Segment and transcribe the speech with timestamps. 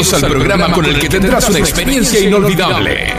[0.00, 3.12] Bienvenidos al programa con el que tendrás una experiencia inolvidable.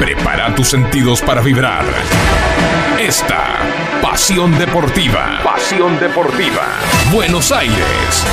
[0.00, 1.84] Prepara tus sentidos para vibrar.
[2.98, 3.54] Esta
[4.02, 5.40] Pasión Deportiva.
[5.44, 6.66] Pasión Deportiva.
[7.12, 8.24] Buenos Aires.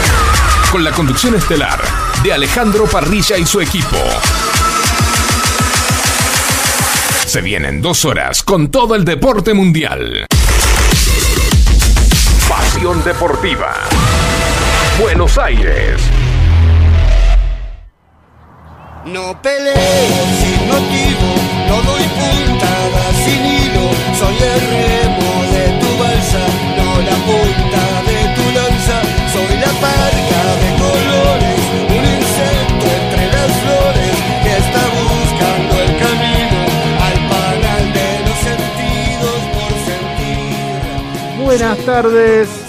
[0.71, 1.79] Con la conducción estelar
[2.23, 3.97] de Alejandro Parrilla y su equipo.
[7.27, 10.25] Se vienen dos horas con todo el deporte mundial.
[12.49, 13.75] Pasión Deportiva.
[14.99, 16.01] Buenos Aires.
[19.05, 21.29] No peleo sin motivo,
[21.69, 23.85] no doy puntada sin hilo,
[24.19, 26.43] soy el remo de tu balsa,
[26.77, 28.97] no la punta de tu lanza,
[29.31, 31.61] soy la parca de colores,
[31.97, 34.13] un insecto entre las flores
[34.43, 36.59] que está buscando el camino
[37.07, 41.45] al panal de los sentidos por sentir.
[41.45, 42.68] Buenas tardes.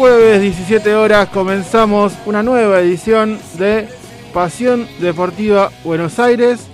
[0.00, 3.86] Jueves 17 horas comenzamos una nueva edición de
[4.32, 6.68] Pasión Deportiva Buenos Aires.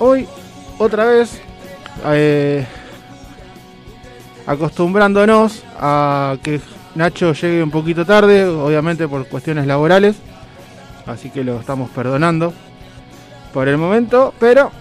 [0.00, 0.26] Hoy
[0.76, 1.40] otra vez
[2.06, 2.66] eh,
[4.46, 6.60] acostumbrándonos a que
[6.96, 10.16] Nacho llegue un poquito tarde, obviamente por cuestiones laborales.
[11.06, 12.52] Así que lo estamos perdonando
[13.54, 14.34] por el momento.
[14.40, 14.72] Pero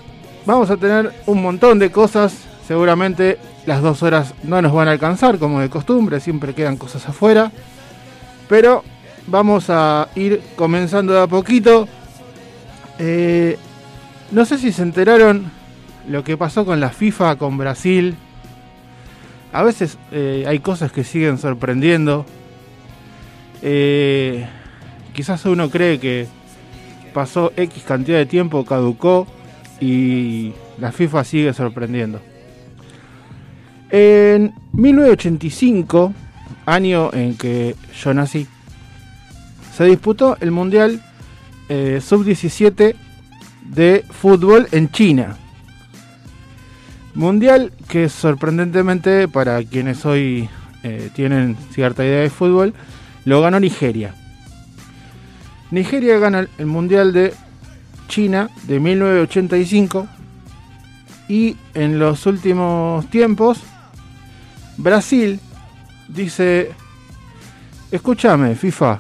[0.43, 2.33] vamos a tener un montón de cosas.
[2.67, 6.19] Seguramente las dos horas no nos van a alcanzar como de costumbre.
[6.19, 7.51] Siempre quedan cosas afuera.
[8.47, 8.83] Pero
[9.27, 11.87] vamos a ir comenzando de a poquito.
[12.97, 13.57] Eh,
[14.31, 15.51] no sé si se enteraron
[16.07, 18.15] lo que pasó con la FIFA con Brasil.
[19.51, 22.25] A veces eh, hay cosas que siguen sorprendiendo.
[23.61, 24.47] Eh,
[25.13, 26.27] quizás uno cree que
[27.13, 29.27] pasó X cantidad de tiempo, caducó
[29.79, 32.21] y la FIFA sigue sorprendiendo.
[33.91, 36.13] En 1985,
[36.65, 38.47] año en que yo nací,
[39.75, 41.01] se disputó el Mundial
[41.69, 42.95] eh, Sub-17
[43.63, 45.37] de fútbol en China.
[47.15, 50.49] Mundial que sorprendentemente para quienes hoy
[50.83, 52.73] eh, tienen cierta idea de fútbol,
[53.25, 54.13] lo ganó Nigeria.
[55.71, 57.33] Nigeria gana el Mundial de
[58.07, 60.07] China de 1985
[61.27, 63.61] y en los últimos tiempos
[64.79, 65.41] Brasil
[66.07, 66.71] dice,
[67.91, 68.99] escúchame FIFA,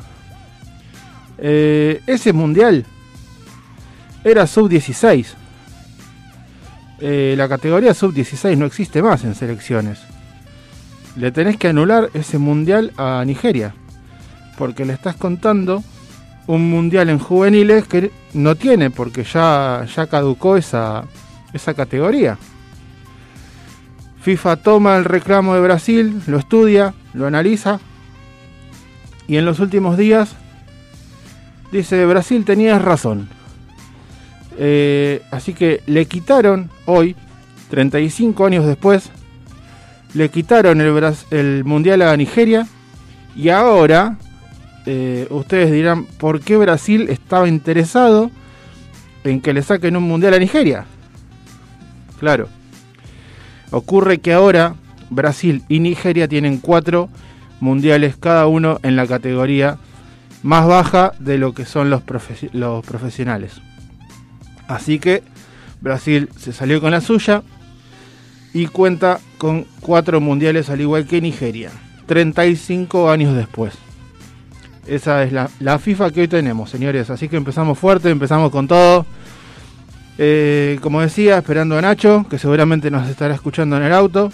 [1.37, 2.85] eh, ese mundial
[4.25, 5.25] era sub-16.
[6.99, 9.99] Eh, la categoría sub-16 no existe más en selecciones.
[11.15, 13.73] Le tenés que anular ese mundial a Nigeria.
[14.57, 15.81] Porque le estás contando
[16.47, 21.05] un mundial en juveniles que no tiene, porque ya, ya caducó esa,
[21.53, 22.37] esa categoría.
[24.21, 27.79] FIFA toma el reclamo de Brasil, lo estudia, lo analiza
[29.27, 30.35] y en los últimos días
[31.71, 33.29] dice Brasil tenías razón.
[34.57, 37.15] Eh, así que le quitaron hoy,
[37.69, 39.09] 35 años después,
[40.13, 42.67] le quitaron el, Mundial a Nigeria
[43.35, 44.17] y ahora
[44.85, 48.31] eh, ustedes dirán por qué Brasil estaba interesado
[49.23, 50.85] en que le saquen un Mundial a Nigeria.
[52.19, 52.58] Claro.
[53.71, 54.75] Ocurre que ahora
[55.09, 57.09] Brasil y Nigeria tienen cuatro
[57.59, 59.77] mundiales cada uno en la categoría
[60.43, 63.53] más baja de lo que son los, profesi- los profesionales.
[64.67, 65.23] Así que
[65.81, 67.43] Brasil se salió con la suya
[68.53, 71.71] y cuenta con cuatro mundiales al igual que Nigeria.
[72.07, 73.73] 35 años después.
[74.87, 77.09] Esa es la, la FIFA que hoy tenemos, señores.
[77.11, 79.05] Así que empezamos fuerte, empezamos con todo.
[80.21, 84.33] Eh, como decía, esperando a Nacho, que seguramente nos estará escuchando en el auto.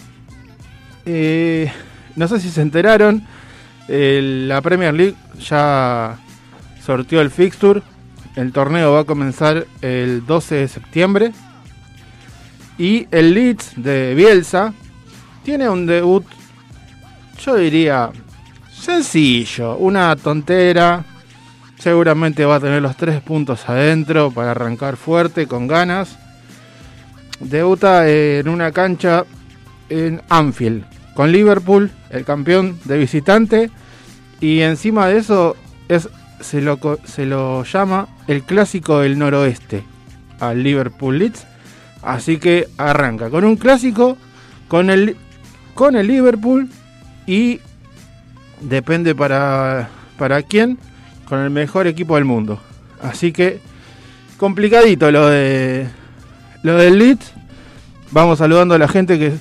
[1.06, 1.72] Eh,
[2.16, 3.24] no sé si se enteraron,
[3.88, 6.18] la Premier League ya
[6.84, 7.84] sortió el fixture.
[8.36, 11.32] El torneo va a comenzar el 12 de septiembre.
[12.80, 14.74] Y el Leeds de Bielsa
[15.44, 16.26] tiene un debut,
[17.40, 18.10] yo diría,
[18.74, 21.06] sencillo, una tontera.
[21.86, 26.18] Seguramente va a tener los tres puntos adentro para arrancar fuerte, con ganas.
[27.40, 29.24] Debuta en una cancha
[29.90, 30.84] en Anfield,
[31.14, 33.70] con Liverpool, el campeón de visitante.
[34.42, 35.56] Y encima de eso
[35.88, 36.10] es,
[36.40, 39.84] se, lo, se lo llama el clásico del noroeste
[40.40, 41.46] al Liverpool Leeds.
[42.02, 44.18] Así que arranca con un clásico,
[44.68, 45.18] con el,
[45.76, 46.68] con el Liverpool
[47.28, 47.60] y
[48.60, 50.80] depende para, para quién,
[51.26, 52.60] con el mejor equipo del mundo.
[53.02, 53.60] Así que
[54.38, 55.88] complicadito lo de
[56.64, 57.34] lo del Leeds.
[58.12, 59.34] Vamos saludando a la gente que,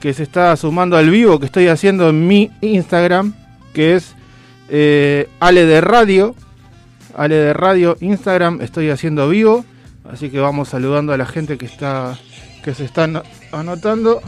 [0.00, 3.34] que se está sumando al vivo que estoy haciendo en mi Instagram,
[3.72, 4.14] que es
[4.70, 6.34] Eh, Ale de Radio,
[7.14, 9.62] Ale de Radio, Instagram, estoy haciendo vivo.
[10.10, 12.16] Así que vamos saludando a la gente que está
[12.64, 13.22] que se están
[13.52, 14.22] anotando.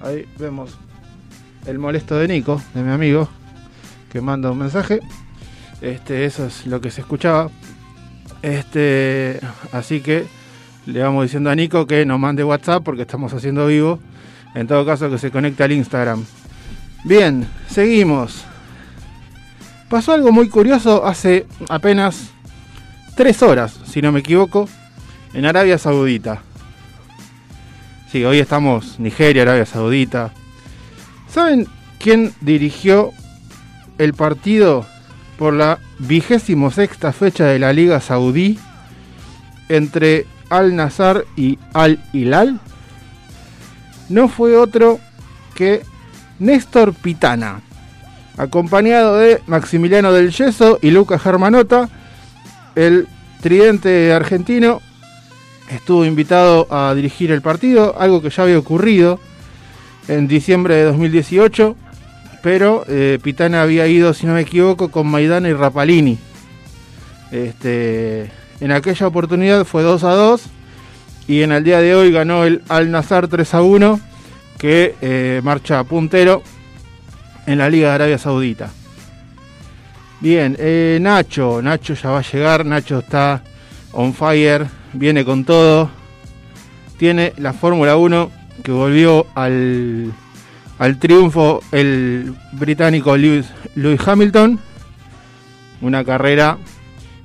[0.00, 0.76] Ahí vemos
[1.66, 3.26] el molesto de Nico, de mi amigo,
[4.12, 5.00] que manda un mensaje.
[5.80, 7.50] Este, eso es lo que se escuchaba.
[8.42, 9.40] Este,
[9.72, 10.26] así que
[10.86, 13.98] le vamos diciendo a Nico que nos mande WhatsApp porque estamos haciendo vivo.
[14.54, 16.24] En todo caso, que se conecte al Instagram.
[17.04, 18.44] Bien, seguimos.
[19.88, 22.30] Pasó algo muy curioso hace apenas
[23.16, 24.68] tres horas, si no me equivoco,
[25.34, 26.42] en Arabia Saudita.
[28.10, 30.32] Sí, hoy estamos Nigeria, Arabia Saudita.
[31.28, 31.66] ¿Saben
[31.98, 33.10] quién dirigió
[33.98, 34.86] el partido
[35.38, 38.58] por la vigésimo sexta fecha de la Liga Saudí
[39.68, 42.60] entre Al Nazar y Al Hilal?
[44.08, 45.00] No fue otro
[45.54, 45.82] que
[46.38, 47.60] Néstor Pitana,
[48.36, 51.88] acompañado de Maximiliano del Yeso y Lucas Germanota,
[52.74, 53.06] el
[53.40, 54.80] tridente argentino
[55.70, 59.20] estuvo invitado a dirigir el partido, algo que ya había ocurrido
[60.08, 61.76] en diciembre de 2018,
[62.44, 66.18] pero eh, Pitana había ido, si no me equivoco, con Maidana y Rapalini.
[67.32, 68.30] Este,
[68.60, 70.42] en aquella oportunidad fue 2 a 2
[71.26, 73.98] y en el día de hoy ganó el Al Nazar 3 a 1,
[74.58, 76.42] que eh, marcha puntero
[77.46, 78.70] en la Liga de Arabia Saudita.
[80.20, 83.42] Bien, eh, Nacho, Nacho ya va a llegar, Nacho está
[83.92, 85.88] on fire, viene con todo.
[86.98, 88.30] Tiene la Fórmula 1
[88.62, 90.12] que volvió al,
[90.78, 93.46] al triunfo el británico Lewis,
[94.04, 94.58] Hamilton.
[95.80, 96.58] Una carrera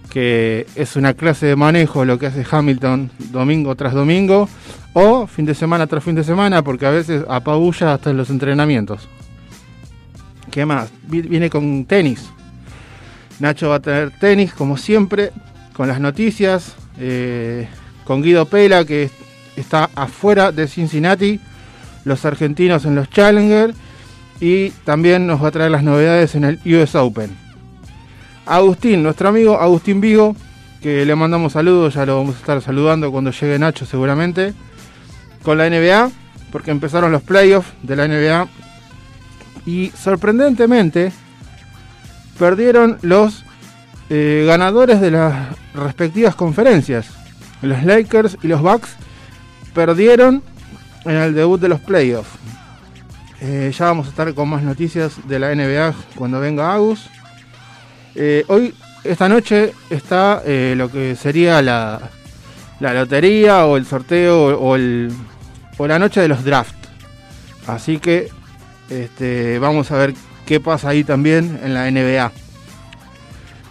[0.09, 4.49] que es una clase de manejo lo que hace Hamilton domingo tras domingo
[4.93, 8.29] o fin de semana tras fin de semana porque a veces apabulla hasta en los
[8.29, 9.07] entrenamientos.
[10.51, 10.89] ¿Qué más?
[11.03, 12.29] Viene con tenis.
[13.39, 15.31] Nacho va a tener tenis como siempre,
[15.73, 17.67] con las noticias, eh,
[18.03, 19.09] con Guido Pela que
[19.55, 21.39] está afuera de Cincinnati,
[22.05, 23.73] los argentinos en los Challenger
[24.39, 27.35] y también nos va a traer las novedades en el US Open.
[28.45, 30.35] Agustín, nuestro amigo Agustín Vigo,
[30.81, 34.53] que le mandamos saludos, ya lo vamos a estar saludando cuando llegue Nacho seguramente,
[35.43, 36.09] con la NBA,
[36.51, 38.47] porque empezaron los playoffs de la NBA
[39.65, 41.11] y sorprendentemente
[42.39, 43.43] perdieron los
[44.09, 47.07] eh, ganadores de las respectivas conferencias.
[47.61, 48.95] Los Lakers y los Bucks
[49.73, 50.41] perdieron
[51.05, 52.29] en el debut de los playoffs.
[53.41, 57.09] Eh, ya vamos a estar con más noticias de la NBA cuando venga Agus.
[58.15, 58.73] Eh, hoy,
[59.03, 62.09] esta noche, está lo que sería la,
[62.79, 65.11] la, lotería o el sorteo o, el,
[65.77, 66.75] o la noche de los drafts.
[67.65, 68.29] Así que
[68.89, 70.13] este, vamos a ver
[70.45, 72.31] qué pasa ahí también en la NBA.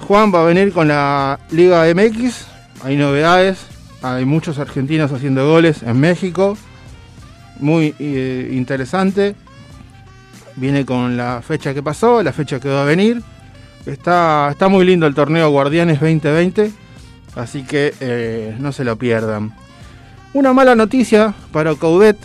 [0.06, 2.46] Juan va a venir con la Liga MX.
[2.84, 3.66] Hay novedades.
[4.00, 6.56] Hay muchos argentinos haciendo goles en México.
[7.60, 9.34] Muy eh, interesante.
[10.56, 13.22] Viene con la fecha que pasó, la fecha que va a venir.
[13.86, 16.72] Está, está muy lindo el torneo Guardianes 2020.
[17.36, 19.54] Así que eh, no se lo pierdan.
[20.34, 22.18] Una mala noticia para Coudet.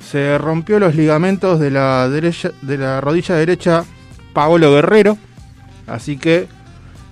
[0.00, 3.84] Se rompió los ligamentos de la, derecha, de la rodilla derecha
[4.32, 5.16] Paolo Guerrero.
[5.86, 6.48] Así que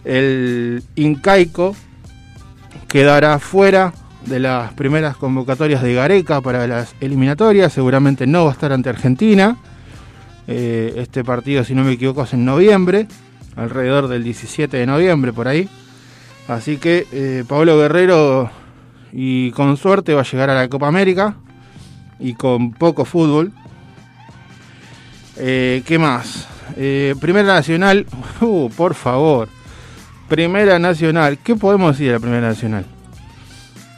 [0.05, 1.77] el incaico
[2.89, 3.93] quedará fuera
[4.27, 8.89] de las primeras convocatorias de Gareca para las eliminatorias, seguramente no va a estar ante
[8.89, 9.57] Argentina.
[10.47, 13.07] Eh, este partido, si no me equivoco, es en noviembre,
[13.57, 15.69] alrededor del 17 de noviembre por ahí.
[16.49, 18.51] Así que eh, Pablo Guerrero
[19.13, 21.37] y con suerte va a llegar a la Copa América
[22.19, 23.53] y con poco fútbol.
[25.37, 26.47] Eh, ¿Qué más?
[27.21, 28.07] Primera Nacional,
[28.41, 29.49] uh, por favor.
[30.29, 31.39] Primera Nacional.
[31.39, 33.00] ¿Qué podemos decir de la Primera Nacional?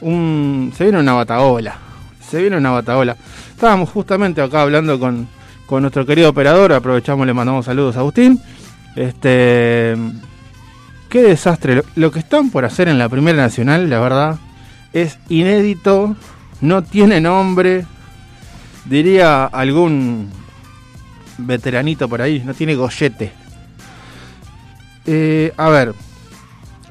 [0.03, 1.77] Se viene una bataola.
[2.29, 3.15] Se viene una bataola.
[3.51, 5.27] Estábamos justamente acá hablando con,
[5.69, 6.73] nuestro querido operador.
[6.73, 8.39] Aprovechamos, le mandamos saludos a Agustín.
[8.97, 9.95] Este.
[11.07, 11.83] Qué desastre.
[11.95, 14.39] lo, que están por hacer en la Primera Nacional, la verdad,
[14.91, 16.17] es inédito.
[16.59, 17.85] No tiene nombre.
[18.85, 20.29] Diría algún
[21.37, 22.41] veteranito por ahí.
[22.45, 23.31] No tiene gollete.
[25.05, 25.93] Eh, a ver,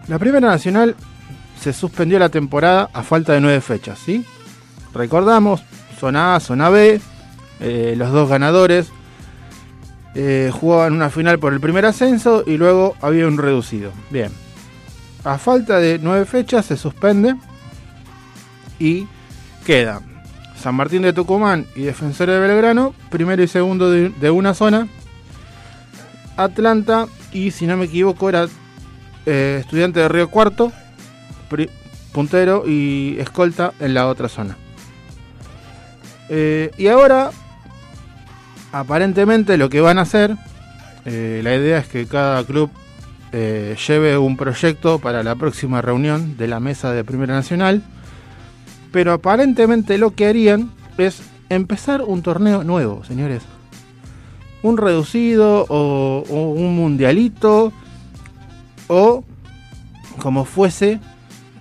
[0.09, 0.97] la Primera Nacional
[1.63, 4.25] se suspendió la temporada a falta de nueve fechas, ¿sí?
[4.93, 5.63] Recordamos,
[5.99, 7.01] zona A, zona B,
[7.61, 8.91] eh, los dos ganadores
[10.15, 13.93] eh, jugaban una final por el primer ascenso y luego había un reducido.
[14.11, 14.33] Bien,
[15.25, 17.37] a falta de nueve fechas se suspende
[18.79, 19.07] y
[19.65, 20.03] quedan
[20.61, 24.89] San Martín de Tucumán y Defensor de Belgrano, primero y segundo de una zona,
[26.37, 28.49] Atlanta y si no me equivoco era
[29.27, 30.73] eh, estudiante de Río Cuarto,
[32.13, 34.57] puntero y escolta en la otra zona.
[36.29, 37.31] Eh, y ahora,
[38.73, 40.37] aparentemente lo que van a hacer,
[41.05, 42.71] eh, la idea es que cada club
[43.33, 47.83] lleve un proyecto para la próxima reunión de la mesa de Primera Nacional,
[48.93, 53.43] pero aparentemente lo que harían es empezar un torneo nuevo, señores
[54.63, 57.73] un reducido o, un mundialito
[58.89, 59.25] o
[60.21, 61.01] como fuese,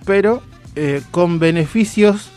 [0.04, 0.42] pero
[0.74, 2.30] eh, con beneficios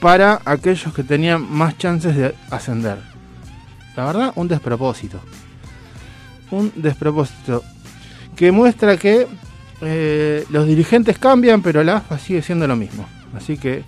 [0.00, 2.98] para aquellos que tenían más chances de ascender.
[3.96, 5.20] La verdad, un despropósito.
[6.50, 7.62] Un despropósito.
[8.34, 9.26] Que muestra que
[9.82, 13.06] eh, los dirigentes cambian, pero la AFA sigue siendo lo mismo.
[13.36, 13.84] Así que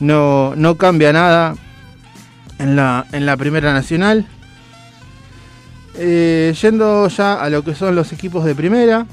[0.00, 1.54] no, no cambia nada
[2.58, 4.26] en la, en la Primera Nacional.
[5.98, 9.06] Eh, yendo ya a lo que son los equipos de primera,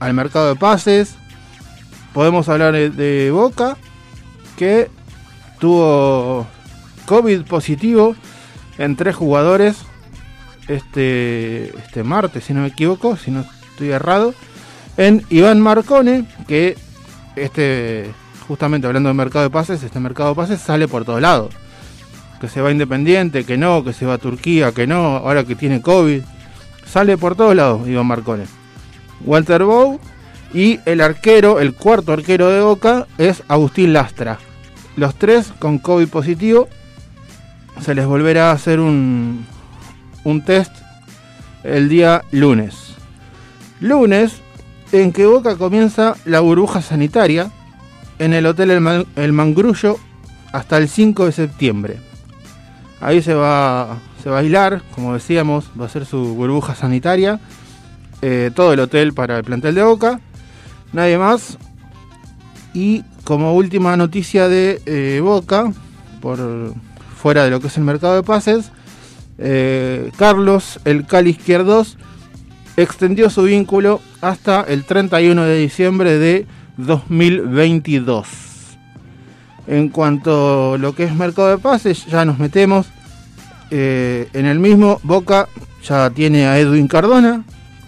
[0.00, 1.14] al mercado de pases,
[2.12, 3.76] podemos hablar de Boca,
[4.56, 4.90] que
[5.58, 6.46] tuvo
[7.06, 8.16] COVID positivo
[8.78, 9.76] en tres jugadores
[10.68, 14.34] este, este martes, si no me equivoco, si no estoy errado,
[14.96, 16.76] en Iván Marcone, que
[17.36, 18.12] este,
[18.48, 21.54] justamente hablando del mercado de pases, este mercado de pases sale por todos lados
[22.40, 25.54] que se va Independiente, que no, que se va a Turquía, que no, ahora que
[25.54, 26.22] tiene COVID.
[26.86, 28.44] Sale por todos lados Iván Marcone.
[29.24, 29.98] Walter Bow
[30.52, 34.38] y el arquero, el cuarto arquero de Boca es Agustín Lastra.
[34.96, 36.68] Los tres con COVID positivo.
[37.80, 39.44] Se les volverá a hacer un,
[40.24, 40.72] un test
[41.62, 42.94] el día lunes.
[43.80, 44.40] Lunes
[44.92, 47.50] en que Boca comienza la burbuja sanitaria
[48.18, 48.70] en el Hotel
[49.16, 49.98] El, Mangrullo
[50.52, 51.98] hasta el 5 de septiembre.
[53.00, 57.40] Ahí se va, se va a aislar, como decíamos, va a ser su burbuja sanitaria.
[58.22, 60.20] Eh, todo el hotel para el plantel de Boca.
[60.92, 61.58] Nadie más.
[62.72, 65.72] Y como última noticia de eh, Boca,
[66.20, 66.74] por
[67.16, 68.70] fuera de lo que es el mercado de pases,
[69.38, 71.98] eh, Carlos, el Cali Izquierdos,
[72.76, 76.46] extendió su vínculo hasta el 31 de diciembre de
[76.76, 78.28] 2022.
[79.66, 82.86] En cuanto a lo que es mercado de pases, ya nos metemos
[83.70, 85.00] en el mismo.
[85.02, 85.48] Boca
[85.82, 87.44] ya tiene a Edwin Cardona,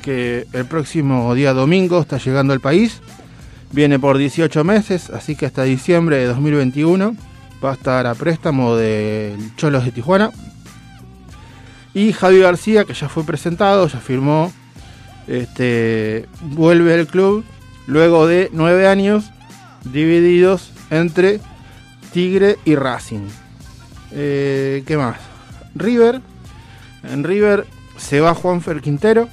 [0.09, 3.03] que el próximo día domingo está llegando al país.
[3.73, 7.15] Viene por 18 meses, así que hasta diciembre de 2021
[7.62, 10.31] va a estar a préstamo del Cholos de Tijuana.
[11.93, 14.50] Y Javi García, que ya fue presentado, ya firmó,
[15.27, 17.45] este, vuelve al club
[17.87, 19.31] luego de nueve años
[19.85, 21.38] divididos entre
[22.15, 23.29] Tigre y Racing.
[24.12, 25.19] Eh, ¿Qué más?
[25.75, 26.23] River.
[27.03, 27.67] En River
[27.99, 29.29] se va Juanfer Quintero.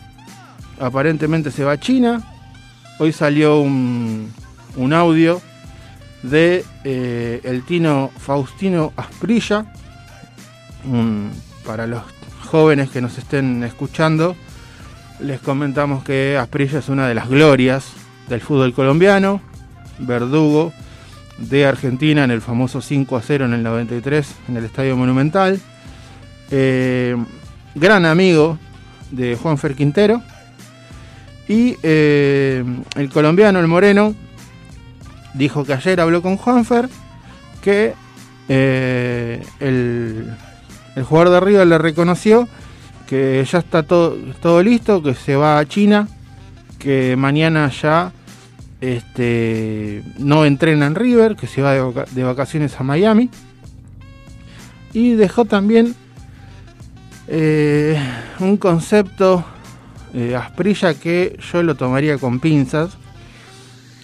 [0.80, 2.22] Aparentemente se va a China.
[3.00, 4.32] Hoy salió un,
[4.94, 5.42] audio
[6.24, 9.66] de eh, el tino Faustino Asprilla.
[11.66, 12.04] para los
[12.50, 14.36] jóvenes que nos estén escuchando,
[15.20, 17.94] les comentamos que Asprilla es una de las glorias
[18.28, 19.42] del fútbol colombiano.
[19.98, 20.74] Verdugo
[21.38, 25.60] de Argentina en el famoso 5 a 0 en el 93 en el Estadio Monumental.
[26.52, 27.16] Eh,
[27.76, 28.58] gran amigo
[29.12, 30.22] de Juan Fer Quintero.
[31.48, 32.64] Y eh,
[32.96, 34.16] el colombiano, el moreno,
[35.34, 36.90] dijo que ayer habló con Juanfer
[37.62, 37.94] que
[38.48, 40.32] eh, el,
[40.96, 42.48] el, jugador de River le reconoció
[43.08, 46.08] que ya está todo, todo listo, que se va a China,
[46.80, 48.12] que mañana ya
[48.82, 53.30] este, no entrena en River, que se va de, vacaciones a Miami.
[54.94, 55.96] Y dejó también
[57.28, 58.00] eh,
[58.40, 59.44] un concepto
[60.16, 62.98] eh, asprilla que yo lo tomaría con pinzas.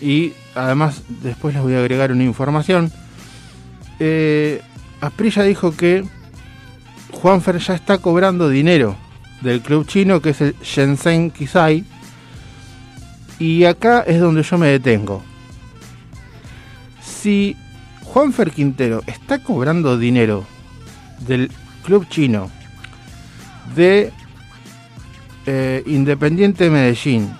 [0.01, 2.91] Y además después les voy a agregar una información.
[3.99, 4.61] Eh,
[4.99, 6.03] Asprilla dijo que
[7.11, 8.95] Juanfer ya está cobrando dinero
[9.41, 11.83] del club chino que es el Shenzhen Kisai
[13.39, 15.23] y acá es donde yo me detengo.
[17.03, 17.55] Si
[18.03, 20.45] Juanfer Quintero está cobrando dinero
[21.19, 21.51] del
[21.83, 22.51] club chino
[23.75, 24.11] de
[25.45, 27.31] eh, Independiente Medellín,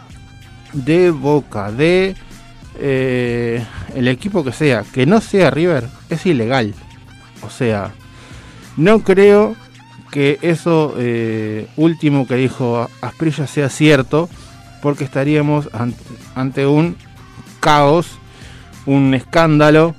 [0.74, 2.16] de Boca, de
[2.80, 3.64] eh,
[3.96, 6.74] el equipo que sea, que no sea River, es ilegal.
[7.44, 7.92] O sea,
[8.78, 9.56] no creo
[10.12, 14.30] que eso eh, último que dijo Asprilla sea cierto
[14.82, 15.70] porque estaríamos
[16.36, 16.98] ante, un
[17.60, 18.08] caos,
[18.86, 19.96] un escándalo,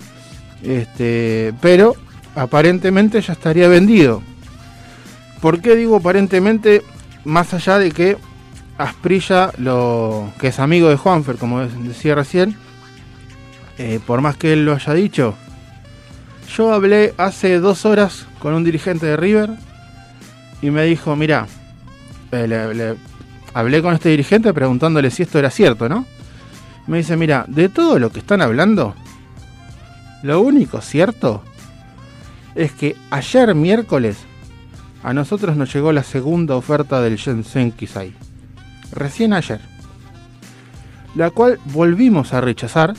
[0.63, 1.95] este, pero
[2.35, 4.23] aparentemente ya estaría vendido.
[5.41, 6.83] ¿Por qué digo aparentemente?
[7.25, 8.17] Más allá de que
[8.79, 12.57] Asprilla, lo, que es amigo de Juanfer, como decía recién,
[13.79, 15.35] eh, por más que él lo haya dicho,
[16.57, 19.51] yo hablé hace dos horas con un dirigente de River
[20.61, 21.47] y me dijo, mira,
[22.33, 22.95] eh,
[23.55, 26.07] hablé con este dirigente preguntándole si esto era cierto, ¿no?
[26.87, 28.95] Me dice, mira, de todo lo que están hablando,
[30.23, 31.43] lo único cierto
[32.55, 34.17] es que ayer miércoles
[35.03, 38.13] a nosotros nos llegó la segunda oferta del Shenzhen Kisai.
[38.93, 39.61] Recién ayer.
[41.15, 42.95] La cual volvimos a rechazar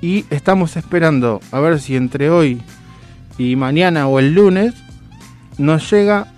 [0.00, 2.62] y estamos esperando a ver si entre hoy
[3.38, 4.74] y mañana o el lunes
[5.58, 6.32] nos llega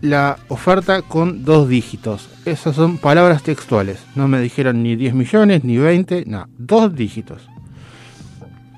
[0.00, 2.28] la oferta con dos dígitos.
[2.44, 4.04] Esas son palabras textuales.
[4.14, 6.48] No me dijeron ni 10 millones, ni 20, nada.
[6.58, 7.48] Dos dígitos.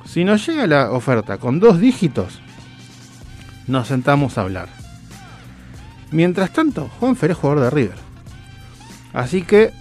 [0.04, 2.40] Si nos llega la oferta con dos dígitos,
[3.66, 4.85] nos sentamos a hablar.
[6.10, 7.96] Mientras tanto, Juan Fer es jugador de River.
[9.12, 9.72] Así que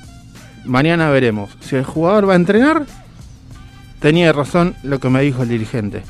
[0.63, 2.86] mañana veremos si el jugador va a entrenar.
[4.00, 6.03] Tenía razón lo que me dijo el dirigente.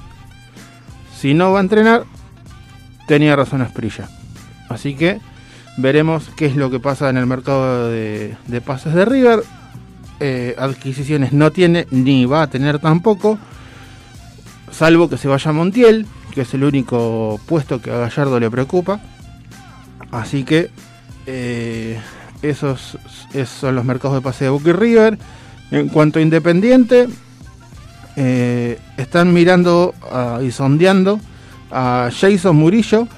[1.17, 2.03] Si no va a entrenar,
[3.07, 4.09] tenía razón Asprilla.
[4.69, 5.19] Así que
[5.77, 9.43] veremos qué es lo que pasa en el mercado de, pases de River.
[10.19, 13.37] Eh, adquisiciones no tiene ni va a tener tampoco.
[14.71, 18.49] Salvo que se vaya a Montiel, que es el único puesto que a Gallardo le
[18.49, 18.99] preocupa.
[20.15, 20.69] Así que
[21.25, 21.99] eh,
[22.41, 22.97] esos,
[23.59, 25.17] son los mercados de pase de Boca River.
[25.71, 27.07] En cuanto a Independiente,
[28.15, 29.93] eh, están mirando
[30.41, 31.19] y sondeando
[31.69, 33.09] a Jason Murillo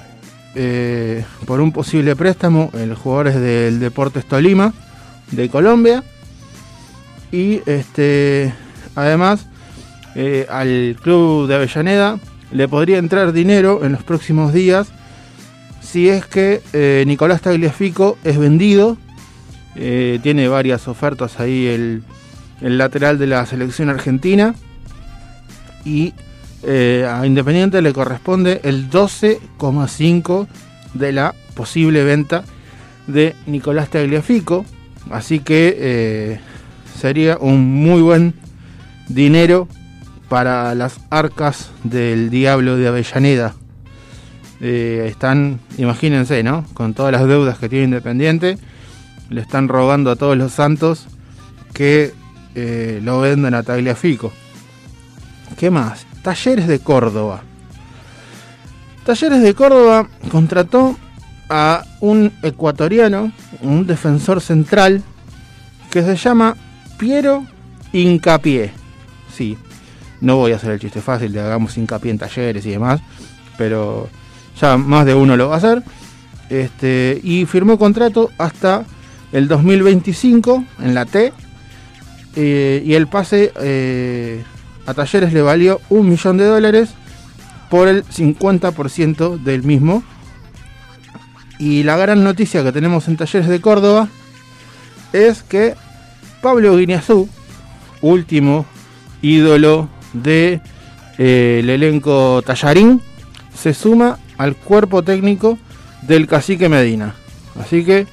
[0.56, 4.74] eh, por un posible préstamo en los jugadores del Deportes Tolima
[5.30, 6.04] de Colombia.
[7.32, 8.54] Y este,
[8.96, 9.46] además
[10.50, 12.18] al club de Avellaneda
[12.52, 14.88] le podría entrar dinero en los próximos días
[15.90, 18.98] si es que eh, Nicolás Tagliafico es vendido.
[19.76, 22.04] tiene varias ofertas ahí el,
[22.62, 24.56] el lateral de la selección argentina.
[25.86, 26.14] Y
[26.64, 30.48] eh, a Independiente le corresponde el 12,5
[30.94, 32.44] de la posible venta
[33.08, 34.66] de Nicolás Tagliafico.
[35.12, 36.40] Así que eh,
[37.00, 38.34] sería un muy buen
[39.08, 39.68] dinero
[40.28, 43.56] para las arcas del diablo de Avellaneda.
[44.60, 46.66] Eh, están, imagínense, ¿no?
[46.74, 48.58] Con todas las deudas que tiene Independiente,
[49.30, 51.08] le están rogando a todos los santos
[51.74, 52.14] que
[53.04, 54.34] lo vendan a Tagliafico.
[55.58, 56.08] ¿Qué más?
[56.24, 57.44] Talleres de Córdoba.
[59.06, 60.98] Talleres de Córdoba contrató
[61.50, 65.04] a un ecuatoriano, un defensor central,
[65.92, 66.58] que se llama
[66.98, 67.46] Piero
[67.94, 68.72] Incapié.
[69.32, 69.56] Sí,
[70.20, 73.02] no voy a hacer el chiste fácil de hagamos hincapié en talleres y demás,
[73.58, 74.10] pero
[74.60, 75.84] ya más de uno lo va a hacer.
[76.50, 78.86] Este, y firmó contrato hasta
[79.32, 81.34] el 2025 en la T.
[82.36, 84.44] Eh, y el pase eh,
[84.86, 86.90] a Talleres le valió un millón de dólares
[87.70, 90.04] por el 50% del mismo.
[91.60, 94.08] Y la gran noticia que tenemos en Talleres de Córdoba
[95.12, 95.76] es que
[96.42, 97.28] Pablo Guineazú,
[98.02, 98.66] último
[99.22, 100.62] ídolo del de,
[101.18, 103.02] eh, elenco Tallarín,
[103.56, 105.58] se suma al cuerpo técnico
[106.04, 107.16] del cacique Medina.
[107.60, 108.08] Así que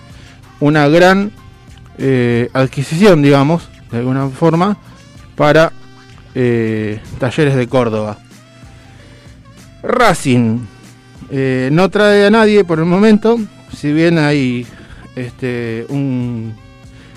[0.60, 1.32] una gran
[1.98, 4.76] eh, adquisición, digamos, de alguna forma,
[5.36, 5.72] para
[6.34, 8.18] eh, Talleres de Córdoba.
[9.82, 10.60] Racing
[11.30, 13.38] eh, no trae a nadie por el momento,
[13.76, 14.66] si bien hay
[15.14, 16.54] este, un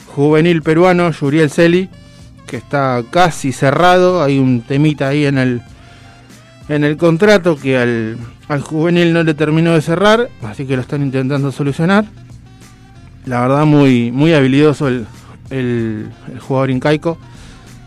[0.08, 1.90] juvenil peruano, Yuriel Celi,
[2.46, 5.62] que está casi cerrado, hay un temita ahí en el,
[6.70, 8.18] en el contrato que al,
[8.62, 12.06] juvenil no le terminó de cerrar, así que lo están intentando solucionar.
[13.26, 15.06] La verdad muy, muy habilidoso el,
[15.50, 17.18] el jugador incaico.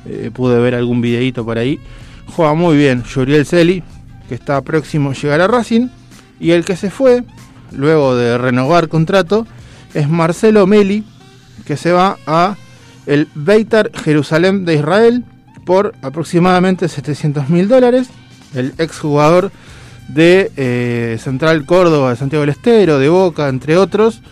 [0.07, 1.79] Eh, pude ver algún videito por ahí.
[2.27, 3.83] Juega muy bien Yuriel Celi,
[4.29, 5.89] que está próximo a llegar a Racing.
[6.39, 7.25] Y el que se fue,
[7.73, 9.47] luego de renovar contrato,
[9.93, 11.05] es Marcelo Meli,
[11.67, 12.57] que se va a
[13.07, 15.25] el Beitar Jerusalén de Israel
[15.65, 18.09] por aproximadamente 700 mil dólares.
[18.55, 19.53] El exjugador
[20.15, 24.23] de eh, Central Córdoba, de Santiago del Estero, de Boca, entre otros,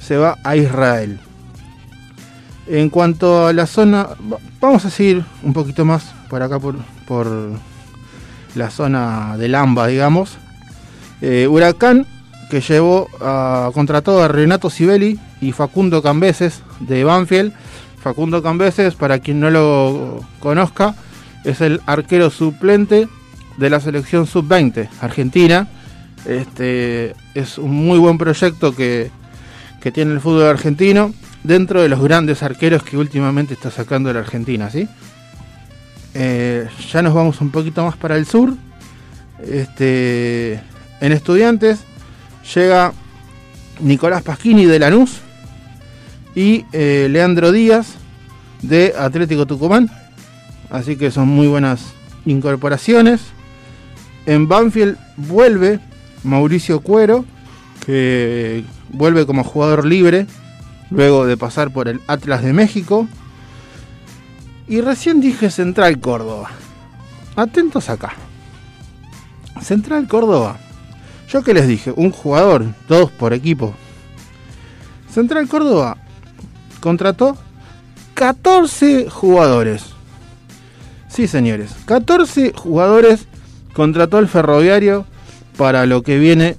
[0.00, 1.18] se va a Israel.
[2.66, 4.08] En cuanto a la zona,
[4.60, 7.28] vamos a seguir un poquito más por acá, por, por
[8.54, 10.38] la zona de Lamba, digamos.
[11.20, 12.06] Eh, Huracán,
[12.50, 17.52] que llevó a contrató a Renato Sibeli y Facundo Cambeses de Banfield.
[18.00, 20.94] Facundo Cambeses, para quien no lo conozca,
[21.44, 23.08] es el arquero suplente
[23.56, 25.68] de la selección sub-20 argentina,
[26.26, 29.10] Este, es un muy buen proyecto que,
[29.82, 31.12] que tiene el fútbol argentino
[31.42, 34.88] dentro de los grandes arqueros que últimamente está sacando la Argentina, ¿sí?
[36.14, 38.54] Eh, ya nos vamos un poquito más para el sur.
[39.46, 40.60] Este,
[41.00, 41.80] en Estudiantes
[42.54, 42.92] llega
[43.80, 45.18] Nicolás Pasquini de Lanús
[46.34, 47.96] y eh, Leandro Díaz
[48.62, 49.90] de Atlético Tucumán.
[50.70, 51.92] Así que son muy buenas
[52.24, 53.20] incorporaciones.
[54.26, 55.80] En Banfield vuelve
[56.22, 57.24] Mauricio Cuero,
[57.84, 60.26] que vuelve como jugador libre
[60.90, 63.08] luego de pasar por el Atlas de México.
[64.66, 66.50] Y recién dije Central Córdoba.
[67.36, 68.14] Atentos acá.
[69.60, 70.58] Central Córdoba.
[71.28, 73.74] Yo que les dije, un jugador, dos por equipo.
[75.10, 75.96] Central Córdoba
[76.80, 77.36] contrató
[78.14, 79.86] 14 jugadores.
[81.08, 83.26] Sí, señores, 14 jugadores
[83.74, 85.04] contrató el ferroviario
[85.56, 86.56] para lo que viene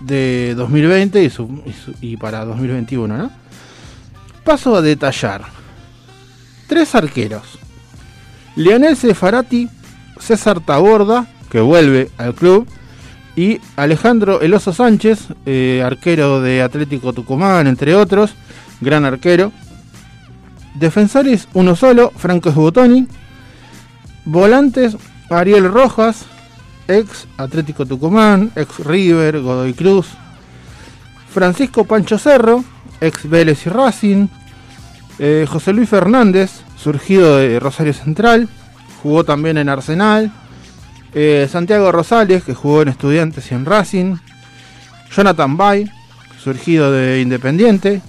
[0.00, 1.32] de 2020 y,
[2.00, 3.30] y para 2021, ¿no?
[4.44, 5.42] Paso a detallar.
[6.68, 7.58] Tres arqueros.
[8.56, 9.68] Leonel Sefarati,
[10.18, 12.66] César Taborda, que vuelve al club,
[13.36, 18.34] y Alejandro Eloso Sánchez, eh, arquero de Atlético Tucumán, entre otros,
[18.80, 19.52] gran arquero.
[20.74, 23.06] Defensores, uno solo, Franco Esbotoni.
[24.24, 24.96] Volantes,
[25.28, 26.24] Ariel Rojas,
[26.88, 30.08] ex Atlético Tucumán, ex River, Godoy Cruz.
[31.30, 32.64] Francisco Pancho Cerro,
[33.00, 34.28] ex Vélez y Racing.
[35.18, 38.48] Eh, José Luis Fernández, surgido de Rosario Central,
[39.02, 40.32] jugó también en Arsenal.
[41.14, 44.16] Eh, Santiago Rosales, que jugó en Estudiantes y en Racing.
[45.10, 45.90] Jonathan Bay,
[46.42, 48.02] surgido de Independiente.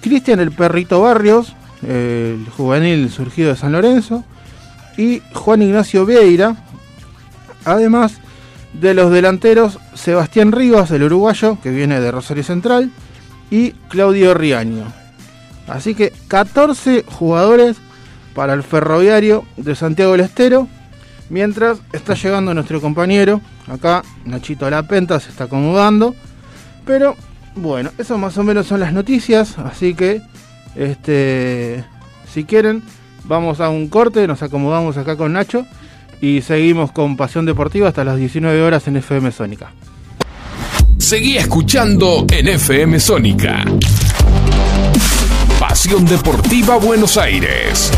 [0.00, 1.54] Cristian el Perrito Barrios,
[1.86, 4.24] el juvenil surgido de San Lorenzo.
[4.96, 6.56] Y Juan Ignacio Vieira,
[7.64, 8.20] además
[8.72, 12.90] de los delanteros Sebastián Rivas, el uruguayo, que viene de Rosario Central,
[13.50, 14.84] y Claudio Riaño.
[15.66, 17.76] Así que 14 jugadores
[18.34, 20.68] para el ferroviario de Santiago del Estero.
[21.28, 26.14] Mientras está llegando nuestro compañero, acá Nachito Lapenta se está acomodando.
[26.84, 27.16] Pero
[27.54, 29.58] bueno, eso más o menos son las noticias.
[29.58, 30.22] Así que,
[30.74, 31.84] este,
[32.32, 32.82] si quieren,
[33.24, 35.66] vamos a un corte, nos acomodamos acá con Nacho
[36.20, 39.72] y seguimos con Pasión Deportiva hasta las 19 horas en FM Sónica.
[40.98, 43.64] Seguí escuchando en FM Sónica.
[45.58, 47.90] Pasión Deportiva Buenos Aires.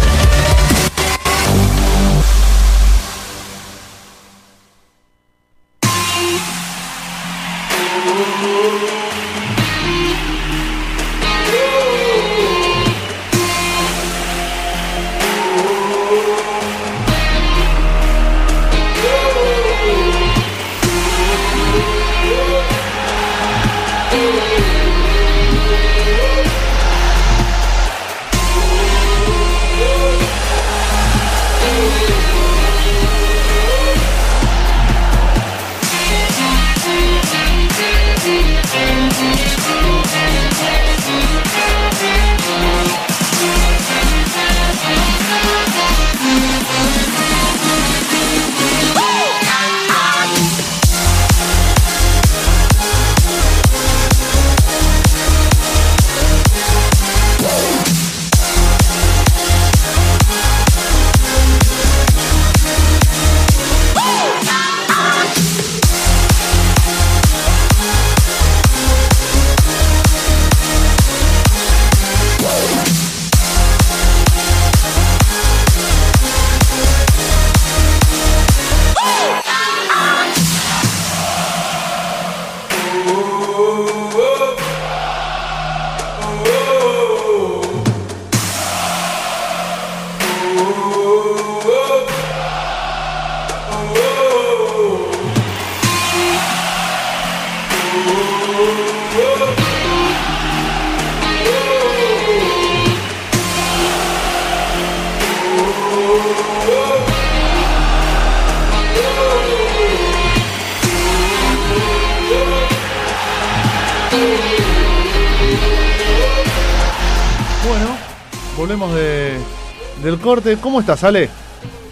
[120.60, 121.28] ¿Cómo estás, Ale?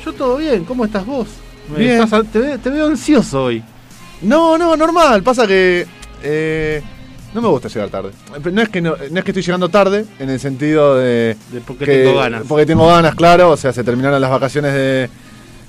[0.04, 1.26] Yo todo bien, ¿cómo estás vos?
[1.76, 2.08] Bien.
[2.32, 3.60] te, veo ansioso hoy.
[4.22, 5.24] No, no, normal.
[5.24, 5.84] Pasa que
[6.22, 6.80] eh,
[7.34, 8.12] no me gusta llegar tarde.
[8.52, 11.36] No es, que no, es que estoy llegando tarde, en el sentido de...
[11.66, 12.42] porque tengo ganas.
[12.46, 13.50] Porque tengo ganas, claro.
[13.50, 15.10] O sea, se terminaron las vacaciones de,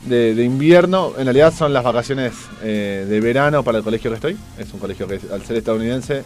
[0.05, 1.13] de, de invierno.
[1.17, 4.37] En realidad son las vacaciones eh, de verano para el colegio que estoy.
[4.59, 6.23] Es un colegio que al ser estadounidense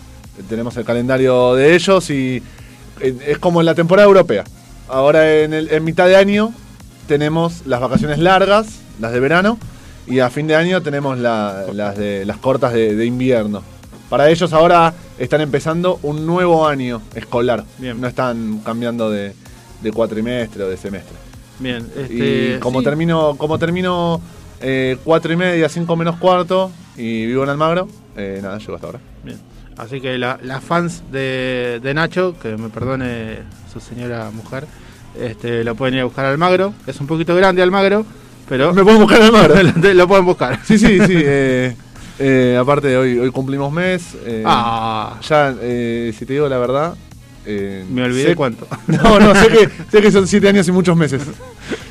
[0.49, 2.43] tenemos el calendario de ellos y
[2.99, 4.43] eh, es como en la temporada europea.
[4.87, 6.53] Ahora en, el- en mitad de año
[7.07, 8.67] tenemos las vacaciones largas,
[8.99, 9.57] las de verano,
[10.07, 13.63] y a fin de año tenemos la- las, de, las cortas de, de invierno.
[14.09, 17.63] Para ellos ahora están empezando un nuevo año escolar.
[17.79, 17.99] Bien.
[17.99, 19.33] No están cambiando de,
[19.81, 21.15] de cuatrimestre o de semestre.
[21.57, 22.85] Bien, este, y como sí.
[22.85, 24.21] termino, como termino
[24.61, 28.87] eh, cuatro y media, cinco menos cuarto, y vivo en Almagro, eh, nada, llego hasta
[28.87, 28.99] ahora.
[29.23, 29.37] Bien.
[29.77, 33.39] Así que la- las fans de, de Nacho, que me perdone
[33.71, 34.65] su señora mujer,
[35.19, 36.73] este, lo pueden ir a buscar al Almagro.
[36.87, 38.05] Es un poquito grande Almagro,
[38.47, 39.55] pero Me pueden buscar en Almagro.
[39.81, 40.59] lo, lo pueden buscar.
[40.65, 41.13] sí, sí, sí.
[41.15, 41.75] eh,
[42.19, 44.15] eh, aparte hoy, hoy cumplimos mes.
[44.25, 46.95] eh, Ah, Ya, eh, si te digo la verdad.
[47.45, 48.67] eh, me olvidé sé- cuánto.
[48.87, 51.21] No, no, sé que, sé que son siete años y muchos meses.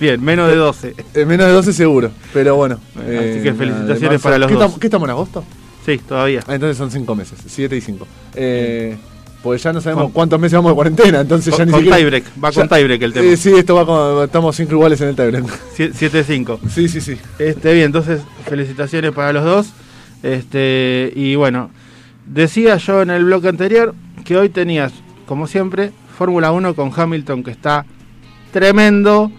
[0.01, 0.95] Bien, menos de 12.
[1.15, 2.11] Eh, menos de 12 seguro.
[2.33, 2.79] Pero bueno.
[2.97, 4.79] Así que felicitaciones para los ¿Qué dos.
[4.79, 5.45] ¿Qué estamos en agosto?
[5.85, 6.41] Sí, todavía.
[6.47, 8.07] Ah, entonces son cinco meses, siete y cinco.
[8.35, 8.97] Eh,
[9.43, 11.99] pues ya no sabemos Con- cuántos meses vamos de cuarentena, entonces ya ni con siquiera.
[11.99, 13.27] tiebreak, va ya- con tiebreak el tema.
[13.27, 14.25] Eh, sí, esto va con.
[14.25, 15.45] Estamos cinco iguales en el tiebreak.
[15.77, 16.59] 7-5.
[16.71, 17.17] Sí, sí, sí.
[17.39, 19.67] Este, bien, entonces felicitaciones para los dos.
[20.23, 21.71] Este, y bueno,
[22.27, 23.95] decía yo en el bloque anterior
[24.25, 24.93] que hoy tenías,
[25.27, 27.85] como siempre, Fórmula 1 con Hamilton que está
[28.53, 29.31] tremendo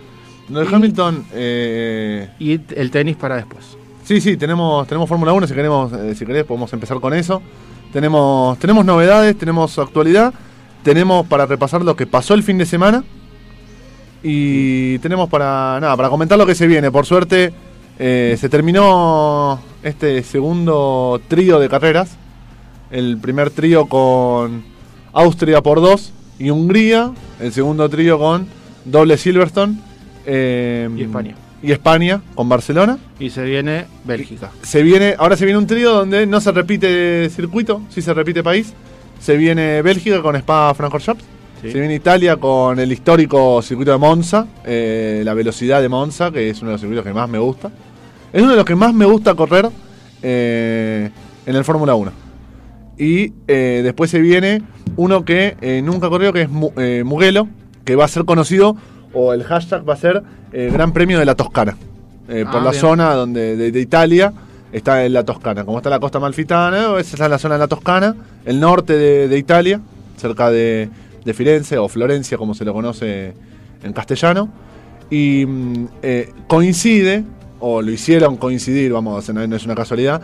[0.50, 1.26] de Y- Hamilton.
[1.34, 3.75] eh, y el tenis para después.
[4.06, 5.48] Sí, sí, tenemos, tenemos Fórmula 1.
[5.48, 7.42] Si queremos, eh, si querés, podemos empezar con eso.
[7.92, 10.34] Tenemos, tenemos novedades, tenemos actualidad.
[10.84, 13.04] Tenemos para repasar lo que pasó el fin de semana.
[14.24, 16.92] Y tenemos para nada, para comentar lo que se viene.
[16.92, 17.54] Por suerte,
[18.00, 22.18] eh, se terminó este segundo trío de carreras.
[22.92, 24.64] El primer trío con
[25.14, 27.12] Austria por dos y Hungría.
[27.40, 28.48] El segundo trío con
[28.86, 29.76] doble Silverstone.
[30.26, 31.36] eh, Y España.
[31.66, 32.98] Y España con Barcelona.
[33.20, 34.52] Y se viene Bélgica.
[34.62, 38.44] Se viene, ahora se viene un trío donde no se repite circuito, sí se repite
[38.44, 38.74] país.
[39.20, 41.24] Se viene Bélgica con Spa Francorchamps.
[41.62, 41.72] Sí.
[41.72, 46.50] Se viene Italia con el histórico circuito de Monza, eh, la velocidad de Monza, que
[46.50, 47.72] es uno de los circuitos que más me gusta.
[48.32, 49.68] Es uno de los que más me gusta correr
[50.22, 51.10] eh,
[51.46, 52.12] en el Fórmula 1.
[52.98, 54.62] Y eh, después se viene
[54.98, 56.72] uno que nunca corrió, que es Mu-
[57.06, 57.48] Mugello,
[57.84, 58.76] que va a ser conocido,
[59.16, 60.22] o el hashtag va a ser
[60.54, 61.76] eh, Gran Premio de la Toscana.
[62.30, 62.82] Eh, por Ah, la bien.
[62.82, 64.32] zona donde de, de Italia
[64.72, 65.64] está en la Toscana.
[65.66, 69.28] Como está la costa malfitana, esa es la zona de la Toscana, el norte de,
[69.28, 69.80] de Italia,
[70.18, 70.90] cerca de,
[71.24, 73.34] de Firenze o Florencia, como se lo conoce
[73.84, 74.50] en castellano.
[75.10, 77.24] Y mm, eh, coincide,
[77.60, 80.22] o lo hicieron coincidir, vamos, no no es una casualidad,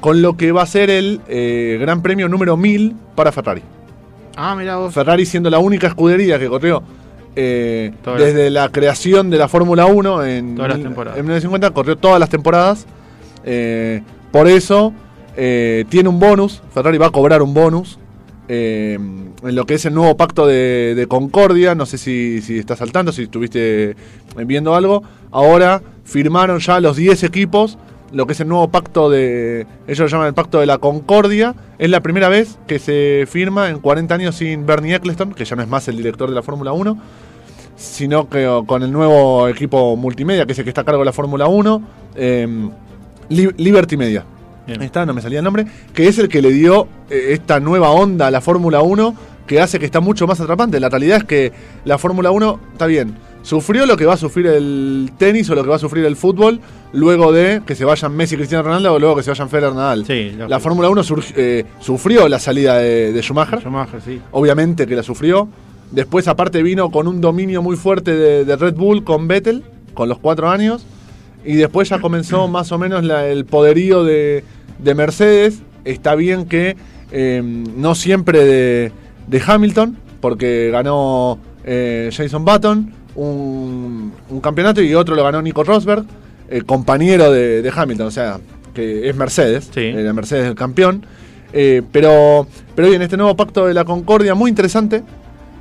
[0.00, 3.62] con lo que va a ser el eh, Gran Premio número 1000 para Ferrari.
[4.36, 4.92] Ah, mira vos.
[4.94, 6.82] Ferrari siendo la única escudería que corrió
[7.36, 11.18] eh, desde la creación de la Fórmula 1 en, Todas las mil- temporadas.
[11.18, 12.86] en 1950, corrió todas las temporadas.
[13.44, 14.92] Eh, por eso
[15.36, 17.98] eh, tiene un bonus, Ferrari va a cobrar un bonus
[18.48, 21.74] en lo que es el nuevo pacto de, de Concordia.
[21.74, 23.96] No sé si, si estás saltando, si estuviste
[24.46, 25.02] viendo algo.
[25.30, 27.78] Ahora firmaron ya los 10 equipos
[28.12, 29.66] lo que es el nuevo pacto de.
[29.86, 31.54] Ellos lo llaman el pacto de la Concordia.
[31.78, 35.56] Es la primera vez que se firma en 40 años sin Bernie Eccleston, que ya
[35.56, 36.98] no es más el director de la Fórmula 1,
[37.76, 41.06] sino que con el nuevo equipo multimedia, que es el que está a cargo de
[41.06, 41.82] la Fórmula 1,
[42.16, 42.68] eh,
[43.30, 44.24] Li- Liberty Media.
[44.66, 44.80] Bien.
[44.80, 47.58] Ahí está, no me salía el nombre, que es el que le dio eh, esta
[47.58, 49.14] nueva onda a la Fórmula 1
[49.46, 50.78] que hace que está mucho más atrapante.
[50.78, 51.52] La realidad es que
[51.84, 53.14] la Fórmula 1 está bien.
[53.42, 56.14] Sufrió lo que va a sufrir el tenis o lo que va a sufrir el
[56.16, 56.60] fútbol
[56.92, 59.74] luego de que se vayan Messi y Cristiano Ronaldo o luego que se vayan Federer
[59.74, 60.06] Nadal.
[60.06, 60.60] Sí, la.
[60.60, 64.20] Fórmula 1 surg- eh, sufrió la salida de, de Schumacher Schumacher, sí.
[64.30, 65.48] obviamente que la sufrió.
[65.90, 70.08] Después, aparte, vino con un dominio muy fuerte de, de Red Bull con Vettel, con
[70.08, 70.86] los cuatro años.
[71.44, 74.44] Y después ya comenzó más o menos la- el poderío de,
[74.78, 75.60] de Mercedes.
[75.84, 76.76] Está bien que
[77.10, 78.92] eh, no siempre de,
[79.26, 85.64] de Hamilton, porque ganó eh, Jason Button un, un campeonato y otro lo ganó Nico
[85.64, 86.04] Rosberg,
[86.48, 88.38] eh, compañero de, de Hamilton, o sea,
[88.74, 89.80] que es Mercedes, Sí.
[89.80, 91.04] eh, la Mercedes el campeón.
[91.52, 95.02] Eh, pero, pero bien, este nuevo pacto de la Concordia, muy interesante,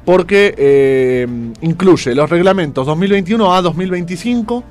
[0.06, 1.28] porque eh,
[1.62, 4.64] incluye los reglamentos 2021 a 2025,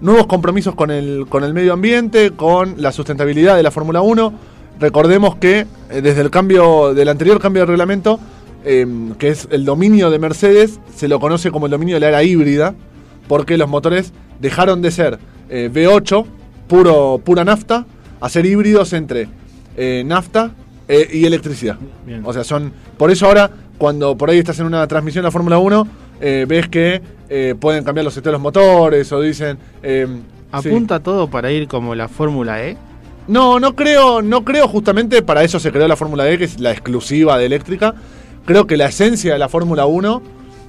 [0.00, 4.32] nuevos compromisos con el, con el medio ambiente, con la sustentabilidad de la Fórmula 1.
[4.80, 8.18] Recordemos que eh, desde el cambio, del anterior cambio de reglamento,
[8.64, 8.86] eh,
[9.18, 12.22] que es el dominio de Mercedes, se lo conoce como el dominio de la era
[12.22, 12.74] híbrida,
[13.28, 15.18] porque los motores dejaron de ser
[15.48, 16.24] eh, V8,
[16.68, 17.86] puro, pura nafta,
[18.20, 19.28] a ser híbridos entre
[19.76, 20.52] eh, nafta
[20.88, 21.78] eh, y electricidad.
[22.04, 22.22] Bien.
[22.24, 22.72] O sea, son.
[22.96, 25.88] Por eso ahora, cuando por ahí estás en una transmisión de la Fórmula 1,
[26.20, 27.00] eh, ves que
[27.60, 29.56] pueden cambiar los esteros motores o dicen.
[29.82, 30.06] eh,
[30.52, 32.76] ¿Apunta todo para ir como la Fórmula E?
[33.28, 36.58] No, no creo, no creo justamente para eso se creó la Fórmula E, que es
[36.58, 37.94] la exclusiva de eléctrica.
[38.44, 40.22] Creo que la esencia de la Fórmula 1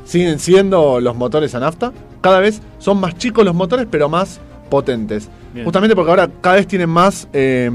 [0.05, 1.91] siguen siendo los motores a nafta.
[2.21, 5.29] Cada vez son más chicos los motores, pero más potentes.
[5.53, 5.65] Bien.
[5.65, 7.69] Justamente porque ahora cada vez tienen más, eh,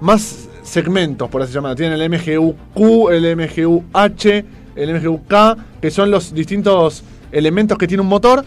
[0.00, 1.76] más segmentos, por así llamarlo.
[1.76, 4.44] Tienen el MGU-Q, el MGU-H,
[4.76, 7.02] el MGU-K, que son los distintos
[7.32, 8.44] elementos que tiene un motor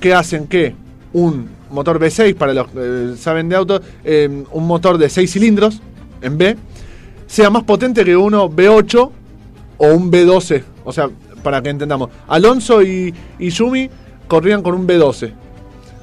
[0.00, 0.74] que hacen que
[1.12, 5.32] un motor V6, para los que eh, saben de auto, eh, un motor de 6
[5.32, 5.80] cilindros
[6.20, 6.56] en B,
[7.26, 9.10] sea más potente que uno V8
[9.78, 10.62] o un B12.
[10.84, 11.08] O sea,
[11.42, 12.10] para que entendamos.
[12.28, 13.90] Alonso y, y Yumi
[14.28, 15.32] corrían con un B12.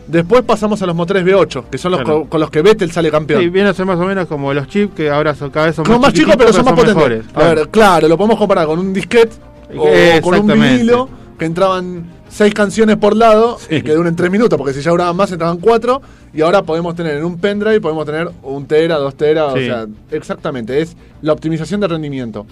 [0.08, 2.24] Después pasamos a los motores V8, que son los Claro.
[2.24, 3.42] co- con los que Vettel sale campeón.
[3.42, 5.76] Sí, viene a ser más o menos como los chips que ahora son cada vez
[5.76, 6.96] son Como más chicos, pero son más potentes.
[6.96, 7.26] mejores.
[7.34, 9.32] A ver, claro, lo podemos comparar con un disquete
[9.78, 9.88] o
[10.22, 11.08] con un vinilo
[11.40, 13.76] que entraban seis canciones por lado Sí.
[13.76, 16.02] y que duran tres minutos, porque si ya duraban más entraban cuatro.
[16.34, 19.86] Y ahora podemos tener en un pendrive, podemos tener un tera, dos teras, o sea,
[20.12, 22.46] exactamente, es la optimización de rendimiento.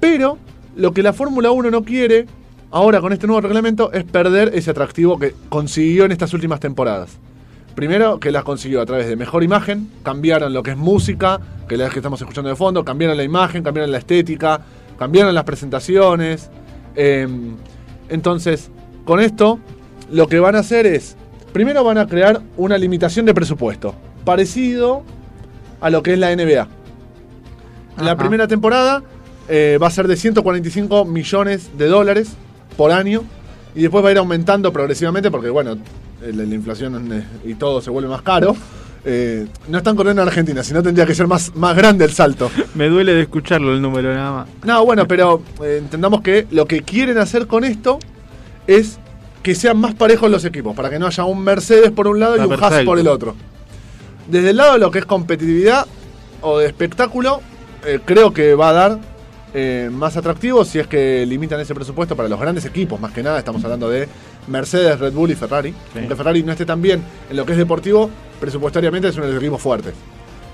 [0.00, 0.38] Pero
[0.76, 2.26] lo que la Fórmula 1 no quiere,
[2.70, 7.18] ahora con este nuevo reglamento, es perder ese atractivo que consiguió en estas últimas temporadas.
[7.74, 11.76] Primero, que las consiguió a través de mejor imagen, cambiaron lo que es música, que
[11.76, 14.60] es la que estamos escuchando de fondo, cambiaron la imagen, cambiaron la estética,
[14.98, 16.50] cambiaron las presentaciones.
[16.96, 17.28] eh,
[18.08, 18.70] entonces,
[19.04, 19.60] con esto,
[20.10, 21.16] lo que van a hacer es,
[21.52, 25.04] primero van a crear una limitación de presupuesto, parecido
[25.80, 26.66] a lo que es la NBA.
[27.98, 28.16] La Ajá.
[28.16, 29.02] primera temporada
[29.50, 32.30] eh, va a ser de 145 millones de dólares
[32.76, 33.24] por año
[33.74, 35.76] y después va a ir aumentando progresivamente porque, bueno,
[36.20, 38.56] la, la inflación y todo se vuelve más caro.
[39.04, 42.50] Eh, no están corriendo en Argentina, sino tendría que ser más, más grande el salto.
[42.74, 44.48] Me duele de escucharlo el número nada más.
[44.64, 47.98] No, bueno, pero eh, entendamos que lo que quieren hacer con esto
[48.66, 48.98] es
[49.42, 52.36] que sean más parejos los equipos, para que no haya un Mercedes por un lado
[52.36, 53.34] y un Haas por el otro.
[54.28, 55.86] Desde el lado de lo que es competitividad
[56.42, 57.40] o de espectáculo,
[57.86, 58.98] eh, creo que va a dar
[59.54, 63.22] eh, más atractivo si es que limitan ese presupuesto para los grandes equipos, más que
[63.22, 64.08] nada estamos hablando de
[64.46, 65.70] Mercedes, Red Bull y Ferrari.
[65.70, 65.98] Sí.
[65.98, 68.10] Aunque Ferrari no esté tan bien en lo que es deportivo,
[68.40, 69.94] presupuestariamente es uno de los equipos fuertes.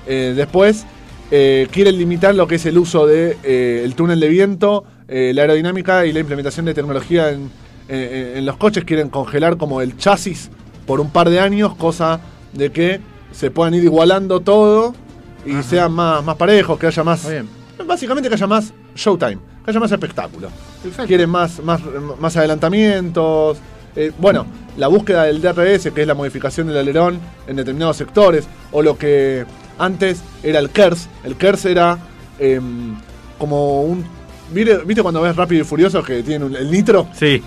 [0.06, 0.86] Eh, después
[1.30, 5.42] eh, quieren limitar lo que es el uso del de, el túnel de viento, la
[5.42, 7.50] aerodinámica y la implementación de tecnología en,
[7.88, 8.84] en los coches.
[8.84, 10.50] Quieren congelar como el chasis
[10.86, 12.20] por un par de años, cosa
[12.52, 13.00] de que
[13.32, 14.94] se puedan ir igualando todo
[15.44, 15.62] y Ajá.
[15.62, 17.28] sean más, más parejos, que haya más...
[17.84, 20.48] Básicamente que haya más showtime, que haya más espectáculo.
[20.84, 21.06] Exacto.
[21.06, 21.80] Quieren más, más,
[22.18, 23.58] más adelantamientos.
[23.94, 28.46] Eh, bueno, la búsqueda del DRS, que es la modificación del alerón en determinados sectores,
[28.72, 29.44] o lo que
[29.78, 31.08] antes era el KERS.
[31.24, 31.98] El KERS era
[32.38, 32.94] em,
[33.38, 34.04] como un...
[34.52, 37.08] ¿Viste, cuando ves Rápido y Furioso que tienen el nitro?
[37.14, 37.42] Sí,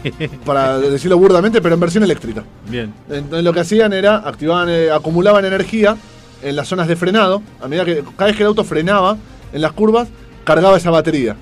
[0.45, 2.43] Para decirlo burdamente, pero en versión eléctrica.
[2.67, 2.93] bien.
[3.09, 5.95] Entonces lo que hacían era, activaban, eh, acumulaban energía
[6.41, 7.41] en las zonas de frenado.
[7.61, 9.17] A medida que cada vez que el auto frenaba
[9.53, 10.07] en las curvas,
[10.43, 11.35] cargaba esa batería.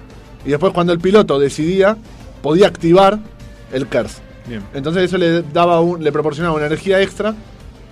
[0.45, 1.97] Y después cuando el piloto decidía,
[2.41, 3.19] podía activar
[3.71, 4.17] el KERS.
[4.47, 4.63] Bien.
[4.73, 7.35] Entonces eso le daba un- le proporcionaba una energía extra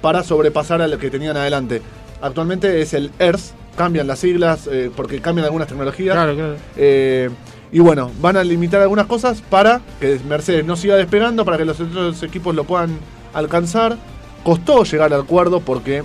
[0.02, 1.82] para sobrepasar a lo que tenían adelante.
[2.22, 6.16] Actualmente es el ERS, cambian las siglas eh, porque cambian algunas tecnologías.
[6.16, 6.56] Claro, claro.
[6.78, 7.30] Eh,
[7.74, 11.66] y bueno, van a limitar algunas cosas para que Mercedes no siga despegando, para que
[11.66, 12.98] los otros equipos lo puedan
[13.34, 13.98] alcanzar.
[14.44, 16.04] Costó llegar al acuerdo porque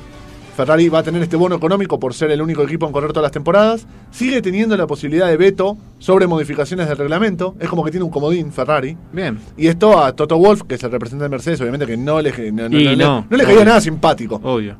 [0.57, 3.23] Ferrari va a tener este bono económico por ser el único equipo en correr todas
[3.25, 3.87] las temporadas.
[4.11, 7.55] Sigue teniendo la posibilidad de veto sobre modificaciones del reglamento.
[7.61, 8.97] Es como que tiene un comodín Ferrari.
[9.13, 9.39] Bien.
[9.57, 12.53] Y esto a Toto Wolf, que es el representante de Mercedes, obviamente que no le,
[12.53, 14.41] no, no- Y no le- no, no le caía nada simpático.
[14.43, 14.77] Obvio.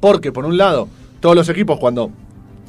[0.00, 0.88] Porque, por un lado,
[1.20, 2.10] todos los equipos cuando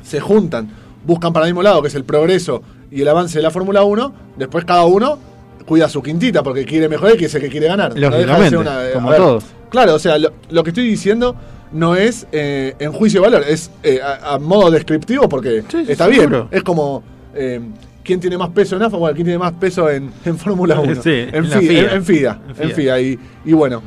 [0.03, 0.69] se juntan,
[1.05, 3.83] buscan para el mismo lado, que es el progreso y el avance de la Fórmula
[3.83, 5.19] 1, después cada uno
[5.65, 7.93] cuida su quintita porque quiere mejorar y que es el que quiere ganar.
[7.93, 9.43] De una- como ver, todos.
[9.69, 11.35] Claro, o sea, lo, lo que estoy diciendo
[11.71, 15.85] no es eh, en juicio de valor, es eh, a, a modo descriptivo porque Sí,
[15.87, 16.29] está seguro.
[16.29, 16.47] bien.
[16.51, 17.03] Es como...
[17.35, 17.61] eh,
[18.03, 18.95] ¿Quién tiene más peso en AFA?
[18.95, 21.01] Bueno, ¿quién tiene más peso en, en Fórmula 1?
[21.03, 21.59] Sí, en, FIA,
[22.01, 22.39] FIA.
[22.57, 22.99] en- FIA.
[22.99, 23.05] En.
[23.45, 23.81] Y, y bueno,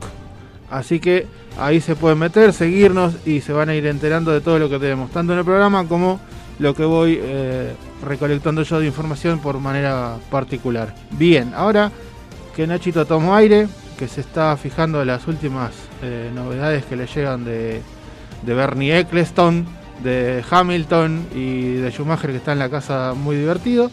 [0.72, 1.28] Así que
[1.60, 4.80] ahí se pueden meter, seguirnos y se van a ir enterando de todo lo que
[4.80, 6.22] tenemos, tanto en el programa como
[6.60, 10.96] lo que voy eh, recolectando yo de información por manera particular.
[11.12, 11.92] Bien, ahora
[12.58, 13.68] que Nachito tomó aire,
[14.00, 17.82] que se está fijando en las últimas eh, novedades que le llegan de,
[18.42, 19.64] de Bernie Eccleston,
[20.04, 23.92] de Hamilton y de Schumacher que está en la casa muy divertido.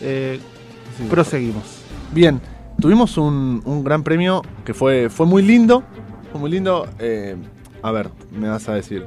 [0.00, 0.38] eh,
[1.10, 1.64] proseguimos.
[2.12, 2.40] Bien,
[2.80, 5.82] tuvimos un, un gran premio que fue, fue muy lindo.
[6.30, 6.86] Fue muy lindo.
[7.00, 7.34] eh,
[7.82, 9.04] a ver, me vas a decir.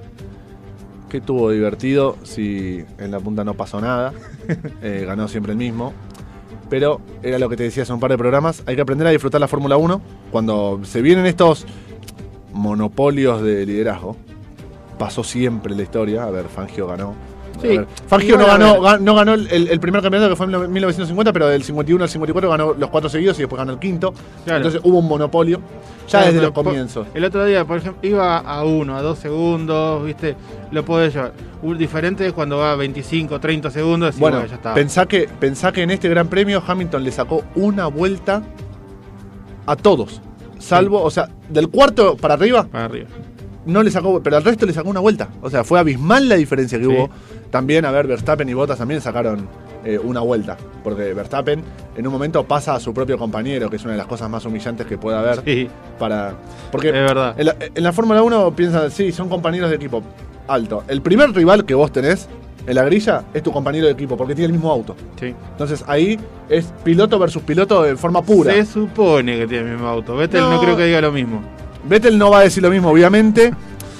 [1.08, 4.14] ¿Qué tuvo divertido si en la punta no pasó nada?
[4.82, 5.94] Eh, ganó siempre el mismo.
[6.70, 8.64] Pero era lo que te decía hace un par de programas.
[8.66, 10.02] Hay que aprender a disfrutar la Fórmula 1
[10.32, 11.66] cuando se vienen estos
[12.54, 14.16] monopolios de liderazgo.
[14.98, 16.24] Pasó siempre la historia.
[16.24, 17.29] A ver, Fangio ganó.
[17.62, 21.48] Sí, Fangio no ganó, no ganó el, el primer campeonato que fue en 1950, pero
[21.48, 24.14] del 51 al 54 ganó los cuatro seguidos y después ganó el quinto.
[24.46, 24.58] Claro.
[24.58, 25.60] Entonces hubo un monopolio
[26.08, 27.08] ya Claro, desde los comienzos.
[27.14, 30.36] El otro día, por ejemplo, iba a 1, a 2 segundos, ¿viste?
[30.72, 31.34] Lo podés llevar.
[31.62, 34.74] Un diferente es cuando va a 25, 30 segundos y Bueno, bueno, ya está.
[34.74, 38.42] pensá que, pensá que en este gran premio Hamilton le sacó una vuelta
[39.66, 40.22] a todos.
[40.58, 43.08] Salvo, o sea, del cuarto para arriba Para arriba.
[43.66, 45.30] no le sacó, pero al resto le sacó una vuelta.
[45.42, 46.92] O sea, fue abismal la diferencia que Sí.
[46.92, 47.10] hubo.
[47.52, 49.48] También, a ver, Verstappen y Bottas también sacaron
[49.84, 50.58] eh, una vuelta.
[50.84, 51.64] Porque Verstappen
[51.96, 54.46] en un momento pasa a su propio compañero, que es una de las cosas más
[54.46, 55.42] humillantes que puede haber.
[55.44, 56.34] Sí, Para,
[56.72, 57.36] porque es verdad.
[57.38, 60.04] en la, Fórmula 1 piensan, sí, son compañeros de equipo.
[60.48, 60.84] Alto.
[60.88, 62.28] El primer rival que vos tenés
[62.66, 64.96] en la grilla es tu compañero de equipo, porque tiene el mismo auto.
[65.20, 65.34] Sí.
[65.52, 66.20] Entonces ahí
[66.50, 68.54] es piloto versus piloto en forma pura.
[68.54, 70.16] Se supone que tiene el mismo auto.
[70.16, 70.62] Vettel no, No.
[70.62, 71.42] creo que diga lo mismo.
[71.88, 73.54] Vettel no va a decir lo mismo, obviamente,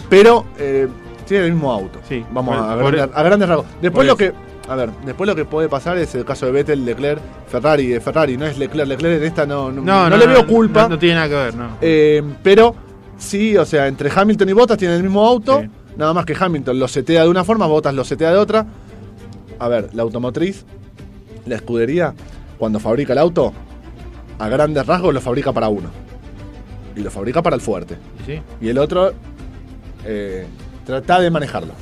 [0.10, 0.88] pero eh,
[1.30, 2.00] tiene el mismo auto.
[2.08, 3.66] Sí, Vamos por- a, por grandes, e- a grandes rasgos.
[3.82, 4.34] Después lo que.
[4.68, 7.88] A ver, después lo que puede pasar es el caso de Vettel, Leclerc, Ferrari.
[7.88, 8.88] De Ferrari no es Leclerc.
[8.88, 10.84] Leclerc en esta no, no, No, no le veo culpa.
[10.84, 11.70] No, no tiene nada que ver, no.
[11.82, 12.76] Eh, pero
[13.18, 15.62] sí, o sea, entre Hamilton y Bottas tienen el mismo auto.
[15.62, 15.70] Sí.
[15.98, 18.66] Nada más que Hamilton lo setea de una forma, Bottas lo setea de otra.
[19.58, 20.66] A ver, la automotriz,
[21.48, 22.14] la escudería,
[22.60, 23.52] cuando fabrica el auto,
[24.38, 25.90] a grandes rasgos lo fabrica para uno.
[26.96, 27.98] Y lo fabrica para el fuerte.
[28.26, 28.40] Sí.
[28.62, 29.14] Y el otro
[30.06, 30.46] eh,
[30.90, 31.74] trata de manejarlo.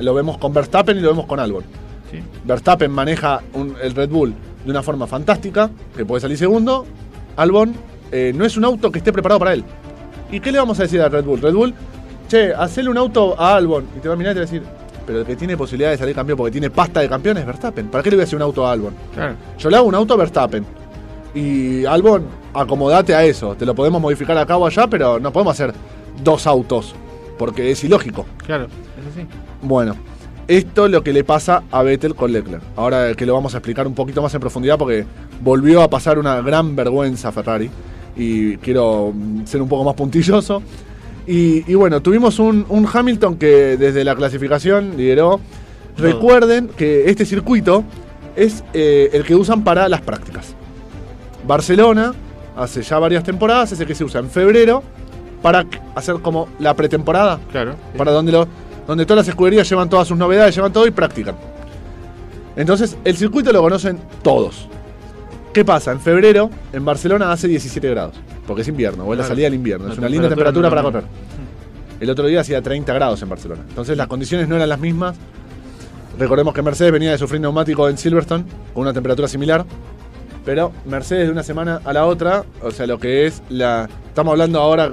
[0.00, 1.64] Lo vemos con Verstappen y lo vemos con Albon.
[2.10, 2.18] sí.
[2.44, 4.34] Verstappen maneja un- el Red Bull
[4.64, 6.86] de una forma fantástica, que puede salir segundo.
[7.36, 7.74] Albon
[8.12, 9.64] eh, no es un auto que esté preparado para él.
[10.30, 11.40] ¿Y qué le vamos a decir a Red Bull?
[11.40, 11.74] Red Bull,
[12.28, 13.86] che, hacele un auto a Albon.
[13.96, 14.62] Y te va a mirar y te va a decir,
[15.06, 17.88] pero el que tiene posibilidad de salir campeón porque tiene pasta de campeón es Verstappen.
[17.88, 18.94] ¿Para qué le voy a hacer un auto a Albon?
[19.14, 19.34] Claro.
[19.58, 20.64] Yo le hago un auto a Verstappen.
[21.34, 23.54] Y Albon, acomodate a eso.
[23.56, 25.74] Te lo podemos modificar acá o allá, pero no podemos hacer
[26.22, 26.94] dos autos.
[27.38, 28.26] Porque es ilógico.
[28.46, 29.26] Claro, es así.
[29.62, 29.96] Bueno,
[30.46, 32.62] esto es lo que le pasa a Vettel con Leclerc.
[32.76, 35.06] Ahora que lo vamos a explicar un poquito más en profundidad porque
[35.40, 37.70] volvió a pasar una gran vergüenza a Ferrari
[38.16, 40.62] y quiero mm, ser un poco más puntilloso.
[41.26, 45.40] Y, y bueno, tuvimos un, un Hamilton que desde la clasificación lideró.
[45.96, 47.84] Recuerden que este circuito
[48.36, 50.54] es eh, el que usan para las prácticas.
[51.46, 52.12] Barcelona,
[52.56, 54.82] hace ya varias temporadas, es el que se usa en febrero
[55.44, 57.72] para hacer como la pretemporada Claro.
[57.72, 57.98] sí.
[57.98, 58.48] para donde, lo,
[58.86, 61.36] donde todas las escuderías llevan todas sus novedades, llevan todo y practican.
[62.56, 64.66] Entonces, el circuito lo conocen todos.
[65.52, 65.92] ¿Qué pasa?
[65.92, 68.14] En febrero, en Barcelona hace 17 grados,
[68.46, 70.74] porque es invierno, o es la salida del invierno, La es una linda temperatura no
[70.74, 71.04] para correr.
[72.00, 75.14] El otro día hacía 30 grados en Barcelona, entonces las condiciones no eran las mismas.
[76.18, 79.66] Recordemos que Mercedes venía de sufrir neumático en Silverstone, con una temperatura similar,
[80.42, 83.90] pero Mercedes de una semana a la otra, o sea, lo que es la...
[84.08, 84.90] Estamos hablando ahora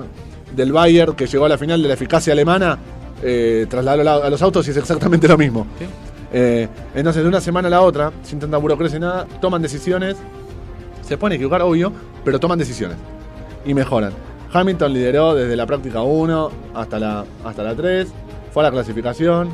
[0.55, 2.77] del Bayer que llegó a la final de la eficacia alemana,
[3.23, 5.67] eh, trasladado a los autos y es exactamente lo mismo.
[5.77, 5.85] Sí.
[6.33, 10.17] Eh, entonces, de una semana a la otra, sin tanta burocracia ni nada, toman decisiones.
[11.01, 11.91] Se pueden equivocar, obvio,
[12.23, 12.97] pero toman decisiones.
[13.65, 14.13] Y mejoran.
[14.53, 18.07] Hamilton lideró desde la práctica 1 hasta la, hasta la 3.
[18.51, 19.49] Fue a la clasificación.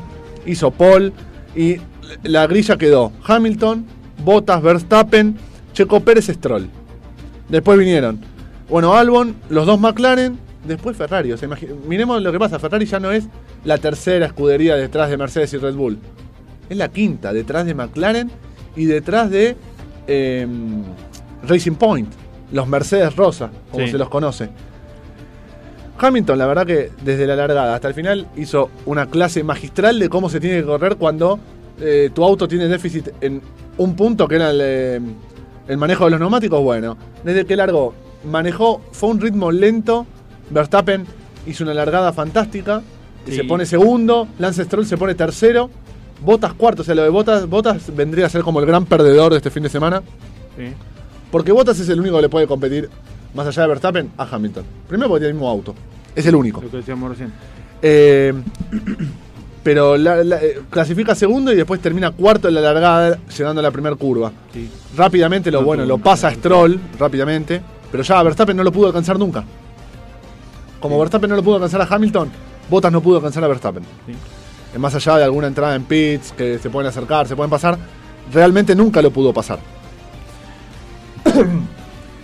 [0.45, 1.13] Hizo pole.
[1.55, 1.77] Y
[2.23, 3.85] la grilla quedó Hamilton,
[4.23, 5.37] Bottas, Verstappen,
[5.73, 6.69] Checo Pérez, Stroll.
[7.49, 8.19] Después vinieron,
[8.69, 10.37] bueno, Albon, los dos McLaren,
[10.68, 11.32] después Ferrari.
[11.32, 11.49] O sea,
[11.88, 12.59] miremos lo que pasa.
[12.59, 13.26] Ferrari ya no es
[13.63, 15.97] la tercera escudería detrás de Mercedes y Red Bull.
[16.70, 18.30] Es la quinta, detrás de McLaren
[18.76, 19.55] y detrás de
[20.07, 20.47] eh,
[21.47, 22.09] Racing Point,
[22.51, 23.91] los Mercedes Rosa, como Sí.
[23.91, 24.49] se los conoce.
[25.99, 30.09] Hamilton, la verdad que desde la largada hasta el final hizo una clase magistral de
[30.09, 31.39] cómo se tiene que correr cuando
[31.82, 33.41] eh, tu auto tiene déficit en
[33.78, 34.99] un punto que era el, eh,
[35.68, 36.61] el manejo de los neumáticos.
[36.61, 37.95] Bueno, desde que largó,
[38.30, 40.05] manejó, fue un ritmo lento.
[40.49, 41.05] Verstappen
[41.45, 42.81] hizo una largada fantástica
[43.25, 43.37] y Sí.
[43.37, 44.27] se pone segundo.
[44.39, 45.69] Lance Stroll se pone tercero.
[46.23, 49.31] Botas cuarto, o sea, lo de Botas, Botas vendría a ser como el gran perdedor
[49.31, 50.01] de este fin de semana.
[50.57, 50.63] Sí.
[51.31, 52.89] Porque Bottas es el único que le puede competir,
[53.35, 54.63] más allá de Verstappen, a Hamilton.
[54.87, 55.75] Primero porque tiene el mismo auto.
[56.15, 56.61] Es el único.
[56.61, 57.31] Lo que decíamos recién.
[57.81, 58.33] Eh,
[59.63, 63.63] pero la- la- eh, clasifica segundo y después termina cuarto en la largada, llegando a
[63.63, 64.31] la primera curva.
[64.53, 64.69] Sí.
[64.95, 66.33] Rápidamente lo No bueno, lo pasa a.
[66.33, 67.61] Stroll, rápidamente.
[67.91, 69.43] Pero ya Verstappen no lo pudo alcanzar nunca.
[70.80, 70.99] Como Sí.
[70.99, 72.30] Verstappen no lo pudo alcanzar a Hamilton,
[72.69, 73.84] Bottas no pudo alcanzar a Verstappen.
[74.05, 74.78] Sí.
[74.78, 77.78] Más allá de alguna entrada en pits, que se pueden acercar, se pueden pasar,
[78.32, 79.59] realmente nunca lo pudo pasar.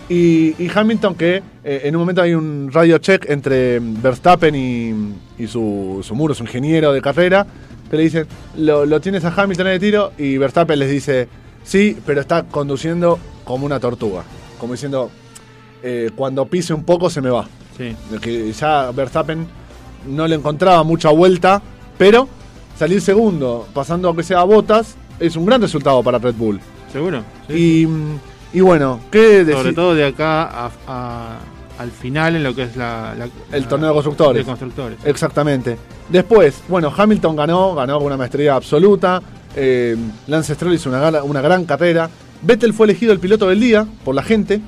[0.08, 5.42] y, y Hamilton que eh, en un momento hay un radio check entre Verstappen y,
[5.42, 7.46] y su, su muro, su ingeniero de carrera,
[7.90, 8.26] que le dicen,
[8.56, 11.28] lo, lo tienes a Hamilton en el tiro y Verstappen les dice,
[11.64, 14.22] sí, pero está conduciendo como una tortuga.
[14.58, 15.10] Como diciendo,
[15.82, 17.46] eh, cuando pise un poco se me va.
[17.76, 17.96] Sí.
[18.20, 19.46] Que ya Verstappen
[20.08, 21.60] no le encontraba mucha vuelta,
[21.98, 22.28] pero
[22.78, 26.60] salir segundo, pasando aunque sea a botas, es un gran resultado para Red Bull.
[26.92, 27.22] ¿Seguro?
[27.48, 27.86] Sí.
[28.52, 31.38] Y, y bueno, ¿qué Sobre todo de acá a- a-
[31.78, 34.42] al final en lo que es la, la- El la- torneo de constructores.
[34.42, 34.98] de constructores.
[35.04, 35.76] Exactamente.
[36.08, 39.20] Después, bueno, Hamilton ganó, ganó con una maestría absoluta.
[39.56, 39.96] eh,
[40.26, 42.08] Lance Stroll hizo una, una gran carrera.
[42.42, 44.60] Vettel fue elegido el piloto del día por la gente.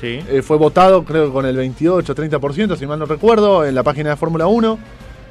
[0.00, 0.20] Sí.
[0.28, 4.10] Eh, fue votado, creo que con el 28-30%, si mal no recuerdo, en la página
[4.10, 4.78] de Fórmula 1.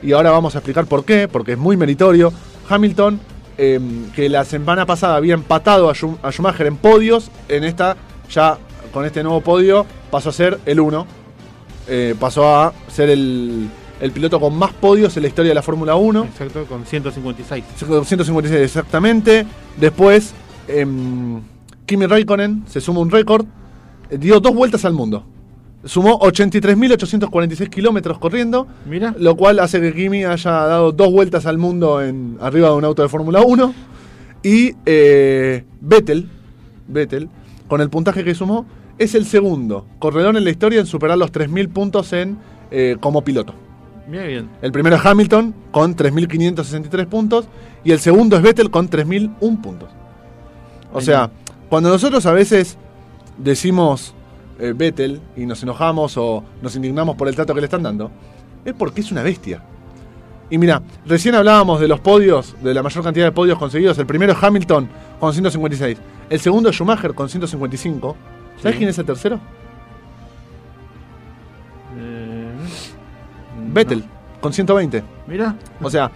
[0.01, 2.33] Y ahora vamos a explicar por qué, porque es muy meritorio.
[2.69, 3.19] Hamilton,
[3.57, 3.79] eh,
[4.15, 7.95] que la semana pasada había empatado a, Schum- a Schumacher en podios, en esta,
[8.29, 8.57] ya
[8.91, 11.07] con este nuevo podio, pasó a ser el 1.
[11.87, 13.67] Eh, pasó a ser el,
[14.01, 16.23] el piloto con más podios en la historia de la Fórmula 1.
[16.25, 17.63] Exacto, con 156.
[17.77, 19.45] 156 exactamente.
[19.77, 20.33] Después,
[20.67, 21.41] em,
[21.85, 23.45] Kimi Raikkonen se suma un récord.
[24.17, 25.23] Dio dos vueltas al mundo.
[25.85, 29.13] Sumó 83.846 kilómetros corriendo, Mira.
[29.17, 32.85] lo cual hace que Kimi haya dado dos vueltas al mundo en, arriba de un
[32.85, 33.73] auto de Fórmula 1.
[34.43, 36.29] Y eh, Vettel,
[36.87, 37.29] Vettel,
[37.67, 38.65] con el puntaje que sumó,
[38.97, 42.37] es el segundo corredor en la historia en superar los 3.000 puntos en,
[42.71, 43.53] eh, como piloto.
[44.07, 44.49] Mira bien.
[44.61, 47.47] El primero es Hamilton con 3.563 puntos
[47.83, 49.89] y el segundo es Vettel con 3.001 puntos.
[50.93, 51.31] O sea,
[51.69, 52.77] cuando nosotros a veces
[53.37, 54.13] decimos
[54.59, 58.11] eh, Vettel y nos enojamos o nos indignamos por el trato que le están dando,
[58.65, 59.61] es porque es una bestia.
[60.49, 63.97] Y mira, recién hablábamos de los podios, de la mayor cantidad de podios conseguidos.
[63.97, 64.87] El primero es Hamilton
[65.19, 65.97] con 156.
[66.29, 68.15] El segundo es Schumacher con 155.
[68.57, 68.77] ¿Sabes Sí.
[68.77, 69.39] quién es el tercero?
[71.97, 72.51] Eh,
[73.73, 74.05] Vettel, no.
[74.41, 75.03] con 120.
[75.27, 75.55] Mira.
[75.81, 76.11] O sea,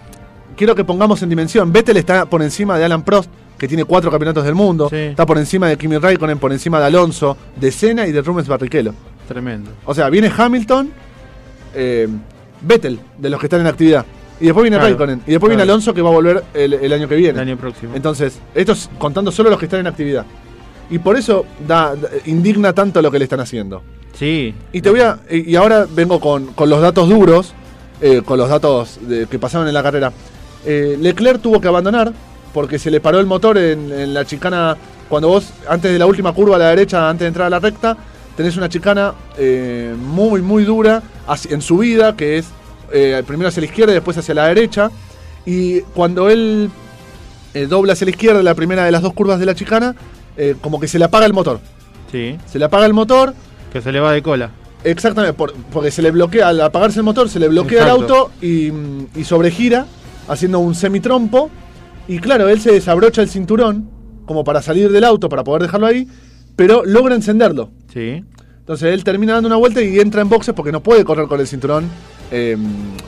[0.56, 1.72] quiero que pongamos en dimensión.
[1.72, 4.88] Vettel está por encima de Alan Prost, que tiene cuatro campeonatos del mundo.
[4.88, 4.96] Sí.
[4.96, 8.46] Está por encima de Kimi Raikkonen, por encima de Alonso, de Senna y de Rubens
[8.48, 8.94] Barrichello.
[9.26, 9.70] Tremendo.
[9.84, 10.90] O sea, viene Hamilton,
[11.74, 12.08] eh,
[12.62, 14.04] Vettel, de los que están en actividad.
[14.40, 15.22] Y después viene Claro, Raikkonen.
[15.26, 15.62] Y después viene.
[15.64, 17.40] Alonso, que va a volver el, el año que viene.
[17.40, 17.92] El año próximo.
[17.94, 20.24] Entonces, esto es contando solo los que están en actividad.
[20.90, 23.82] Y por eso da, da- indigna tanto lo que le están haciendo.
[24.14, 24.54] sí.
[24.72, 25.18] Y te voy a.
[25.30, 27.52] Y y ahora vengo con, con los datos duros,
[28.00, 30.12] eh, con los datos de- que pasaron en la carrera.
[30.64, 32.12] Eh, Leclerc tuvo que abandonar
[32.52, 34.76] porque se le paró el motor en, en la chicana.
[35.08, 37.58] Cuando vos, antes de la última curva a la derecha, antes de entrar a la
[37.60, 37.96] recta,
[38.36, 41.02] tenés una chicana eh, muy, muy dura
[41.50, 42.46] en subida, que es
[42.92, 44.90] eh, primero hacia la izquierda y después hacia la derecha.
[45.46, 46.70] Y cuando él
[47.54, 49.94] eh, dobla hacia la izquierda, la primera de las dos curvas de la chicana,
[50.60, 51.58] como que se le apaga el motor.
[52.12, 52.36] Sí.
[52.46, 53.34] Se le apaga el motor,
[53.72, 54.50] Que se le va de cola.
[54.84, 57.96] Exactamente, por- porque se le bloquea, al apagarse el motor, se le bloquea Exacto.
[57.96, 58.72] el auto y,
[59.20, 59.86] y sobregira,
[60.28, 61.50] haciendo un semitrompo.
[62.08, 63.88] Y claro, él se desabrocha el cinturón,
[64.26, 66.08] como para salir del auto, para poder dejarlo ahí,
[66.56, 67.70] pero logra encenderlo.
[67.92, 68.24] Sí.
[68.60, 71.40] Entonces él termina dando una vuelta y entra en boxes porque no puede correr con
[71.40, 71.88] el cinturón
[72.30, 72.56] eh,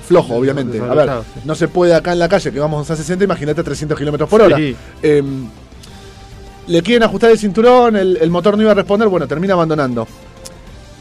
[0.07, 0.81] flojo, obviamente.
[0.81, 1.11] A ver,
[1.45, 4.43] no se puede acá en la calle, que vamos a 60, imagínate 300 kilómetros por
[4.43, 4.57] hora.
[4.57, 4.77] Sí.
[5.03, 5.23] Eh,
[6.67, 10.07] le quieren ajustar el cinturón, el, el motor no iba a responder, bueno, termina abandonando.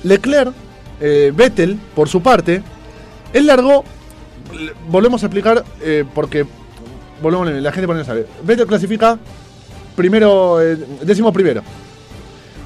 [0.03, 0.53] Leclerc,
[0.99, 2.61] eh, Vettel, por su parte,
[3.33, 3.83] él largó,
[4.89, 6.45] volvemos a explicar, eh, porque
[7.21, 8.25] volvemos, la gente por ahí no sabe.
[8.43, 9.17] Vettel clasifica
[9.95, 11.61] primero, eh, décimo primero.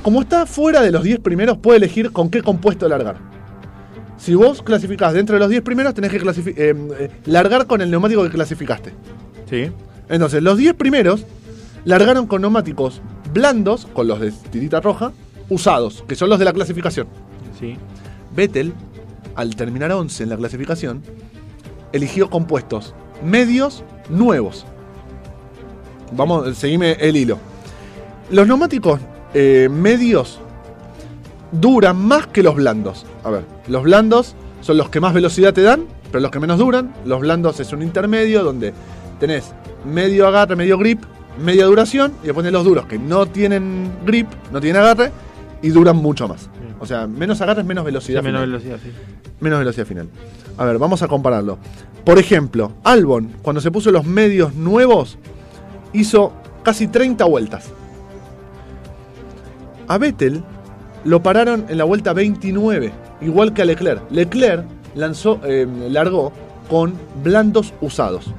[0.02, 3.18] Como está fuera de los 10 primeros, puede elegir con qué compuesto largar.
[4.18, 7.90] Si vos clasificás dentro de los 10 primeros, tenés que eh, eh, largar con el
[7.90, 8.94] neumático que clasificaste.
[9.50, 9.72] Sí.
[10.10, 11.26] Entonces, los 10 primeros
[11.86, 13.02] largaron con neumáticos
[13.34, 15.12] blandos, con los de tirita roja,
[15.50, 17.08] usados, que son los de la clasificación.
[17.60, 17.78] Sí.
[18.36, 18.74] Vettel,
[19.36, 21.02] al terminar 11 en la clasificación,
[21.94, 22.94] eligió compuestos
[23.24, 24.66] medios nuevos.
[26.12, 27.38] Vamos, seguime el hilo.
[28.30, 29.00] Los neumáticos
[29.34, 30.40] eh, medios
[31.52, 33.06] duran más que los blandos.
[33.24, 36.60] A ver, los blandos son los que más velocidad te dan, pero los que menos
[36.60, 36.94] duran.
[37.06, 38.74] Los blandos es un intermedio donde
[39.20, 39.54] tenés
[39.86, 41.04] medio agarre, medio grip,
[41.44, 45.12] media duración, y después tenés los duros que no tienen grip, no tienen agarre
[45.64, 46.50] y duran mucho más.
[46.80, 48.20] O sea, menos agarres, menos velocidad.
[48.20, 48.52] Sí, menos final.
[48.52, 48.92] velocidad, sí.
[49.40, 50.10] Menos velocidad final.
[50.58, 51.58] A ver, vamos a compararlo.
[52.06, 55.18] Por ejemplo, Albon, cuando se puso los medios nuevos,
[55.94, 56.34] hizo
[56.64, 57.72] casi 30 vueltas.
[59.88, 60.44] A Vettel
[61.06, 62.92] lo pararon en la vuelta 29,
[63.22, 64.02] igual que a Leclerc.
[64.12, 66.34] Leclerc lanzó, eh, largó
[66.70, 66.94] con
[67.24, 68.34] blandos usados.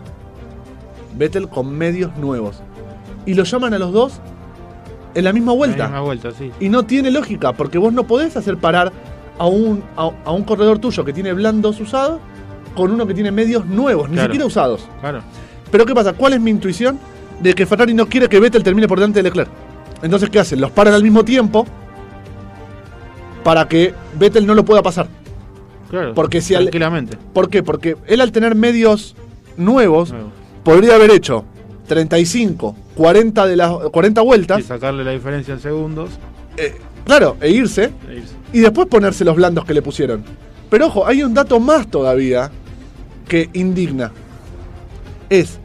[1.17, 2.63] Vettel con medios nuevos.
[3.25, 4.21] Y lo llaman a los dos
[5.15, 5.79] en la misma vuelta.
[5.79, 6.51] La misma vuelta, sí.
[6.61, 8.93] Y no tiene lógica, porque vos no podés hacer parar
[9.39, 12.21] a un, a, a un corredor tuyo que tiene blandos usados
[12.75, 14.87] con uno que tiene medios nuevos, ni siquiera usados.
[15.01, 15.23] Claro.
[15.71, 16.13] Pero ¿qué pasa?
[16.13, 16.99] ¿Cuál es mi intuición?
[17.41, 19.51] De que Ferrari no quiere que Vettel termine por delante de Leclerc.
[20.03, 20.61] Entonces, ¿qué hacen?
[20.61, 21.67] Los paran al mismo tiempo
[23.43, 25.07] para que Vettel no lo pueda pasar.
[25.91, 26.15] Claro.
[26.15, 27.17] Porque si al- Tranquilamente.
[27.33, 27.63] ¿Por qué?
[27.63, 29.15] Porque él al tener medios
[29.57, 30.31] nuevos, Nuevo.
[30.65, 31.45] podría haber hecho
[31.87, 36.11] 35, 40, de las, 40 vueltas, Y sacarle la diferencia en segundos.
[36.57, 38.35] eh, claro, e irse, e irse.
[38.53, 40.23] y después ponerse los blandos que le pusieron.
[40.71, 42.51] Pero ojo, hay un dato más todavía
[43.29, 44.13] que indigna.
[45.31, 45.59] Es,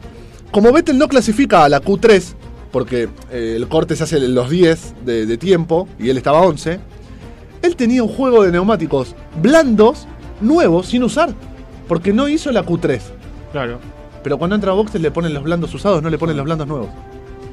[0.50, 2.34] como Vettel no clasifica a la Q3,
[2.72, 6.40] porque eh, el corte se hace en los 10 de, de tiempo y él estaba
[6.42, 6.78] 11,
[7.62, 10.06] él tenía un juego de neumáticos blandos,
[10.40, 11.30] nuevos, sin usar,
[11.88, 13.00] porque no hizo la Q3.
[13.52, 13.78] Claro.
[14.22, 16.66] Pero cuando entra a boxes le ponen los blandos usados, no le ponen los blandos
[16.68, 16.88] nuevos.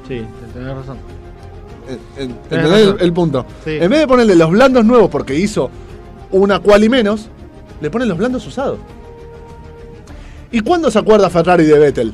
[0.07, 0.97] Sí, tenés razón.
[1.89, 3.45] Eh, eh, ¿Entendés el, punto?
[3.63, 3.71] Sí.
[3.79, 5.69] En vez de ponerle los blandos nuevos porque hizo
[6.31, 7.29] una cual y menos,
[7.81, 8.79] le ponen los blandos usados.
[10.51, 12.13] ¿Y cuándo se acuerda Ferrari de Vettel?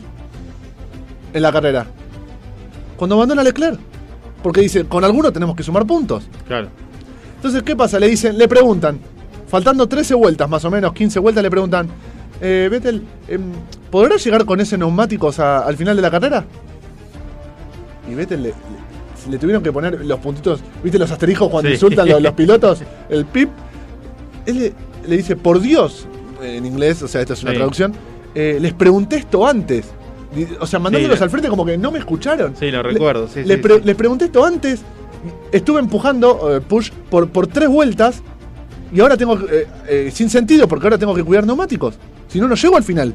[1.33, 1.85] En la carrera.
[2.97, 3.79] Cuando abandona Leclerc.
[4.41, 6.25] Porque dice, con alguno tenemos que sumar puntos.
[6.47, 6.67] Claro.
[7.37, 7.99] Entonces, ¿qué pasa?
[7.99, 8.99] Le dicen, le preguntan,
[9.47, 11.87] faltando 13 vueltas más o menos, 15 vueltas, le preguntan,
[12.41, 13.41] eh, Vettel, em,
[13.89, 16.43] ¿podrás llegar con ese neumáticos a- al final de la carrera?
[18.09, 21.75] Y Vettel le, le- le tuvieron que poner los puntitos, ¿viste los asteriscos cuando Sí.
[21.75, 22.81] insultan los, los pilotos?
[23.09, 23.49] El pip.
[24.45, 24.73] Él le,
[25.07, 26.07] le dice, por Dios,
[26.41, 27.57] en inglés, o sea, esto es una Sí.
[27.57, 27.93] traducción,
[28.35, 29.85] eh, les pregunté esto antes.
[30.59, 32.55] O sea, mandándolos Sí, al frente como que no me escucharon.
[32.59, 33.27] Sí, lo recuerdo.
[33.27, 33.79] Sí, pre-.
[33.81, 34.81] Les pregunté esto antes.
[35.51, 38.21] Estuve empujando, eh, push, por, por tres vueltas.
[38.91, 41.95] Y ahora tengo eh, eh, sin sentido, porque ahora tengo que cuidar neumáticos.
[42.27, 43.13] Si no, no llego al final.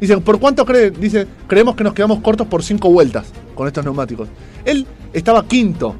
[0.00, 0.90] Dice, ¿por cuánto cree?
[0.90, 4.28] Dice, creemos que nos quedamos cortos por cinco vueltas con estos neumáticos.
[4.64, 5.94] Él estaba quinto.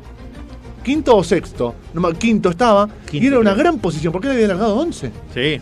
[0.82, 1.74] Quinto o sexto.
[1.94, 2.88] No, quinto estaba.
[3.07, 3.64] y Quinto, era una creo.
[3.64, 5.11] gran posición, porque él había largado 11.
[5.34, 5.61] Sí.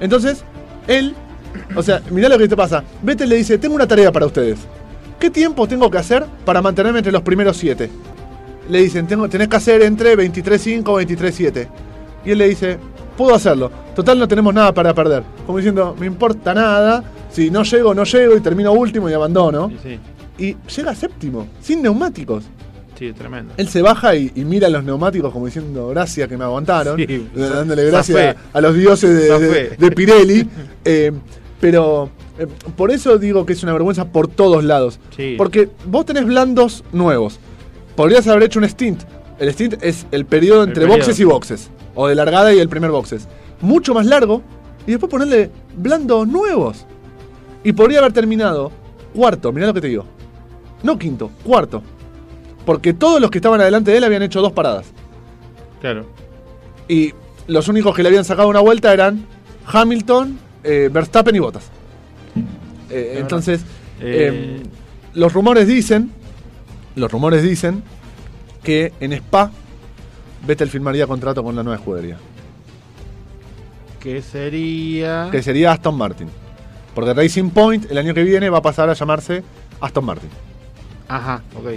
[0.00, 0.44] Entonces,
[0.86, 1.14] él,
[1.74, 2.82] o sea, mirá lo que te pasa.
[3.02, 4.58] Vettel le dice, tengo una tarea para ustedes.
[5.18, 7.88] ¿Qué tiempo tengo que hacer para mantenerme entre los primeros siete?
[8.68, 11.68] Le dicen, tengo, tenés que hacer entre 23.5 y 23.7.
[12.26, 12.78] Y él le dice,
[13.16, 13.70] puedo hacerlo.
[13.94, 15.22] Total, no tenemos nada para perder.
[15.46, 17.02] Como diciendo, me importa nada.
[17.36, 19.68] Si no llego, no llego y termino último y abandono.
[19.68, 19.98] Sí, sí.
[20.38, 22.44] Y llega séptimo, sin neumáticos.
[22.98, 23.52] Sí, tremendo.
[23.58, 26.96] Él se baja y, y mira los neumáticos como diciendo gracias que me aguantaron.
[26.96, 30.48] Sí, dándole gracias a, a los dioses de, de- Pirelli.
[30.88, 31.12] Eh,
[31.60, 32.08] pero
[32.38, 34.98] eh, por eso digo que es una vergüenza por todos lados.
[35.16, 35.34] Sí.
[35.36, 37.38] Porque vos tenés blandos nuevos.
[37.96, 39.02] Podrías haber hecho un stint.
[39.38, 40.98] El stint es el periodo El entre periodo.
[40.98, 41.70] boxes y boxes.
[41.94, 43.26] O de largada y el primer boxes.
[43.60, 44.42] Mucho más largo.
[44.86, 46.86] Y después ponerle blandos nuevos.
[47.66, 48.70] Y podría haber terminado
[49.12, 49.50] cuarto.
[49.52, 50.04] Mirá lo que te digo.
[50.84, 51.82] No quinto, cuarto.
[52.64, 54.86] Porque todos los que estaban adelante de él habían hecho dos paradas.
[55.80, 56.06] Claro.
[56.86, 57.12] Y
[57.48, 59.26] los únicos que le habían sacado una vuelta eran
[59.66, 61.70] Hamilton, eh, Verstappen y Bottas.
[62.90, 63.64] Eh, entonces,
[64.00, 64.62] Eh,
[65.14, 66.12] los rumores dicen,
[66.94, 67.82] los rumores dicen
[68.62, 69.50] que en Spa
[70.46, 72.18] Vettel firmaría contrato con la nueva escudería,
[73.98, 75.28] ¿Qué sería?
[75.32, 76.28] que sería Aston Martin.
[76.96, 79.44] Porque Racing Point el año que viene va a pasar a llamarse
[79.80, 80.30] Aston Martin.
[81.06, 81.70] Ajá, ok.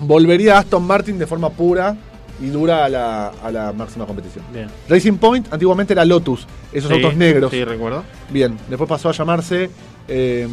[0.00, 1.96] Volvería Aston Martin de forma pura
[2.42, 4.44] y dura a la, a la máxima competición.
[4.52, 4.66] Bien.
[4.88, 7.50] Racing Point antiguamente era Lotus, esos Sí, autos negros.
[7.52, 8.02] Sí, recuerdo.
[8.30, 9.70] Bien, después pasó a llamarse
[10.08, 10.48] eh,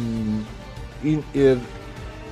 [1.02, 1.56] In- eh,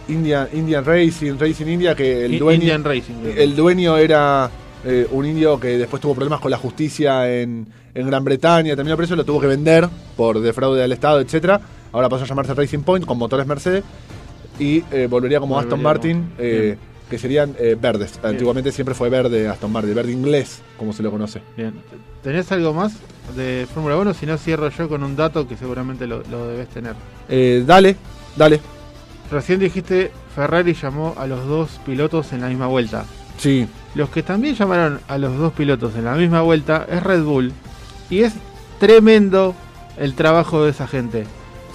[0.08, 3.14] Indian, Indian Racing, Racing India, que el dueño, Indian Racing.
[3.36, 4.48] el dueño era
[4.84, 7.66] eh, un indio que después tuvo problemas con la justicia en,
[7.96, 11.60] en Gran Bretaña, terminó preso, lo tuvo que vender por defraude al Estado, etcétera.
[11.92, 13.82] Ahora pasó a llamarse Racing Point con motores Mercedes.
[14.58, 16.76] y eh, volvería como Aston Martin, eh,
[17.10, 18.18] que serían eh, verdes.
[18.22, 21.40] Antiguamente siempre fue verde Aston Martin, verde inglés, como se lo conoce.
[21.56, 21.74] Bien.
[22.22, 22.94] ¿Tenés algo más
[23.36, 24.14] de Fórmula 1?
[24.14, 26.94] Si no, cierro yo con un dato que seguramente lo, lo debes tener.
[27.66, 27.96] Dale,
[28.36, 28.60] dale.
[29.30, 33.04] Recién dijiste Ferrari llamó a los dos pilotos en la misma vuelta.
[33.38, 37.22] Sí, Los que también llamaron a los dos pilotos en la misma vuelta es Red
[37.22, 37.52] Bull.
[38.10, 38.34] Y es
[38.78, 39.54] tremendo
[39.98, 41.24] el trabajo de esa gente.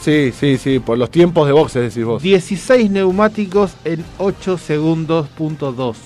[0.02, 2.22] sí, sí, sí, por los tiempos de boxes decís vos.
[2.22, 5.98] 16 neumáticos en 8 segundos, punto 2.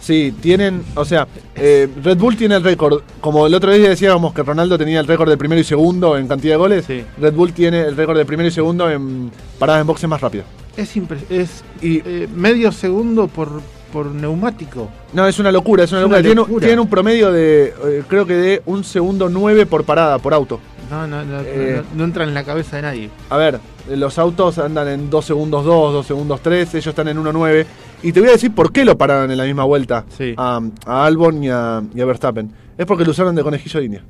[0.00, 4.32] Sí, tienen, o sea, eh, Red Bull tiene el récord, como el otro día decíamos
[4.32, 7.04] que Ronaldo tenía el récord de primero y segundo en cantidad de goles, Sí.
[7.20, 10.46] Red Bull tiene el récord de primero y segundo en paradas en boxes más rápidas.
[10.76, 10.96] Es,
[11.28, 13.60] es Y eh, medio segundo por,
[13.92, 14.88] por neumático.
[15.12, 16.18] no, es una locura, es una Es locura.
[16.18, 16.66] una Tiene, locura.
[16.66, 20.60] tiene un promedio de, eh, creo que de un segundo nueve por parada, por auto.
[20.90, 21.82] No, no, no, Eh.
[21.92, 23.10] no- no entra en la cabeza de nadie.
[23.28, 27.18] A ver, los autos andan en 2 segundos 2, 2 segundos 3, ellos están en
[27.18, 27.66] 1.9.
[28.02, 30.34] Y te voy a decir por qué lo pararon en la misma vuelta Sí.
[30.36, 32.50] a, a Albon y a, y a Verstappen.
[32.78, 34.04] Es porque lo usaron de conejillo de India.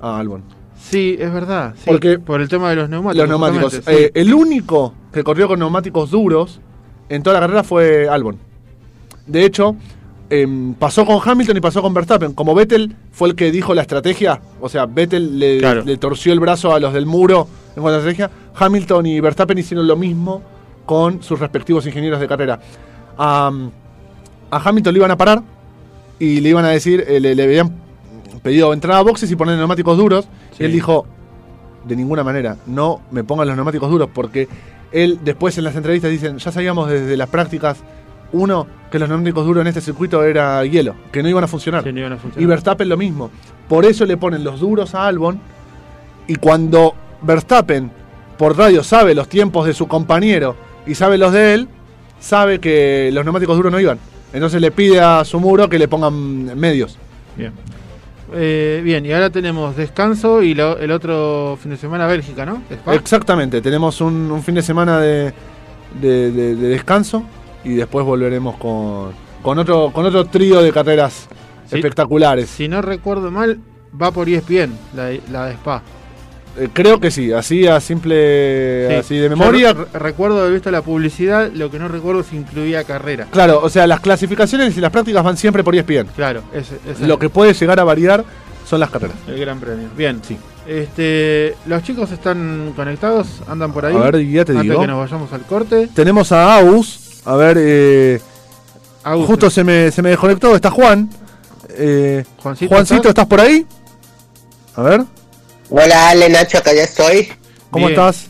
[0.00, 0.42] A Albon.
[0.80, 1.74] Sí, es verdad.
[1.76, 3.28] sí, Porque- por el tema de los neumáticos.
[3.28, 3.80] Los neumáticos.
[3.88, 6.60] Eh, el único que corrió con neumáticos duros
[7.08, 8.36] en toda la carrera fue Albon.
[9.28, 9.76] De hecho,
[10.30, 12.32] em, pasó con Hamilton y pasó con Verstappen.
[12.34, 15.82] Como Vettel fue el que dijo la estrategia, o sea, Vettel le, Claro.
[15.84, 19.20] le torció el brazo a los del muro en cuanto a la estrategia, Hamilton y
[19.20, 20.42] Verstappen hicieron lo mismo
[20.84, 22.58] con sus respectivos ingenieros de carrera.
[23.16, 23.50] A,
[24.50, 25.42] a Hamilton le iban a parar
[26.18, 27.72] y le iban a decir, eh, le, le habían
[28.42, 30.24] pedido entrar a boxes y poner neumáticos duros.
[30.56, 30.62] Sí.
[30.62, 31.06] Y él dijo,
[31.86, 34.48] de ninguna manera, no me pongan los neumáticos duros, porque
[34.90, 37.78] él después en las entrevistas dicen, ya sabíamos desde las prácticas,
[38.32, 41.82] uno, que los neumáticos duros en este circuito era hielo, que no iban a funcionar.
[41.84, 42.48] sí, no iban a Y funcionar.
[42.48, 43.30] Verstappen lo mismo.
[43.68, 45.40] Por eso le ponen los duros a Albon.
[46.26, 47.90] Y cuando Verstappen
[48.36, 50.56] por radio sabe los tiempos de su compañero
[50.86, 51.68] y sabe los de él,
[52.20, 53.98] sabe que los neumáticos duros no iban.
[54.32, 56.98] Entonces le pide a su muro que le pongan medios.
[57.36, 57.52] Bien.
[58.34, 62.62] Eh, bien, y ahora tenemos descanso y lo- el otro fin de semana Bélgica, ¿no?
[62.70, 62.94] Spa.
[62.94, 65.32] Exactamente, tenemos un, un fin de semana de,
[65.98, 67.22] de- de- de descanso
[67.64, 69.10] y después volveremos con,
[69.42, 71.28] con otro con otro trío de carreras
[71.68, 71.76] Sí.
[71.76, 72.48] espectaculares.
[72.48, 73.58] Si no recuerdo mal,
[74.00, 75.82] va por ESPN, la, la de Spa.
[76.58, 78.94] Eh, creo que sí, así a simple Sí.
[78.94, 79.74] así de memoria.
[79.74, 83.26] re- recuerdo haber visto la publicidad, lo que no recuerdo si incluía carrera.
[83.30, 86.06] Claro, o sea, las clasificaciones y las prácticas van siempre por ESPN.
[86.16, 88.24] Claro, ese, ese Lo es que puede llegar a variar
[88.66, 89.16] son las carreras.
[89.28, 89.88] el gran premio.
[89.96, 90.36] Bien, Sí.
[90.66, 93.96] Este, los chicos están conectados, andan por ahí.
[93.96, 94.80] A ver, ya te Antes digo.
[94.80, 95.88] que nos vayamos al corte.
[95.94, 97.07] Tenemos a Aus.
[97.28, 98.20] A ver, eh,
[99.04, 100.54] Agus, justo se me, se me desconectó.
[100.56, 101.10] Está Juan.
[101.68, 103.10] Eh, Juancito, Juancito, ¿estás?
[103.10, 103.66] ¿estás por ahí?
[104.74, 105.02] A ver,
[105.68, 107.28] Hola Ale, Nacho, acá ya estoy.
[107.70, 108.00] ¿cómo Bien.
[108.00, 108.24] estás?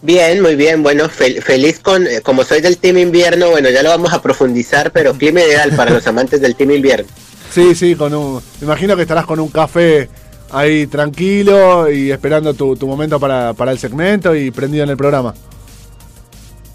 [0.00, 0.82] Bien, muy bien.
[0.82, 4.22] Bueno, fel- feliz con, eh, como soy del Team Invierno, bueno, ya lo vamos a
[4.22, 7.06] profundizar, pero clima ideal para los amantes del Team Invierno.
[7.52, 8.36] Sí, sí, con un.
[8.62, 10.08] Me imagino que estarás con un café
[10.52, 14.96] ahí tranquilo y esperando tu, tu momento para, para el segmento y prendido en el
[14.96, 15.34] programa.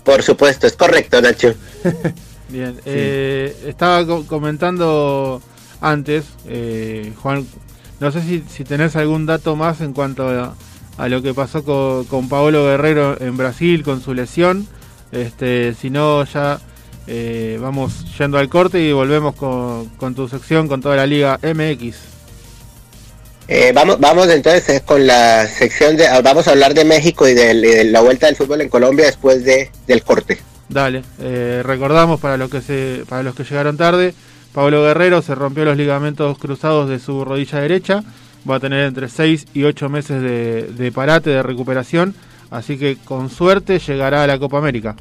[0.08, 1.54] Por supuesto, es correcto, Nacho.
[2.50, 5.42] Bien, eh, estaba co- comentando
[5.82, 7.46] antes, eh, Juan,
[8.00, 10.56] no sé si, si tenés algún dato más en cuanto a,
[10.98, 14.66] a lo que pasó co- con, Paolo Guerrero en Brasil con su lesión.
[15.12, 16.62] Este, si no, ya
[17.08, 21.38] eh, vamos yendo al corte y volvemos con, con tu sección con toda la Liga
[21.44, 21.98] MX.
[23.48, 27.34] Eh, vamos, vamos entonces con la sección de, ah, vamos a hablar de México y
[27.34, 30.38] de, la vuelta del fútbol en Colombia después de, del corte.
[30.68, 34.14] Dale, eh, recordamos para los que se, para los que llegaron tarde,
[34.54, 38.04] Pablo Guerrero se rompió los ligamentos cruzados de su rodilla derecha,
[38.50, 42.16] va a tener entre 6 y 8 meses de, de parate, de recuperación,
[42.52, 44.98] así que con suerte llegará a la Copa América.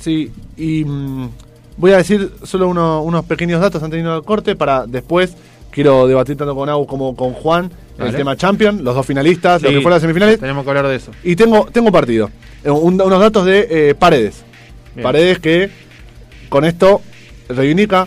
[0.00, 1.28] Sí, y mm,
[1.76, 5.34] voy a decir solo uno- unos pequeños datos antes de irnos al corte para después.
[5.74, 7.64] Quiero debatir tanto con Agus como con Juan
[7.98, 8.16] el Dale.
[8.16, 10.38] tema Champion, los dos finalistas, Sí, que fueron las semifinales.
[10.38, 11.10] Tenemos que hablar de eso.
[11.24, 12.30] Y tengo, tengo partido.
[12.62, 14.44] Eh, un- unos datos de eh, Paredes.
[14.94, 15.02] Bien.
[15.02, 15.70] Paredes que
[16.48, 17.00] con esto
[17.48, 18.06] reivindica.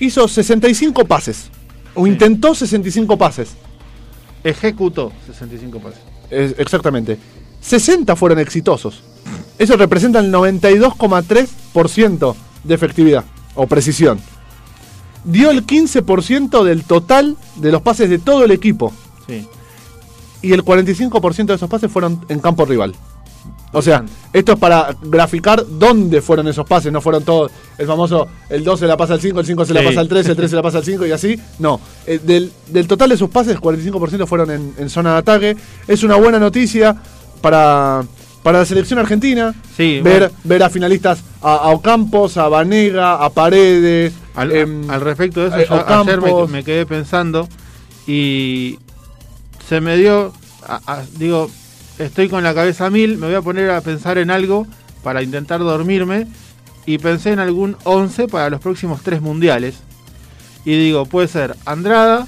[0.00, 1.48] Hizo 65 pases.
[1.94, 2.10] O Sí.
[2.10, 3.50] intentó 65 pases.
[4.42, 6.00] Ejecutó 65 pases.
[6.30, 7.16] Es- exactamente.
[7.60, 9.04] 60 fueron exitosos.
[9.58, 14.18] Eso representa el 92,3% de efectividad o precisión.
[15.24, 18.92] Dio el 15% del total de los pases de todo el equipo.
[19.26, 19.46] Sí.
[20.42, 22.94] Y el 45% de esos pases fueron en campo rival.
[23.72, 28.28] O sea, esto es para graficar dónde fueron esos pases, no fueron todos el famoso,
[28.48, 29.86] el 2 se la pasa al 5, el 5 se la Sí.
[29.86, 31.40] pasa al 3, el 3 se la pasa al 5 y así.
[31.58, 35.18] No, Eh, del, del total de sus pases, el 45% fueron en, en zona de
[35.18, 35.56] ataque.
[35.88, 36.94] Es una buena noticia
[37.40, 38.04] para,
[38.44, 40.34] para la selección argentina, Sí, ver, bueno.
[40.44, 44.12] ver a finalistas a, a Ocampos, a Vanega, a Paredes.
[44.34, 47.48] Al, em, al respecto de eso, eh, yo ayer me, quedé pensando
[48.06, 48.78] y
[49.68, 50.32] se me dio,
[50.66, 51.50] a- a- digo,
[51.98, 54.66] estoy con la cabeza a mil, me voy a poner a pensar en algo
[55.02, 56.26] para intentar dormirme
[56.86, 59.76] y pensé en algún 11 para los próximos tres mundiales.
[60.64, 62.26] Y digo, puede ser Andrada,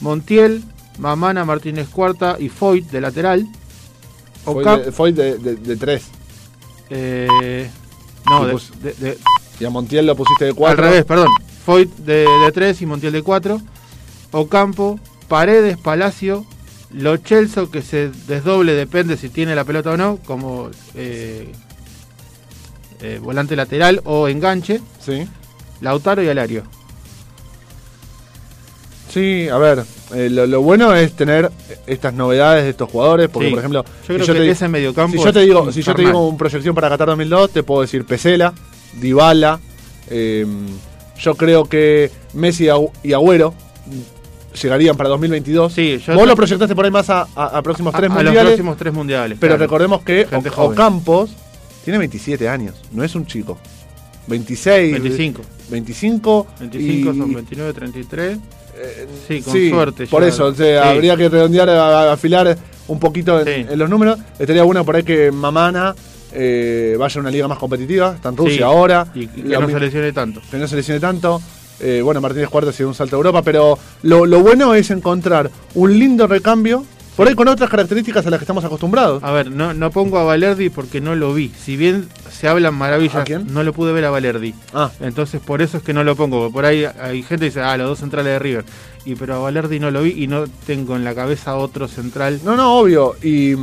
[0.00, 0.62] Montiel,
[0.98, 3.46] Mamana, Martínez Cuarta y Foyt de lateral.
[4.44, 6.04] Fue Ocam- de, de- de- de tres.
[6.90, 7.70] eh,
[8.28, 8.40] no,
[9.00, 9.18] de,
[9.62, 10.82] Y a Montiel lo pusiste de cuatro.
[10.84, 11.28] Al revés, perdón.
[11.64, 13.60] Foyt de, de 3 y Montiel de 4.
[14.32, 14.98] Ocampo,
[15.28, 16.44] Paredes, Palacio,
[16.90, 21.52] Lo Chelso que se desdoble, depende si tiene la pelota o no, como eh,
[23.02, 24.80] eh, volante lateral o enganche.
[24.98, 25.28] Sí.
[25.80, 26.64] Lautaro y Alario.
[29.10, 29.84] Sí, a ver,
[30.14, 31.52] eh, lo, lo bueno es tener
[31.86, 33.50] estas novedades de estos jugadores, porque Sí.
[33.52, 35.82] por ejemplo, Yo si creo yo que te, ese mediocampo si yo te digo, si
[35.82, 38.54] yo te digo una proyección para Qatar 2002, te puedo decir Pesela,
[39.00, 39.60] Dybala,
[40.10, 40.46] eh,
[41.18, 42.68] yo creo que Messi
[43.02, 43.54] y Agüero
[44.60, 45.72] llegarían para 2022.
[45.72, 48.14] Sí, yo Vos lo proyectaste por ahí más a, a- a próximos A- tres a,
[48.14, 49.38] los mundiales, próximos tres mundiales.
[49.40, 49.62] pero claro.
[49.64, 50.26] recordemos que
[50.56, 50.62] O-.
[50.64, 51.30] Ocampos
[51.84, 53.58] tiene 27 años, no es un chico.
[54.28, 55.42] 26, 25.
[55.70, 58.38] 25, 25 y- son 29, 33.
[58.76, 60.88] eh, Sí, con suerte Por ya- eso, o sea, sí.
[60.88, 62.56] habría que redondear, afilar
[62.88, 63.66] un poquito en, Sí.
[63.72, 64.18] en los números.
[64.38, 65.94] Estaría bueno por ahí que Mamana
[66.34, 68.14] eh, vaya a una liga más competitiva.
[68.14, 69.06] Está en Rusia Sí, ahora.
[69.14, 70.40] Y, y que no se lesione tanto.
[70.50, 71.40] que no se lesione tanto.
[71.80, 74.90] Eh, bueno, Martínez Cuarta ha sido un salto a Europa, pero lo, lo bueno es
[74.90, 76.84] encontrar un lindo recambio,
[77.16, 79.22] por ahí con otras características a las que estamos acostumbrados.
[79.24, 81.50] A ver, no, no pongo a Valerdi porque no lo vi.
[81.60, 83.52] Si bien se hablan maravillas, ¿A quién?
[83.52, 84.54] no lo pude ver a Valerdi.
[84.72, 86.52] Ah, Entonces por eso es que no lo pongo.
[86.52, 88.64] Por ahí hay gente que dice, ah, los dos centrales de River.
[89.04, 92.40] Y pero a Valerdi no lo vi y no tengo en la cabeza otro central.
[92.44, 93.16] no, no, obvio.
[93.22, 93.56] Y,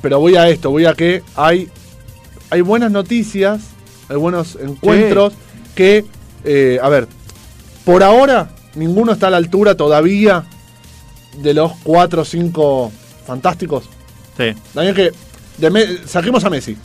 [0.00, 1.68] pero voy a esto, voy a que hay,
[2.50, 3.60] hay buenas noticias,
[4.08, 5.32] hay buenos encuentros
[5.74, 6.04] que,
[6.44, 7.08] eh, a ver,
[7.84, 10.44] por ahora ninguno está a la altura todavía
[11.38, 12.92] de los cuatro o cinco
[13.26, 13.84] fantásticos.
[14.36, 14.54] Sí.
[14.74, 15.12] También que
[15.58, 15.70] de
[16.06, 16.76] saquemos a Messi,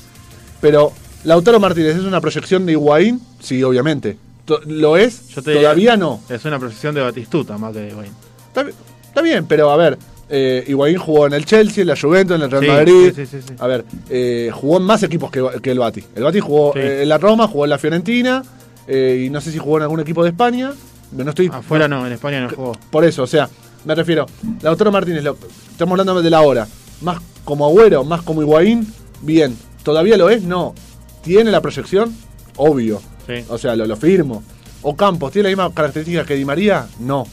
[0.61, 0.91] pero
[1.23, 4.17] Lautaro Martínez es una proyección de Higuaín, sí, obviamente.
[4.65, 5.27] ¿Lo es?
[5.29, 6.21] Yo te Todavía diría- no.
[6.29, 8.09] Es una procesión de Batistuta más que de.
[8.47, 8.71] Está, bi-
[9.05, 9.97] está bien, pero a ver,
[10.29, 13.13] eh, Higuaín jugó en el Chelsea, en la Juventus, en el Real Sí, Madrid.
[13.15, 13.53] sí, sí.
[13.59, 16.03] A ver, eh, jugó en más equipos que, que el Bati.
[16.15, 18.43] El Bati jugó eh, en la Roma, jugó en la Fiorentina,
[18.87, 20.73] eh, y no sé si jugó en algún equipo de España.
[21.11, 22.73] No estoy Afuera no, en España no jugó.
[22.91, 23.49] por eso, o sea,
[23.85, 24.25] me refiero,
[24.61, 25.37] Lautaro Martínez, lo-
[25.71, 26.67] estamos hablando de la hora,
[27.01, 28.85] más como Agüero, más como Higuaín,
[29.21, 29.55] bien.
[29.83, 30.43] ¿Todavía lo es?
[30.43, 30.75] No.
[31.23, 32.13] ¿Tiene la proyección?
[32.57, 33.01] Obvio.
[33.25, 33.45] Sí.
[33.47, 34.43] O sea, lo, lo firmo.
[34.81, 36.87] ¿Ocampos tiene la misma característica que Di María?
[36.99, 37.25] No.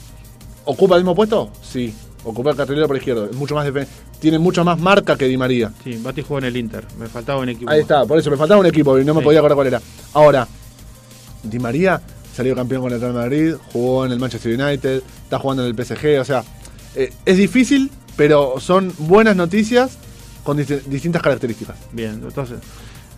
[0.66, 1.50] ¿Ocupa el mismo puesto?
[1.62, 1.92] Sí.
[2.24, 3.26] Ocupa el carrilero por izquierdo.
[3.26, 3.66] Es mucho más
[4.18, 5.70] tiene mucho más marca que Di María.
[5.82, 6.84] Sí, Bati jugó en el Inter.
[6.98, 7.70] Me faltaba un equipo.
[7.70, 9.24] Ahí está, por eso me faltaba un equipo y no me Sí.
[9.24, 9.82] podía acordar cuál era.
[10.14, 10.48] Ahora,
[11.42, 12.00] Di María
[12.34, 15.74] salió campeón con el Real Madrid, jugó en el Manchester United, está jugando en el
[15.84, 16.42] PSG, o sea,
[16.96, 19.98] eh, es difícil, pero son buenas noticias
[20.42, 21.76] con disti- distintas características.
[21.92, 22.58] Bien, entonces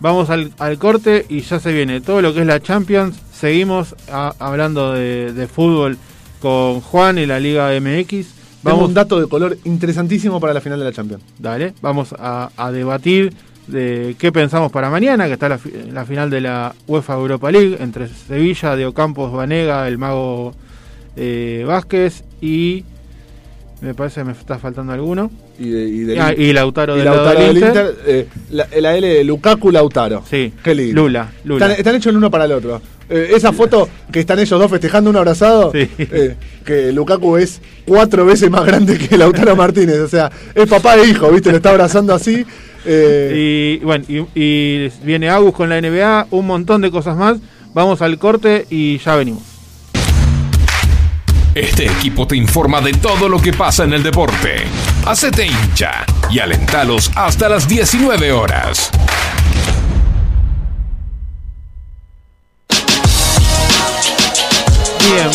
[0.01, 3.17] vamos al, al corte y ya se viene todo lo que es la Champions.
[3.33, 5.97] Seguimos a- hablando de, de fútbol
[6.41, 8.27] con Juan y la Liga MX.
[8.67, 11.23] Tengo Vamos, un dato de color interesantísimo para la final de la Champions.
[11.39, 13.33] dale, vamos a, a debatir
[13.67, 17.51] de qué pensamos para mañana, que está la, fi- la final de la UEFA Europa
[17.51, 20.55] League entre Sevilla, de Ocampos, Vanega, el mago
[21.17, 22.85] eh, Vázquez y
[23.81, 25.31] me parece que me está faltando alguno.
[25.59, 27.87] Y, de- y del- Ah, y Lautaro y del Lautaro del del Inter.
[27.91, 30.23] Inter, eh, la, la L de Lukaku Lautaro.
[30.29, 31.03] Sí, Qué lindo.
[31.03, 31.67] Lula, Lula.
[31.67, 32.81] Están, están hechos el uno para el otro.
[33.09, 35.89] Eh, esa foto que están ellos dos festejando un abrazado, Sí.
[35.99, 36.35] eh,
[36.65, 39.99] que Lukaku es cuatro veces más grande que Lautaro Martínez.
[40.01, 41.51] O sea, es papá e hijo, ¿viste?
[41.51, 42.45] Lo está abrazando así.
[42.85, 47.39] eh, Y bueno, y, y viene Agus con la NBA, un montón de cosas más.
[47.75, 49.43] Vamos al corte y ya venimos.
[51.55, 54.65] Este equipo te informa de todo lo que pasa en el deporte.
[55.07, 58.91] Hacete hincha y alentalos hasta las 19 horas.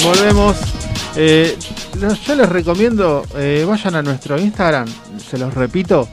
[0.04, 0.58] Volvemos.
[1.16, 1.58] Eh,
[2.26, 4.88] yo les recomiendo, eh, vayan a nuestro Instagram,
[5.30, 6.08] se los repito,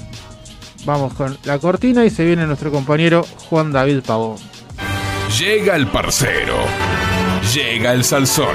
[0.85, 4.37] vamos con la cortina y se viene nuestro compañero Juan David Pavón.
[5.39, 6.57] Llega el parcero.
[7.55, 8.55] Llega el salsón.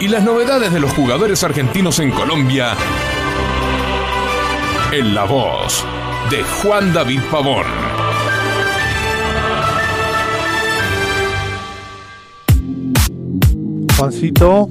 [0.00, 2.74] y las novedades de los jugadores argentinos en Colombia
[4.92, 5.84] en la voz
[6.30, 7.66] de Juan David Pavón.
[13.96, 14.68] Juancito,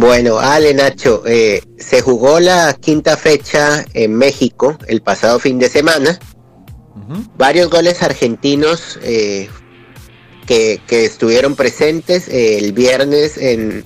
[0.00, 5.68] Bueno, Ale Nacho, eh, se jugó la quinta fecha en México el pasado fin de
[5.68, 6.20] semana.
[7.36, 9.48] Varios goles argentinos eh,
[10.46, 13.84] que, que estuvieron presentes eh, el viernes en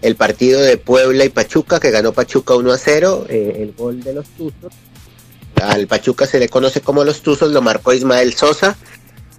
[0.00, 3.26] el partido de Puebla y Pachuca, que ganó Pachuca 1 a 0.
[3.28, 4.72] eh, el gol de los Tuzos.
[5.56, 8.78] Al Pachuca se le conoce como los Tuzos, lo marcó Ismael Sosa,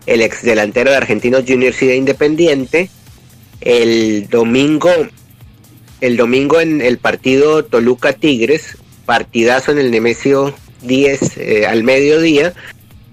[0.05, 2.91] el ex delantero de Argentinos Juniors y de Independiente.
[3.59, 4.91] El domingo
[6.01, 12.53] el domingo en el partido Toluca Tigres, partidazo en el Nemesio 10 eh, al mediodía,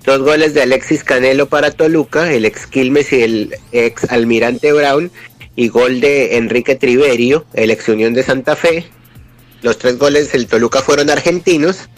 [0.05, 5.11] dos goles de Alexis Canelo para Toluca, el ex Quilmes y el ex Almirante Brown,
[5.55, 8.86] y gol de Enrique Triverio, el ex Unión de Santa Fe.
[9.61, 11.89] Los tres goles del Toluca fueron argentinos.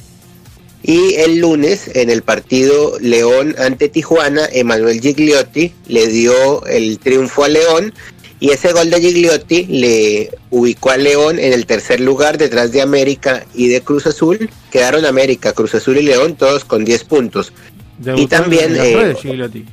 [0.82, 7.45] Y el lunes, en el partido León ante Tijuana, Emanuel Gigliotti le dio el triunfo
[7.45, 7.93] a León
[8.41, 12.80] y ese gol de Gigliotti le ubicó a León en el tercer lugar detrás de
[12.80, 14.49] América y de Cruz Azul.
[14.70, 17.53] Quedaron América, Cruz Azul y León todos con 10 puntos.
[17.99, 19.66] debutó Y también, en las eh, redes Gigliotti.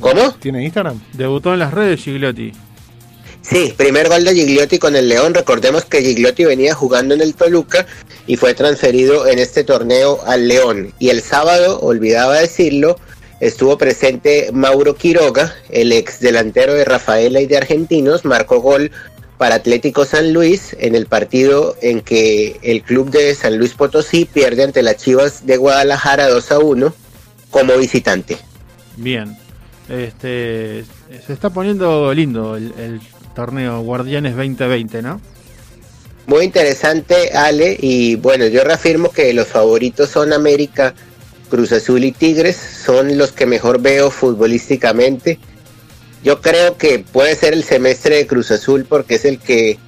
[0.00, 0.32] ¿Cómo?
[0.40, 1.02] ¿Tiene Instagram?
[1.12, 2.52] Debutó en las redes Gigliotti.
[3.42, 5.34] Sí, primer gol de Gigliotti con el León.
[5.34, 7.86] Recordemos que Gigliotti venía jugando en el Toluca
[8.26, 10.94] y fue transferido en este torneo al León.
[10.98, 12.98] Y el sábado, olvidaba decirlo,
[13.40, 18.90] estuvo presente Mauro Quiroga, el ex delantero de Rafaela y de Argentinos, marcó gol
[19.38, 24.24] para Atlético San Luis en el partido en que el club de San Luis Potosí
[24.24, 26.94] pierde ante las Chivas de Guadalajara 2 a 1
[27.50, 28.36] como visitante.
[28.96, 29.36] Bien.
[29.88, 30.84] Este
[31.26, 33.00] se está poniendo lindo el, el
[33.34, 35.20] torneo Guardianes 2020, ¿no?
[36.26, 40.94] Muy interesante, Ale, y bueno, yo reafirmo que los favoritos son América,
[41.48, 45.38] Cruz Azul y Tigres, son los que mejor veo futbolísticamente.
[46.22, 49.78] Yo creo que puede ser el semestre de Cruz Azul porque es el que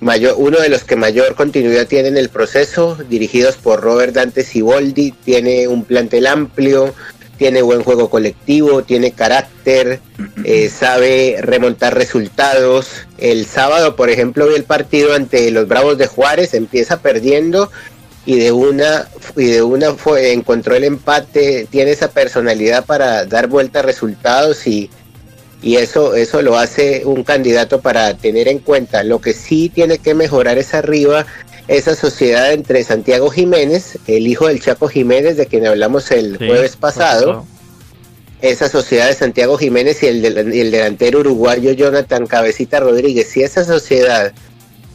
[0.00, 4.44] mayor, uno de los que mayor continuidad tiene en el proceso, dirigidos por Robert Dante
[4.44, 6.94] Siboldi, tiene un plantel amplio,
[7.40, 10.00] tiene buen juego colectivo, tiene carácter,
[10.44, 12.88] eh, sabe remontar resultados.
[13.16, 17.70] El sábado, por ejemplo, vi el partido ante los Bravos de Juárez, empieza perdiendo
[18.26, 23.46] y de una y de una fue encontró el empate, tiene esa personalidad para dar
[23.48, 24.90] vuelta a resultados y
[25.62, 29.02] y eso eso lo hace un candidato para tener en cuenta.
[29.04, 31.26] Lo que sí tiene que mejorar es arriba
[31.68, 36.46] esa sociedad entre Santiago Jiménez, el hijo del Chaco Jiménez de quien hablamos el Sí,
[36.46, 37.46] jueves pasado,
[38.42, 43.28] esa sociedad de Santiago Jiménez y el, del- el delantero uruguayo Jonathan Cabecita Rodríguez.
[43.28, 44.32] Si esa sociedad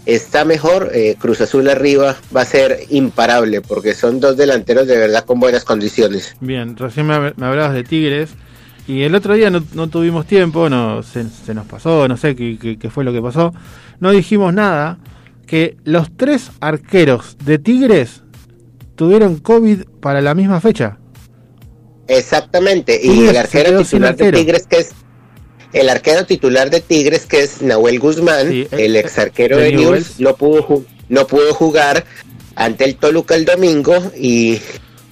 [0.06, 4.98] está mejor, eh, Cruz Azul arriba va a ser imparable porque son dos delanteros de
[4.98, 6.36] verdad con buenas condiciones.
[6.40, 8.30] Bien, recién me, me hablabas de Tigres
[8.88, 12.36] y el otro día no, no tuvimos tiempo, no se, se nos pasó, no sé
[12.36, 13.54] qué, qué- qué fue lo que pasó.
[14.00, 15.00] No dijimos nada
[15.48, 18.22] que los tres arqueros de Tigres
[18.96, 20.98] tuvieron COVID para la misma fecha.
[22.08, 24.32] Exactamente, y Tigres el arquero titular de.
[24.32, 24.92] Tigres que es
[25.76, 29.66] el arquero titular de Tigres que es Nahuel Guzmán, Sí, eh, el ex arquero de
[29.66, 29.72] de.
[29.74, 32.06] Newell's, no pudo no pudo jugar
[32.56, 34.60] ante el Toluca el domingo y,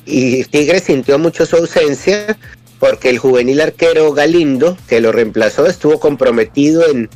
[0.05, 2.37] y Tigres sintió mucho su ausencia
[2.79, 7.09] porque el juvenil arquero Galindo, que lo reemplazó, estuvo comprometido en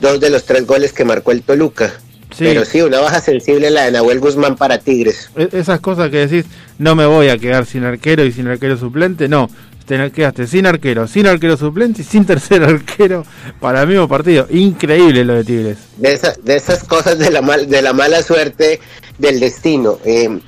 [0.00, 1.92] dos de los tres goles que marcó el Toluca.
[2.30, 2.44] Sí.
[2.44, 5.28] Pero sí, una baja sensible la de Nahuel Guzmán para Tigres.
[5.36, 6.46] E- Esas cosas que decís,
[6.78, 9.50] no me voy a quedar sin arquero y sin arquero suplente, no.
[9.98, 13.26] Te quedaste sin arquero, sin arquero suplente y sin tercer arquero
[13.60, 14.46] para el mismo partido.
[14.48, 15.78] Increíble lo de Tigres.
[15.98, 18.80] de, esa- de esas cosas de la, mal, de la mala suerte
[19.18, 19.98] del destino.
[20.06, 20.40] Eh,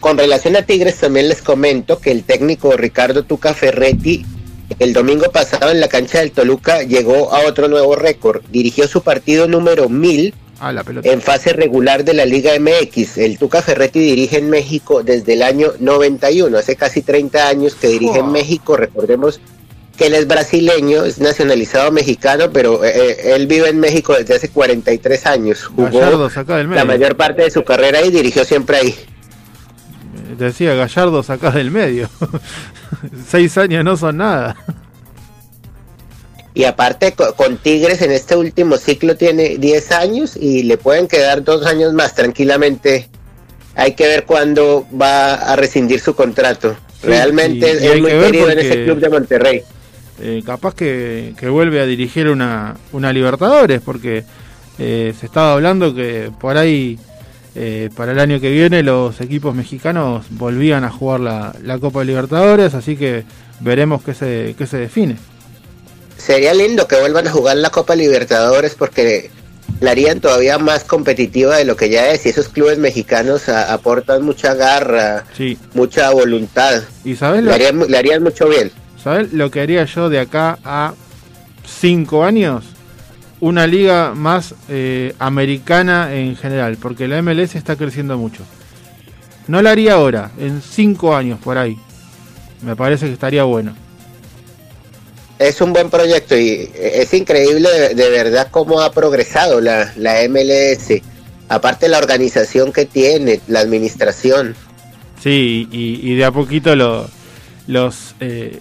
[0.00, 4.24] con relación a Tigres también les comento que el técnico Ricardo Tuca Ferretti
[4.78, 8.42] el domingo pasado en la cancha del Toluca llegó a otro nuevo récord.
[8.50, 11.10] Dirigió su partido número 1000 Ah, la pelota.
[11.10, 13.18] en fase regular de la Liga MX.
[13.18, 17.88] El Tuca Ferretti dirige en México desde el año 91, hace casi 30 años que
[17.88, 18.32] dirige en.
[18.32, 18.76] México.
[18.76, 19.40] Recordemos
[19.96, 24.34] que él es brasileño, es nacionalizado mexicano, pero eh, eh, él vive en México desde
[24.34, 25.64] hace 43 años.
[25.64, 26.82] Jugó Gallardo saca del medio.
[26.82, 28.94] la mayor parte de su carrera y dirigió siempre ahí.
[30.38, 32.08] Decía Gallardo sacás del medio.
[33.26, 34.56] Seis años no son nada.
[36.56, 41.06] Y aparte co- con Tigres en este último ciclo tiene 10 años y le pueden
[41.06, 43.10] quedar dos años más tranquilamente.
[43.74, 46.74] Hay que ver cuándo va a rescindir su contrato.
[47.02, 49.62] Sí, Realmente y- es muy que querido en ese club de Monterrey.
[50.22, 54.24] Eh, capaz que, que vuelve a dirigir una, una Libertadores, porque
[54.78, 56.98] eh, se estaba hablando que por ahí
[57.54, 62.02] eh, para el año que viene los equipos mexicanos volvían a jugar la, la Copa
[62.02, 63.24] Libertadores, así que
[63.60, 65.16] veremos qué se, qué se define.
[66.16, 69.30] Sería lindo que vuelvan a jugar la Copa Libertadores porque
[69.80, 73.72] la harían todavía más competitiva de lo que ya es y esos clubes mexicanos a,
[73.72, 75.58] aportan mucha garra, sí.
[75.74, 76.82] mucha voluntad.
[77.04, 78.72] ¿Y sabes le, harían, le harían mucho bien.
[79.02, 80.94] ¿Sabes lo que haría yo de acá a
[81.64, 82.64] cinco años?
[83.40, 88.42] una liga más eh, americana en general, porque la MLS está creciendo mucho.
[89.46, 91.78] No la haría ahora, en cinco años por ahí.
[92.62, 93.74] Me parece que estaría bueno.
[95.38, 101.02] Es un buen proyecto y es increíble de, verdad cómo ha progresado la, la MLS.
[101.48, 104.56] Aparte la organización que tiene, la administración.
[105.20, 106.74] Sí, y, de a poquito
[107.66, 108.60] los eh,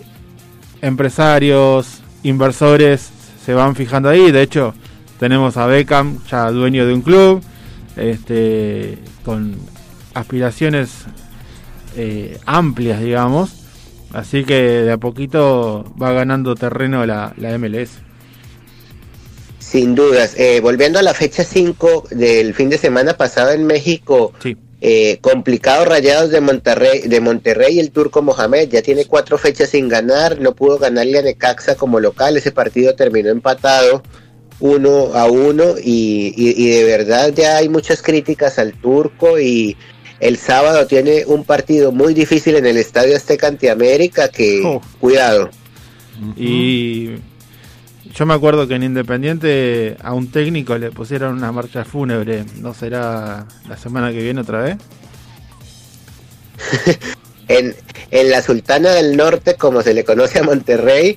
[0.81, 3.09] empresarios, inversores
[3.45, 4.31] se van fijando ahí.
[4.31, 4.73] De hecho,
[5.19, 7.41] tenemos a Beckham, ya dueño de un club,
[7.95, 9.57] este, con
[10.13, 10.89] aspiraciones
[11.95, 13.64] eh, amplias, digamos.
[14.13, 18.05] Así que de a poquito va ganando terreno la, la MLS.
[19.59, 20.35] Sin dudas.
[20.37, 24.55] Eh, volviendo a la fecha 5 del fin de semana pasado en México, sí.
[24.79, 29.89] eh, complicado Rayados de Monterrey, de Monterrey, el turco Mohamed ya tiene cuatro fechas sin
[29.89, 34.03] ganar, no pudo ganarle a Necaxa como local, ese partido terminó empatado
[34.59, 39.75] uno a uno y, y, de verdad ya hay muchas críticas al turco y
[40.19, 44.81] el sábado tiene un partido muy difícil en el Estadio Azteca Antiamérica que Oh.
[44.99, 45.49] cuidado.
[46.37, 47.09] Y
[48.13, 52.45] yo me acuerdo que en Independiente a un técnico le pusieron una marcha fúnebre.
[52.59, 54.77] ¿No será la semana que viene otra vez?
[57.47, 57.75] En,
[58.09, 61.15] en la Sultana del Norte, como se le conoce a Monterrey,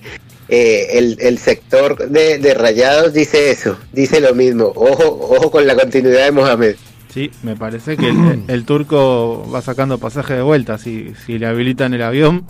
[0.50, 4.70] eh, el, el sector de, de Rayados dice eso, dice lo mismo.
[4.74, 6.76] Ojo, ojo con la continuidad de Mohamed.
[7.18, 10.78] Sí, me parece que el, el turco va sacando pasaje de vuelta.
[10.78, 12.44] Si, si le habilitan el avión.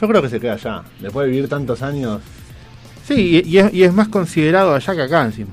[0.00, 0.84] Yo creo que se queda allá.
[1.00, 2.22] Después de vivir tantos años.
[3.06, 5.50] Sí, y, y es, y es más considerado allá que acá encima.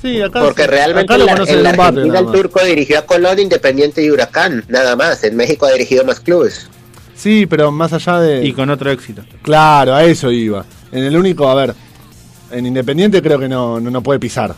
[0.00, 1.68] Sí, acá Porque realmente acá en lo la, conocen en la.
[1.70, 2.34] Argentina el más.
[2.34, 5.22] turco dirigió a Colón, Independiente y Huracán, nada más.
[5.22, 6.70] En México ha dirigido más clubes.
[7.14, 8.46] Sí, pero más allá de.
[8.46, 9.22] Y con otro éxito.
[9.42, 10.64] Claro, a eso iba.
[10.90, 11.74] En el único, a ver.
[12.50, 14.54] En Independiente creo que no, no, no puede pisar.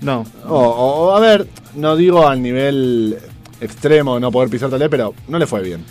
[0.00, 3.18] No, O, o, a ver, no digo al nivel
[3.60, 5.84] extremo no poder pisar tal vez, pero no le fue bien.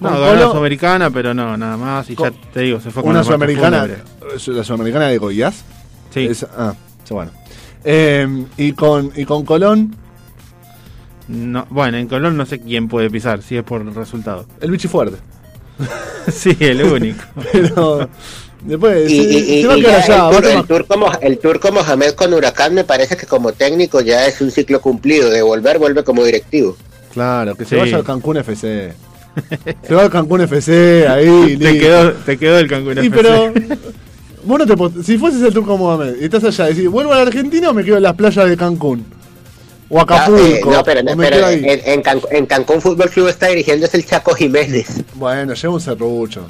[0.00, 2.10] no ganó la Sudamericana, pero no, nada más.
[2.10, 3.80] Y ya te digo, se fue con una sudamericana.
[3.80, 4.02] fúnebre.
[4.58, 5.64] ¿La sudamericana de Goiás?
[6.12, 6.74] Sí, Es- ah,
[7.10, 7.30] bueno.
[7.84, 9.94] Eh, y, con, y con Colón,
[11.28, 14.46] no, bueno, en Colón no sé quién puede pisar, si es por resultado.
[14.60, 15.16] el bichi fuerte.
[16.32, 17.22] sí, el único.
[17.52, 18.08] Pero
[18.62, 20.22] después Y, se, y- y- se va a y quedar ya allá.
[20.24, 23.16] va a el, tur- tomar- el turco, Mo- el turco Mohamed con Huracán me parece
[23.16, 25.30] que como técnico ya es un ciclo cumplido.
[25.30, 26.76] De volver, vuelve como directivo.
[27.12, 27.76] Claro, que se Sí.
[27.80, 28.92] vaya al Cancún FC.
[29.86, 31.56] se va al Cancún FC, ahí.
[31.56, 33.10] te, quedó, te quedó el Cancún Y FC.
[33.10, 33.52] pero.
[34.44, 37.16] Vos no te pot- si fueses el turco Mohamed y estás allá, decís, ¿vuelvo a
[37.16, 39.04] la Argentina o me quedo en las playas de Cancún?
[39.90, 40.42] O Ah, Acapulco.
[40.44, 43.86] eh, no, pero, o me pero en, en Can- en Cancún Fútbol Club está dirigiendo
[43.86, 44.86] es el Chaco Jiménez.
[45.14, 46.46] Bueno, lleva un serrucho.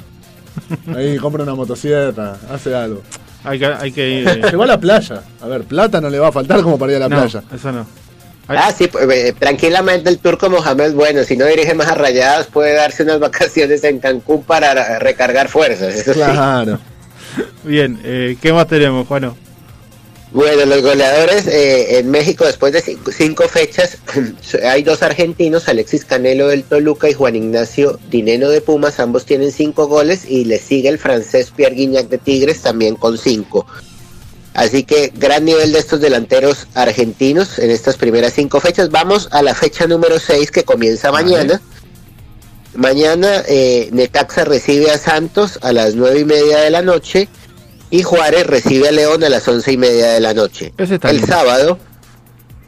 [0.95, 3.01] Ahí compra una motosierra, hace algo.
[3.43, 4.27] Hay que, hay que ir.
[4.27, 5.21] eh, Se va a la playa.
[5.41, 7.43] A ver, plata no le va a faltar como para ir a la no, playa.
[7.53, 7.85] eso no.
[8.47, 11.95] Hay- Ah, sí, pues, eh, tranquilamente el turco Mohamed, bueno, si no dirige más a
[11.95, 15.93] rayadas, puede darse unas vacaciones en Cancún para ra- recargar fuerzas.
[15.95, 16.19] Eso sí.
[16.19, 16.79] Claro.
[17.63, 19.37] Bien, eh, ¿qué más tenemos, Juano?
[20.31, 23.97] Bueno, los goleadores eh, en México después de cinco, cinco fechas
[24.63, 29.51] hay dos argentinos, Alexis Canelo del Toluca y Juan Ignacio Dineno de Pumas, ambos tienen
[29.51, 33.65] cinco goles y le sigue el francés Pierre Guignac de Tigres también con cinco.
[34.53, 38.89] Así que gran nivel de estos delanteros argentinos en estas primeras cinco fechas.
[38.91, 41.61] Vamos a la fecha número seis que comienza mañana.
[42.75, 47.29] Mañana eh, Necaxa recibe a Santos a las nueve y media de la noche
[47.91, 50.73] y Juárez recibe a León a las once y media de la noche.
[51.09, 51.79] El sábado,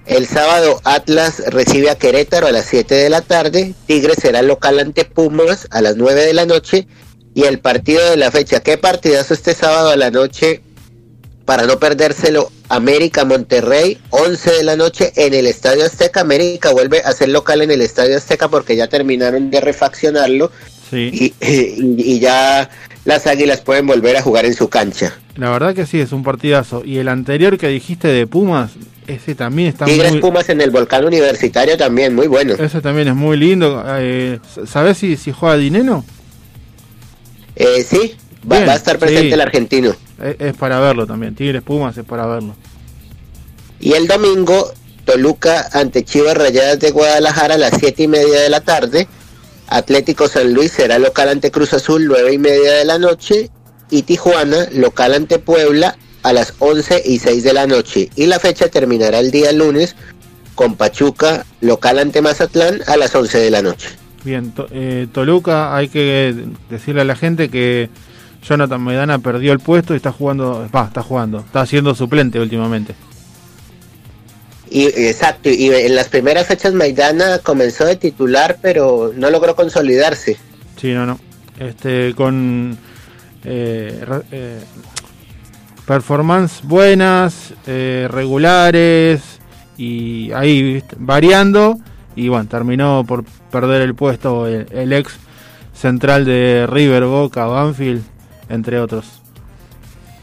[0.06, 4.80] el sábado Atlas recibe a Querétaro a las 7 de la tarde, Tigres será local
[4.80, 6.88] ante Pumas a las 9 de la noche
[7.34, 10.62] y el partido de la fecha, ¿qué partidazo este sábado a la noche?
[11.46, 16.22] Para no perdérselo, América Monterrey, 11 de la noche en el Estadio Azteca.
[16.22, 20.52] América vuelve a ser local en el Estadio Azteca porque ya terminaron de refaccionarlo
[20.90, 22.70] Sí, y, y- y ya
[23.06, 25.14] las águilas pueden volver a jugar en su cancha.
[25.36, 26.84] la verdad que sí, es un partidazo.
[26.86, 28.72] Y el anterior que dijiste de Pumas,
[29.08, 30.22] ese también está Tigres muy...
[30.22, 32.54] Pumas en el volcán universitario también, muy bueno.
[32.54, 33.84] Ese también es muy lindo.
[33.98, 36.06] Eh, ¿Sabés si, si juega Dineno?
[37.56, 38.16] Eh, sí,
[38.50, 39.34] va, Bien, va a estar presente sí.
[39.34, 39.96] el argentino.
[40.22, 41.36] Es, es para verlo también.
[41.36, 42.56] Tigres Pumas es para verlo.
[43.80, 44.72] Y el domingo,
[45.06, 49.08] Toluca ante Chivas Rayadas de Guadalajara a las 7 y media de la tarde.
[49.72, 53.50] Atlético San Luis será local ante Cruz Azul 9 y media de la noche.
[53.90, 58.10] Y Tijuana local ante Puebla a las 11 y 6 de la noche.
[58.16, 59.96] Y la fecha terminará el día lunes
[60.56, 63.90] con Pachuca local ante Mazatlán a las 11 de la noche.
[64.24, 66.36] Bien, to- eh, Toluca, hay que
[66.70, 67.90] decirle a la gente que
[68.48, 72.94] Jonathan Maidana perdió el puesto y está jugando, va, está jugando, está siendo suplente últimamente.
[74.74, 80.38] Y exacto, y en las primeras fechas Maidana comenzó de titular, pero no logró consolidarse.
[80.78, 81.20] Sí, no, no.
[81.60, 82.78] Este, con
[83.44, 84.60] eh, eh,
[85.86, 89.22] performance buenas, eh, regulares
[89.78, 91.78] y ahí variando.
[92.16, 95.18] Y bueno, terminó por perder el puesto el, el ex
[95.74, 98.04] central de River, Boca, Banfield,
[98.48, 99.21] entre otros.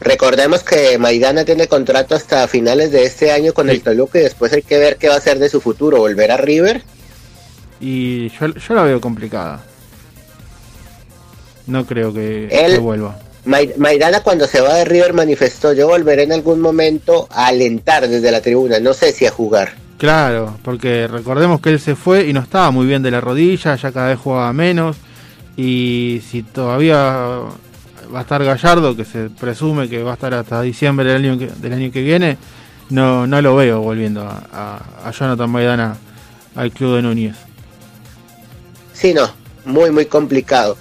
[0.01, 3.73] Recordemos que Maidana tiene contrato hasta finales de este año con Sí.
[3.73, 6.31] el Toluca y después hay que ver qué va a hacer de su futuro, volver
[6.31, 6.83] a River.
[7.81, 9.61] Y yo, yo la veo complicada.
[11.67, 13.19] No creo que, Él- que vuelva.
[13.45, 18.07] Mai- Maidana cuando se va de River manifestó, yo volveré en algún momento a alentar
[18.07, 19.73] desde la tribuna, no sé si a jugar.
[19.97, 23.75] Claro, porque recordemos que él se fue y no estaba muy bien de la rodilla,
[23.75, 24.97] ya cada vez jugaba menos.
[25.57, 27.39] Y si todavía
[28.13, 31.37] va a estar Gallardo, que se presume que va a estar hasta diciembre del año
[31.39, 32.37] que, del año que viene,
[32.89, 35.97] no, no lo veo volviendo a, a- a Jonathan Maidana
[36.55, 37.35] al club de Núñez.
[38.93, 39.29] Sí, no,
[39.65, 40.77] muy, muy complicado.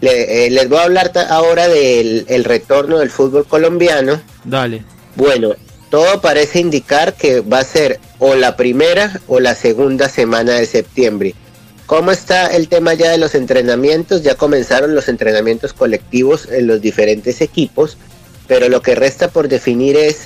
[0.00, 4.20] Le- eh, les voy a hablar ahora del el retorno del fútbol colombiano.
[4.44, 4.84] Dale.
[5.14, 5.50] Bueno,
[5.90, 10.66] todo parece indicar que va a ser o la primera o la segunda semana de
[10.66, 11.34] septiembre.
[11.92, 14.22] ¿Cómo está el tema ya de los entrenamientos?
[14.22, 17.98] Ya comenzaron los entrenamientos colectivos en los diferentes equipos,
[18.48, 20.20] pero lo que resta por definir es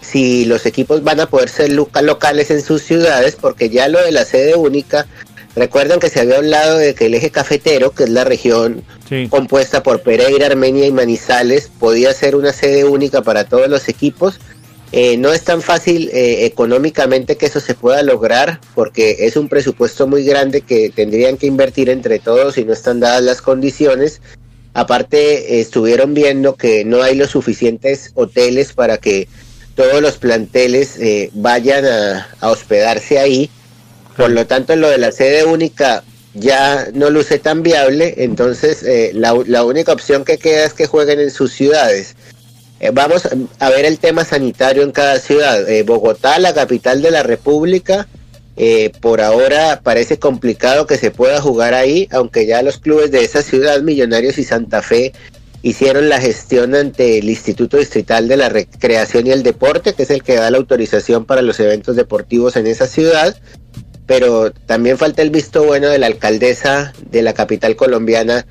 [0.00, 4.02] si los equipos van a poder ser loca- locales en sus ciudades, porque ya lo
[4.02, 5.06] de la sede única,
[5.54, 9.28] recuerdan que se había hablado de que el eje cafetero, que es la región Sí.
[9.28, 14.40] compuesta por Pereira, Armenia y Manizales, podía ser una sede única para todos los equipos.
[14.96, 19.48] Eh, no es tan fácil eh, económicamente que eso se pueda lograr porque es un
[19.48, 24.20] presupuesto muy grande que tendrían que invertir entre todos y no están dadas las condiciones.
[24.72, 29.26] Aparte, eh, estuvieron viendo que no hay los suficientes hoteles para que
[29.74, 33.50] todos los planteles eh, vayan a, a hospedarse ahí.
[34.16, 36.04] Por lo tanto, lo de la sede única
[36.34, 40.86] ya no luce tan viable, entonces eh, la, la única opción que queda es que
[40.86, 42.14] jueguen en sus ciudades.
[42.80, 43.28] Eh, vamos
[43.58, 45.68] a ver el tema sanitario en cada ciudad.
[45.68, 48.08] Eh, Bogotá, la capital de la República,
[48.56, 53.24] eh, por ahora parece complicado que se pueda jugar ahí, aunque ya los clubes de
[53.24, 55.12] esa ciudad, Millonarios y Santa Fe,
[55.62, 60.10] hicieron la gestión ante el Instituto Distrital de la Recreación y el Deporte, que es
[60.10, 63.36] el que da la autorización para los eventos deportivos en esa ciudad
[64.06, 68.46] pero también falta el visto bueno de la alcaldesa de la capital colombiana,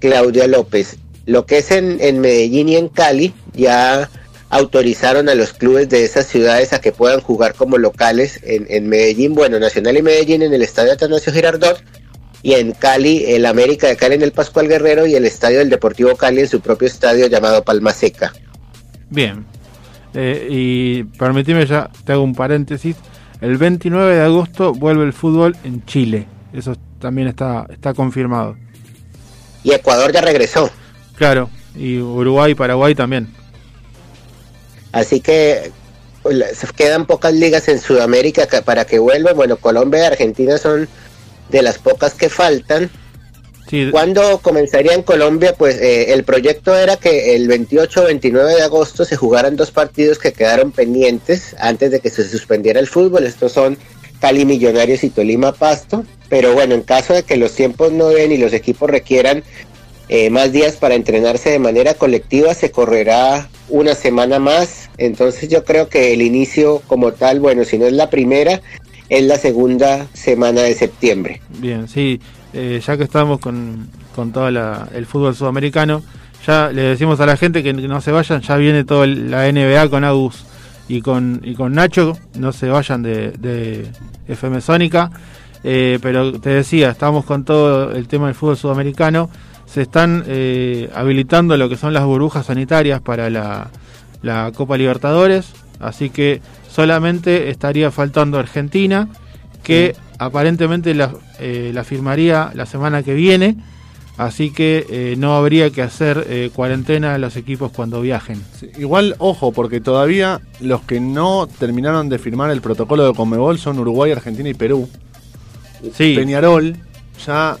[0.00, 0.96] Claudia López.
[1.26, 4.10] Lo que es en, en Medellín y en Cali, ya
[4.50, 8.88] autorizaron a los clubes de esas ciudades a que puedan jugar como locales en, en
[8.88, 11.82] Medellín, bueno, Nacional y Medellín en el Estadio Atanasio Girardot,
[12.44, 15.70] y en Cali, el América de Cali en el Pascual Guerrero y el Estadio del
[15.70, 18.32] Deportivo Cali en su propio estadio llamado Palma Seca.
[19.08, 19.46] Bien.
[20.12, 22.96] Eh, y permitime ya, te hago un paréntesis.
[23.40, 26.26] El 29 de agosto vuelve el fútbol en Chile.
[26.52, 28.56] Eso también está, está confirmado.
[29.64, 30.70] Y Ecuador ya regresó.
[31.16, 33.28] Claro, y Uruguay y Paraguay también.
[34.92, 35.72] Así que
[36.54, 39.36] se quedan pocas ligas en Sudamérica para que vuelvan.
[39.36, 40.88] Bueno, Colombia y Argentina son
[41.50, 42.90] de las pocas que faltan.
[43.68, 45.54] Sí, ¿Cuándo comenzaría en Colombia?
[45.56, 50.32] Pues eh, el proyecto era que el 28-29 de agosto se jugaran dos partidos que
[50.32, 53.24] quedaron pendientes antes de que se suspendiera el fútbol.
[53.24, 53.78] Estos son
[54.20, 56.04] Cali Millonarios y Tolima Pasto.
[56.28, 59.42] Pero bueno, en caso de que los tiempos no den y los equipos requieran
[60.08, 64.90] eh, más días para entrenarse de manera colectiva, se correrá una semana más.
[64.98, 68.60] Entonces yo creo que el inicio como tal, bueno, si no es la primera,
[69.08, 71.40] es la segunda semana de septiembre.
[71.58, 72.20] Bien, sí,
[72.52, 76.02] eh, ya que estamos con, con todo la- el fútbol sudamericano,
[76.46, 79.88] ya le decimos a la gente que no se vayan, ya viene toda la NBA
[79.88, 80.44] con Agus
[80.88, 83.86] y con, y con Nacho, no se vayan de,
[84.28, 85.10] FM Sónica,
[85.64, 89.30] eh, pero te decía, estamos con todo el tema del fútbol sudamericano,
[89.74, 93.70] se están eh, habilitando lo que son las burbujas sanitarias para la,
[94.22, 95.46] la Copa Libertadores,
[95.80, 96.40] así que
[96.70, 99.08] solamente estaría faltando Argentina,
[99.64, 103.56] que aparentemente la, eh, la firmaría la semana que viene,
[104.16, 108.40] Así que eh, no habría que hacer eh, cuarentena a los equipos cuando viajen.
[108.56, 113.58] Sí, igual, ojo, porque todavía los que no terminaron de firmar el protocolo de Conmebol
[113.58, 114.88] son Uruguay, Argentina y Perú.
[115.94, 116.76] Sí, Peñarol
[117.26, 117.56] ya,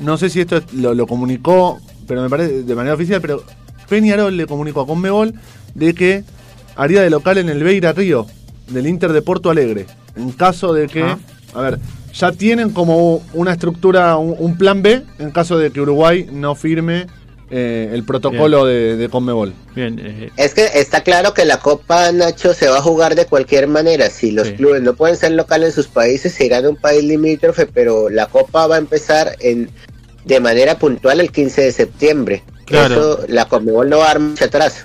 [0.00, 3.42] no sé si esto es- lo, lo comunicó, pero me parece de manera oficial, pero
[3.88, 5.34] Peñarol le comunicó a Conmebol
[5.74, 6.24] de que
[6.76, 8.26] haría de local en el Beira Río,
[8.68, 9.86] del Inter de Porto Alegre.
[10.16, 11.18] En caso de que, Ah.
[11.54, 11.78] a ver,
[12.12, 16.54] ya tienen como una estructura, un, un plan B, en caso de que Uruguay no
[16.54, 17.06] firme
[17.50, 19.54] eh, el protocolo de, de Conmebol.
[19.74, 19.98] bien.
[20.02, 23.66] eh, Es que está claro que la Copa Nacho se va a jugar de cualquier
[23.68, 24.10] manera.
[24.10, 24.54] Si los Sí.
[24.54, 28.10] clubes no pueden ser locales en sus países, se irán a un país limítrofe, pero
[28.10, 29.70] la Copa va a empezar en
[30.24, 32.42] de manera puntual el 15 de septiembre.
[32.66, 32.94] Claro.
[32.94, 34.84] Eso la Conmebol no va a dar mucho atrás.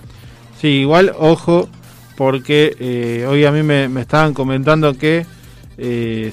[0.61, 1.67] Sí, igual, ojo,
[2.15, 5.25] porque eh, hoy a mí me, me estaban comentando que,
[5.77, 6.31] eh,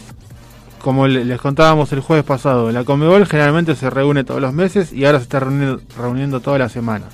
[0.83, 4.93] como le- les contábamos el jueves pasado, la Comebol generalmente se reúne todos los meses
[4.93, 7.09] y ahora se está reuniendo, todas las semanas.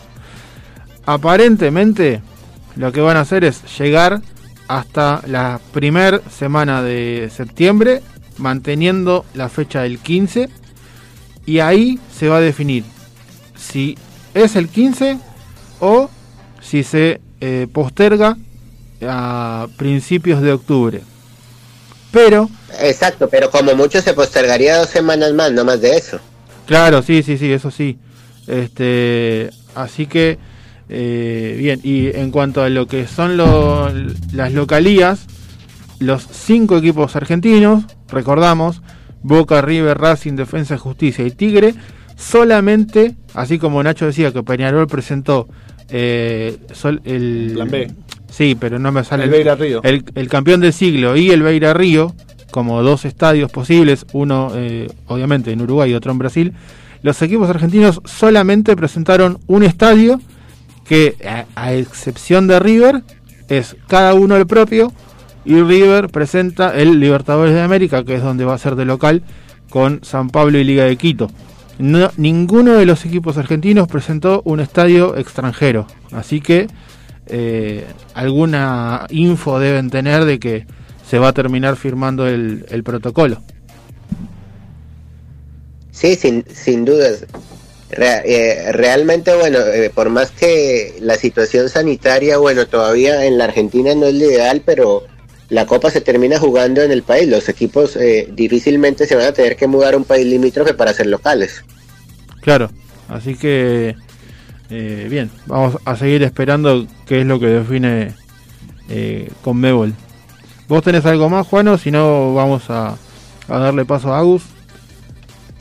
[1.04, 2.22] Aparentemente,
[2.76, 4.20] lo que van a hacer es llegar
[4.68, 8.02] hasta la primer semana de septiembre,
[8.38, 10.48] manteniendo la fecha del 15,
[11.46, 12.84] y ahí se va a definir
[13.56, 13.96] si
[14.34, 15.18] es el 15
[15.80, 16.10] o
[16.60, 18.36] si se eh, posterga
[19.06, 21.02] a principios de octubre.
[22.10, 26.18] Pero, Exacto, pero como mucho se postergaría dos semanas más, no más de eso.
[26.66, 27.98] claro, sí, sí, sí, eso sí.
[28.46, 30.38] Este, así que,
[30.88, 33.90] eh, bien, y en cuanto a lo que son lo-
[34.32, 35.26] las localías,
[35.98, 38.82] los cinco equipos argentinos, recordamos,
[39.22, 41.74] Boca, River, Racing, Defensa, Justicia y Tigre,
[42.16, 45.48] solamente, así como Nacho decía que Peñarol presentó
[45.88, 47.90] eh, sol- el Plan B.
[48.30, 49.80] Sí, pero no me sale El Beira Río.
[49.84, 52.12] el, el campeón del siglo y el Beira Río,
[52.56, 56.54] como dos estadios posibles, uno eh, obviamente en Uruguay y otro en Brasil,
[57.02, 60.22] los equipos argentinos solamente presentaron un estadio
[60.88, 61.16] que,
[61.54, 63.02] a, excepción de River,
[63.50, 64.90] es cada uno el propio
[65.44, 69.22] y River presenta el Libertadores de América, que es donde va a ser de local,
[69.68, 71.28] con San Pablo y Liga de Quito.
[71.78, 76.68] No- ninguno de los equipos argentinos presentó un estadio extranjero, así que
[77.26, 77.84] eh,
[78.14, 80.66] alguna info deben tener de que
[81.08, 83.42] se va a terminar firmando el, el protocolo.
[85.92, 87.24] Sí, sin, sin dudas.
[87.90, 93.44] Re- eh, realmente, bueno, eh, por más que la situación sanitaria, bueno, todavía en la
[93.44, 95.04] Argentina no es lo ideal, pero
[95.48, 97.28] la Copa se termina jugando en el país.
[97.28, 100.92] Los equipos eh, difícilmente se van a tener que mudar a un país limítrofe para
[100.92, 101.64] ser locales.
[102.40, 102.70] Claro,
[103.08, 103.94] así que
[104.68, 108.14] eh, bien, vamos a seguir esperando qué es lo que define
[108.88, 109.94] eh, Conmebol.
[110.68, 112.96] ¿Vos tenés algo más, Juan, o si no vamos a,
[113.48, 114.42] a darle paso a Agus?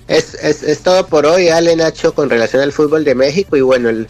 [0.07, 3.56] Es, es, es todo por hoy, Ale Nacho, con relación al fútbol de México.
[3.57, 4.07] Y bueno, el,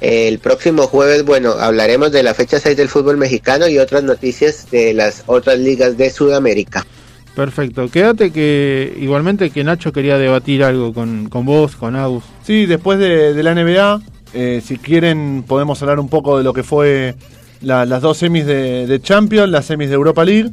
[0.00, 4.70] el próximo jueves, bueno, hablaremos de la fecha 6 del fútbol mexicano y otras noticias
[4.70, 6.86] de las otras ligas de Sudamérica.
[7.34, 12.22] Perfecto, quédate que igualmente que Nacho quería debatir algo con, con vos, con Agus.
[12.44, 14.02] Sí, después de, de la NBA,
[14.34, 17.16] eh, si quieren podemos hablar un poco de lo que fue
[17.64, 20.50] la- las dos semis de, de Champions, las semis de Europa League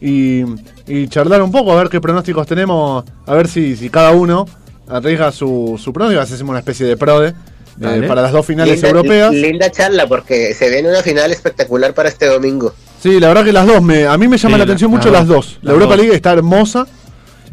[0.00, 0.42] y,
[0.86, 4.46] y charlar un poco, a ver qué pronósticos tenemos, a ver si, si cada uno
[4.88, 7.34] arriesga su, su pronóstico, hacemos una especie de prode
[7.80, 9.32] eh, para las dos finales linda, europeas.
[9.34, 12.74] linda charla porque se viene una final espectacular para este domingo.
[13.00, 14.96] Sí, la verdad que las dos, me, a mí me llama Sí, la atención la-
[14.98, 15.58] mucho las las dos.
[15.62, 16.00] La Europa dos.
[16.02, 16.86] League está hermosa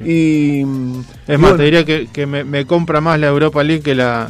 [0.03, 0.61] y...
[0.61, 0.65] Es y
[1.37, 4.29] más, bueno, te diría que, que me, me compra más la Europa League que la,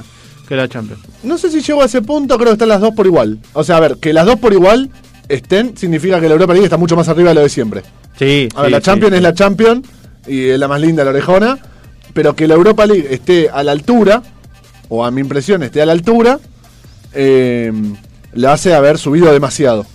[0.52, 1.02] que la Champions.
[1.24, 3.40] No sé si llego a ese punto, creo que están las dos por igual.
[3.54, 4.90] O sea, a ver, que las dos por igual
[5.30, 7.84] estén significa que la Europa League está mucho más arriba de lo de siempre.
[8.20, 9.16] Sí, A ver, sí, la Champions sí.
[9.16, 9.88] es la Champions
[10.28, 11.58] y es la más linda, la orejona,
[12.14, 14.22] pero que la Europa League esté a la altura,
[14.90, 16.38] o a mi impresión esté a la altura,
[17.14, 17.72] eh,
[18.34, 19.86] la hace haber subido demasiado.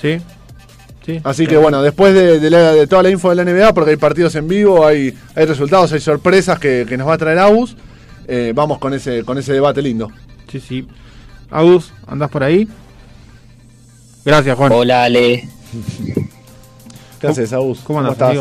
[0.00, 0.18] Sí,
[1.04, 1.20] sí.
[1.24, 1.48] Así Sí.
[1.48, 3.96] que bueno, después de, de la- de toda la info de la NBA, porque hay
[3.96, 7.76] partidos en vivo, hay, hay resultados, hay sorpresas que, que nos va a traer Agus,
[8.28, 10.10] eh, vamos con ese, con ese debate lindo.
[10.50, 10.86] Sí, sí.
[11.50, 12.68] Agus, ¿andás por ahí?
[14.24, 14.72] Gracias, Juan.
[14.72, 15.48] Hola Ale,
[17.20, 17.80] ¿Qué haces, Agus?
[17.80, 18.36] ¿Cómo andas, estás?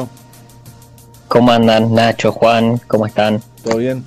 [1.28, 2.80] ¿cómo andan Nacho, Juan?
[2.88, 3.42] ¿Cómo están?
[3.64, 4.04] ¿Todo bien?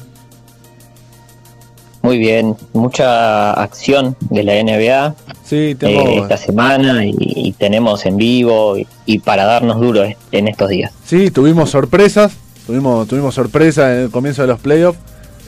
[2.02, 5.14] Muy bien, mucha acción de la NBA
[5.44, 6.22] Sí, eh, tengo.
[6.22, 10.68] esta semana y, y tenemos en vivo y, y para darnos duro es- en estos
[10.70, 10.92] días.
[11.04, 12.32] Sí, tuvimos sorpresas.
[12.66, 14.98] Tuvimos, tuvimos sorpresa en el comienzo de los playoffs.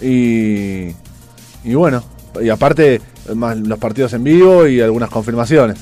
[0.02, 0.88] Y,
[1.64, 2.02] y bueno,
[2.42, 3.00] y aparte,
[3.34, 5.78] más los partidos en vivo y algunas confirmaciones.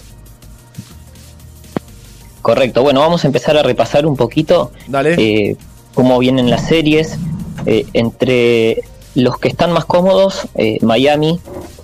[2.43, 5.15] Correcto, bueno, vamos a empezar a repasar un poquito Dale.
[5.19, 5.57] eh,
[5.95, 7.19] cómo vienen las series.
[7.67, 8.83] Eh, entre
[9.15, 11.41] los que están más cómodos, eh, Miami,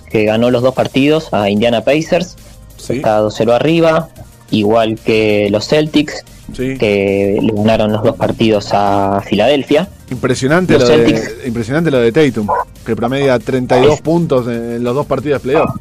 [0.09, 2.37] que ganó los dos partidos a Indiana Pacers,
[2.77, 2.93] Sí.
[2.97, 4.09] está 2-0 arriba,
[4.51, 6.77] igual que los Celtics, Sí.
[6.77, 9.89] que le ganaron los dos partidos a Filadelfia.
[10.11, 12.47] Impresionante lo, de, impresionante lo de Tatum,
[12.85, 15.75] que promedia 32 puntos en los dos partidos de playoff.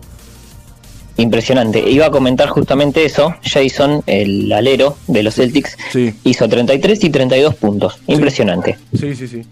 [1.17, 1.79] Impresionante.
[1.79, 3.35] Iba a comentar justamente eso.
[3.43, 6.13] Jason, el alero de los Celtics, Sí.
[6.25, 7.99] hizo 33 y 32 puntos.
[8.09, 8.79] Impresionante.
[8.99, 9.43] Sí, sí, sí.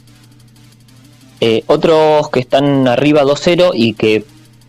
[1.41, 4.25] Eh, otros que están arriba 2-0 y que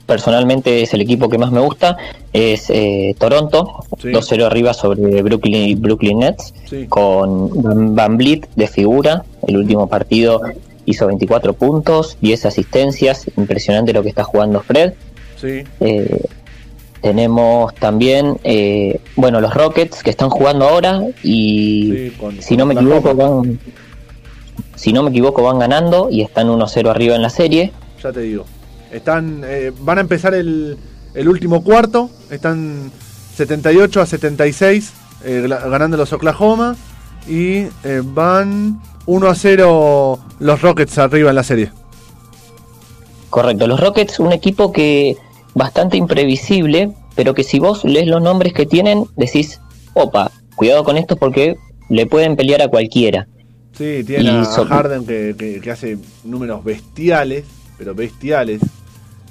[0.06, 1.98] personalmente es el equipo que más me gusta
[2.34, 4.10] es eh, Toronto, Sí.
[4.12, 6.88] 2-0 arriba sobre Brooklyn, Brooklyn Nets, Sí.
[6.88, 9.24] con Van- Vliet de figura.
[9.48, 10.42] El último partido
[10.86, 13.26] hizo 24 puntos, 10 asistencias.
[13.38, 14.94] Impresionante lo que está jugando Fred.
[15.40, 15.64] Sí.
[15.80, 16.22] Eh,
[17.02, 22.74] tenemos también, eh, bueno, los Rockets que están jugando ahora y con- si no me
[22.74, 23.60] equivoco van,
[24.76, 27.72] si no me equivoco van ganando y están 1-0 arriba en la serie.
[28.02, 28.46] Ya te digo.
[28.94, 30.78] Están, eh, van a empezar el,
[31.14, 32.10] el último cuarto.
[32.30, 32.91] Están
[33.36, 34.94] 78 a 76
[35.26, 36.76] eh, ganando los Oklahoma.
[37.28, 41.72] Y eh, van 1 a 0 los Rockets arriba en la serie.
[43.30, 45.18] Correcto, los Rockets, un equipo que
[45.56, 49.60] bastante imprevisible, pero que si vos lees los nombres que tienen, decís,
[49.94, 51.56] opa, cuidado con esto porque
[51.90, 53.28] le pueden pelear a cualquiera.
[53.76, 57.44] Sí, tiene Y a so- Harden que, que- que hace números bestiales,
[57.78, 58.61] pero bestiales.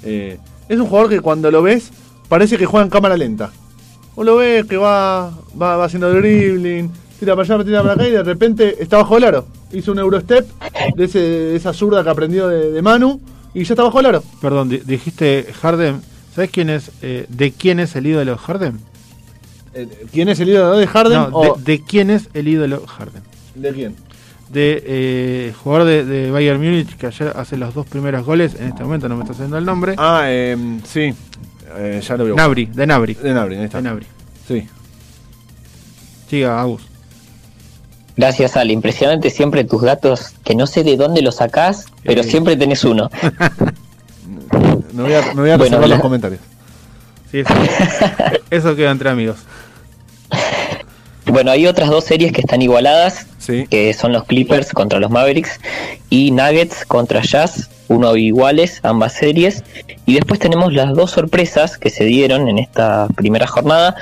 [0.05, 0.37] Eh,
[0.69, 1.91] es un jugador que cuando lo ves
[2.27, 3.51] parece que juega en cámara lenta.
[4.15, 8.07] O lo ves que va, va, va haciendo dribbling, tira para allá, tira para acá
[8.07, 9.45] y de repente está bajo el aro.
[9.71, 10.47] Hizo un Eurostep
[10.95, 13.19] de, ese, de esa zurda que aprendió de, de Manu
[13.53, 14.23] y ya está bajo el aro.
[14.41, 16.01] Perdón, di- dijiste Harden.
[16.35, 18.79] ¿Sabes quién es, eh, de quién es el ídolo Harden?
[19.75, 22.85] Eh, ¿Quién es el ídolo de Harden No, o de, de quién es el ídolo
[22.85, 23.23] Harden?
[23.55, 23.95] de quién?
[24.53, 28.55] De eh, jugador de, de Bayern Múnich que ayer hace los dos primeros goles.
[28.59, 29.95] En este momento no me está haciendo el nombre.
[29.97, 30.55] Ah, eh,
[30.87, 31.13] sí.
[31.75, 32.35] Eh, ya lo veo.
[32.35, 33.15] Nabri, de Nabri.
[33.15, 33.77] De Nabri, ahí está.
[33.77, 34.05] De Nabri.
[34.47, 34.67] Sí.
[36.29, 36.83] Siga, Agus.
[38.15, 38.73] Gracias, Ale.
[38.73, 42.23] Impresionante siempre tus datos, que no sé de dónde los sacás, pero Eh.
[42.23, 43.09] siempre tenés uno.
[44.93, 46.39] Me voy a, me voy a Bueno, la- los comentarios.
[47.31, 47.53] Sí, eso,
[48.51, 49.37] eso queda entre amigos.
[51.25, 53.65] Bueno, hay otras dos series que están igualadas, Sí.
[53.69, 55.59] que son los Clippers contra los Mavericks
[56.09, 59.63] y Nuggets contra Jazz, uno iguales, ambas series.
[60.05, 63.95] Y después tenemos las dos sorpresas que se dieron en esta primera jornada,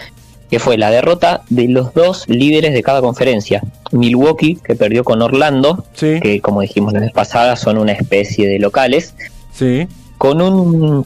[0.52, 3.64] que fue la derrota de los dos líderes de cada conferencia.
[3.92, 6.20] Milwaukee, que perdió con Orlando, Sí.
[6.22, 9.16] que como dijimos la vez pasada son una especie de locales,
[9.54, 9.88] Sí.
[10.18, 11.06] con un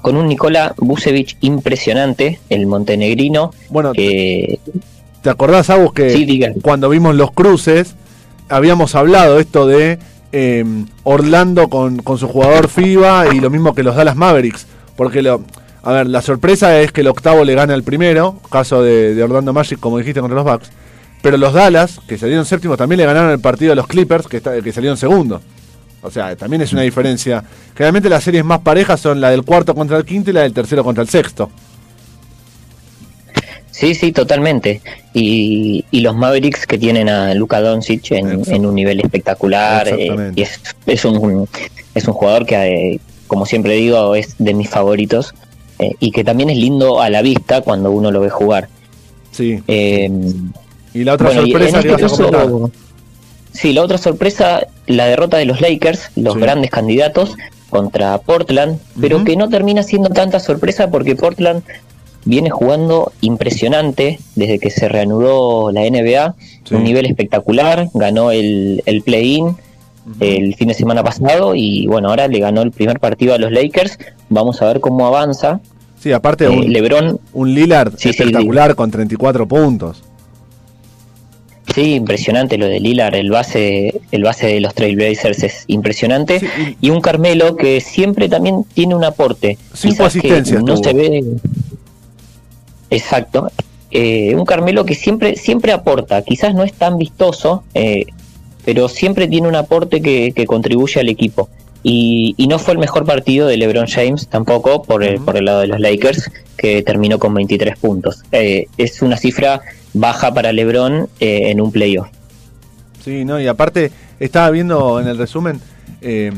[0.00, 4.58] con un Nikola Vucevic impresionante, el montenegrino, Bueno, que
[5.24, 7.96] ¿te acordás, Agus, que Sí, cuando vimos los cruces
[8.48, 9.98] habíamos hablado esto de
[10.32, 10.64] eh,
[11.02, 14.66] Orlando con, con su jugador FIBA y lo mismo que los Dallas Mavericks?
[14.96, 15.42] Porque, lo,
[15.82, 19.22] a ver, la sorpresa es que el octavo le gana al primero, caso de, de
[19.22, 20.70] Orlando Magic, como dijiste, contra los Bucks.
[21.22, 24.36] Pero los Dallas, que salieron séptimos, también le ganaron el partido a los Clippers, que,
[24.36, 25.40] está- que salieron segundo.
[26.02, 27.42] O sea, también es una diferencia.
[27.74, 30.52] Generalmente las series más parejas son la del cuarto contra el quinto y la del
[30.52, 31.50] tercero contra el sexto.
[33.70, 34.80] Sí, sí, totalmente.
[35.16, 39.86] Y, y los Mavericks que tienen a Luka Doncic en, un nivel espectacular.
[39.88, 41.48] eh, y es, es, un,
[41.94, 42.56] es un jugador que,
[42.94, 45.32] eh, como siempre digo, es de mis favoritos.
[45.78, 48.68] eh, y que también es lindo a la vista cuando uno lo ve jugar.
[49.30, 49.60] Sí.
[49.68, 50.10] Eh,
[50.92, 52.70] Y la otra bueno, sorpresa que este vas a caso- comentar.
[53.52, 56.40] Sí, la otra sorpresa, la derrota de los Lakers, los Sí.
[56.40, 57.36] grandes candidatos
[57.70, 61.62] contra Portland, pero que no termina siendo tanta sorpresa porque Portland
[62.24, 66.34] viene jugando impresionante desde que se reanudó la NBA,
[66.64, 66.74] Sí.
[66.74, 69.56] un nivel espectacular, ganó el, el play-in
[70.20, 73.50] el fin de semana pasado y bueno, ahora le ganó el primer partido a los
[73.52, 73.98] Lakers,
[74.28, 75.60] vamos a ver cómo avanza.
[75.98, 80.02] Sí, aparte Eh, un, LeBron, un Lillard Sí, sí, espectacular con 34 puntos.
[81.74, 86.40] sí, impresionante lo de Lillard, el base, el base de los Trailblazers es impresionante.
[86.40, 86.46] Sí,
[86.80, 89.58] y un Carmelo que siempre también tiene un aporte.
[89.72, 90.84] Cinco asistencias No tuvo.
[90.84, 91.24] se ve.
[92.94, 93.50] Exacto.
[93.90, 96.22] Eh, un Carmelo que siempre, siempre aporta.
[96.22, 98.06] Quizás no es tan vistoso, eh,
[98.64, 101.48] pero siempre tiene un aporte que, que contribuye al equipo.
[101.82, 105.24] Y, y no fue el mejor partido de LeBron James tampoco por el, Ujú.
[105.26, 108.22] por el lado de los Lakers, que terminó con 23 puntos.
[108.32, 109.60] Eh, es una cifra
[109.92, 112.08] baja para LeBron eh, en un playoff.
[113.04, 115.60] Sí, no, y aparte estaba viendo en el resumen
[116.00, 116.32] eh,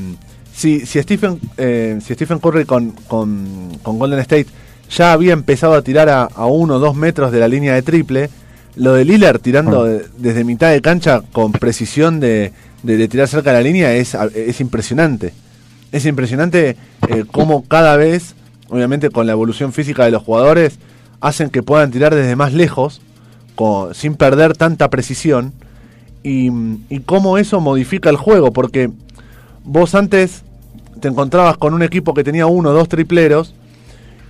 [0.52, 4.46] si, si Stephen eh, si Stephen Curry con, con, con Golden State
[4.90, 7.82] ya había empezado a tirar a, a uno o dos metros de la línea de
[7.82, 8.30] triple,
[8.76, 9.88] lo de Lillard tirando Ah.
[9.88, 12.52] de- desde mitad de cancha con precisión de,
[12.82, 15.32] de- de tirar cerca de la línea es, es impresionante.
[15.92, 16.76] es impresionante
[17.08, 18.34] eh, cómo cada vez,
[18.68, 20.78] obviamente con la evolución física de los jugadores,
[21.20, 23.00] hacen que puedan tirar desde más lejos,
[23.54, 25.52] con- sin perder tanta precisión,
[26.22, 26.50] y,
[26.90, 28.90] y cómo eso modifica el juego, porque
[29.64, 30.42] vos antes
[31.00, 33.54] te encontrabas con un equipo que tenía uno o dos tripleros,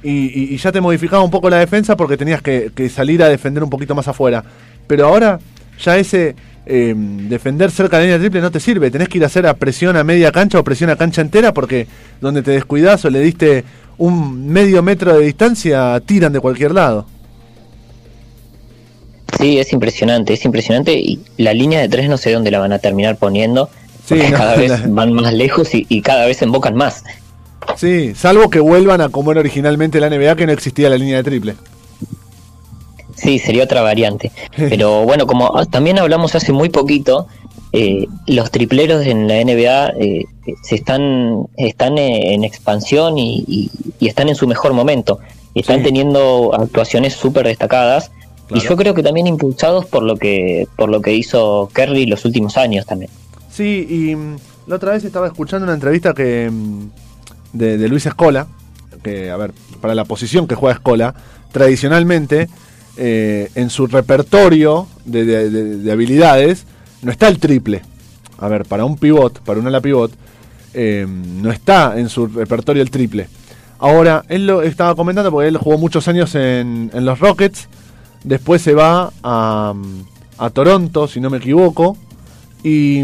[0.02, 3.22] y, y- y ya te modificaba un poco la defensa porque tenías que, que salir
[3.22, 4.44] a defender un poquito más afuera.
[4.86, 5.38] Pero ahora
[5.82, 6.34] ya ese
[6.66, 8.90] eh, defender cerca de la línea triple no te sirve.
[8.90, 11.52] Tenés que ir a hacer a presión a media cancha o presión a cancha entera
[11.52, 11.86] porque
[12.20, 13.64] donde te descuidas o le diste
[13.98, 17.06] un medio metro de distancia, tiran de cualquier lado.
[19.38, 22.72] Sí, es impresionante, es impresionante y la línea de tres no sé dónde la van
[22.72, 23.68] a terminar poniendo.
[24.06, 27.02] Sí, porque no, cada vez la- van más lejos y, y cada vez embocan más.
[27.76, 31.16] Sí, salvo que vuelvan a como era originalmente la NBA que no existía la línea
[31.18, 31.56] de triple.
[33.14, 34.30] Sí, sería otra variante.
[34.56, 37.26] Pero bueno, como ah, también hablamos hace muy poquito,
[37.72, 40.24] eh, los tripleros en la NBA eh,
[40.62, 45.18] se están, están eh, en expansión y, y- y están en su mejor momento.
[45.54, 45.84] Están Sí.
[45.84, 48.10] teniendo actuaciones súper destacadas
[48.54, 52.24] y yo creo que también impulsados por lo que por lo que hizo Kerry los
[52.26, 53.10] últimos años también.
[53.50, 56.88] Sí, y mm, la otra vez estaba escuchando una entrevista que mm,
[57.58, 58.46] de, Luis Escola,
[59.02, 61.14] que, a ver, para la posición que juega Escola,
[61.52, 62.48] tradicionalmente
[62.96, 66.64] eh, en su repertorio de, de- de- de habilidades
[67.02, 67.82] no está el triple.
[68.38, 70.12] A ver, para un pivot, para un ala pivot,
[70.74, 73.28] eh, no está en su repertorio el triple.
[73.78, 77.68] Ahora, él lo estaba comentando porque él jugó muchos años en, los Rockets,
[78.24, 79.74] después se va a,
[80.38, 81.96] a Toronto, si no me equivoco,
[82.62, 83.02] y,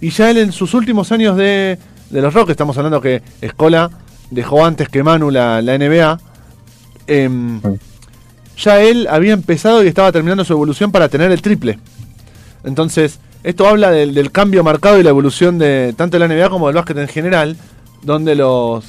[0.00, 1.78] y ya él en sus últimos años de,
[2.12, 3.90] de los Rockets, estamos hablando que Escola
[4.30, 6.20] dejó antes que Manu la, la NBA,
[7.06, 7.60] em,
[8.56, 11.78] ya él había empezado y estaba terminando su evolución para tener el triple.
[12.64, 16.50] Entonces, esto habla del, del cambio marcado y la evolución de tanto de la NBA
[16.50, 17.56] como del básquet en general,
[18.02, 18.84] donde los,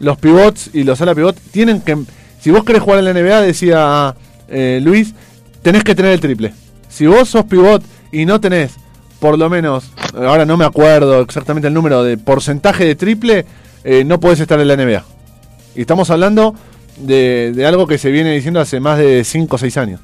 [0.00, 1.96] los pivots y los ala pivot tienen que...
[2.40, 4.14] Si vos querés jugar en la NBA, decía
[4.48, 5.14] eh, Luis,
[5.62, 6.52] tenés que tener el triple.
[6.88, 7.82] Si vos sos pivot
[8.12, 8.72] y no tenés,
[9.20, 13.44] por lo menos, ahora no me acuerdo exactamente el número de porcentaje de triple,
[13.84, 15.04] eh, no podés estar en la NBA.
[15.74, 16.54] Y estamos hablando
[16.98, 20.00] de, de algo que se viene diciendo hace más de 5 o 6 años.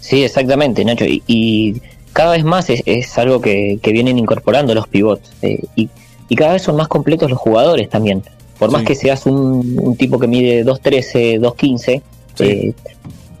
[0.00, 1.04] Sí, exactamente, Nacho.
[1.04, 1.80] Y, y
[2.12, 5.30] cada vez más es, es algo que, que vienen incorporando los pivots.
[5.42, 5.88] eh, y,
[6.28, 8.22] y cada vez son más completos los jugadores también.
[8.58, 8.86] Por más Sí.
[8.88, 12.02] que seas un, un tipo que mide 2.13, 2.15
[12.34, 12.44] Sí.
[12.44, 12.74] eh,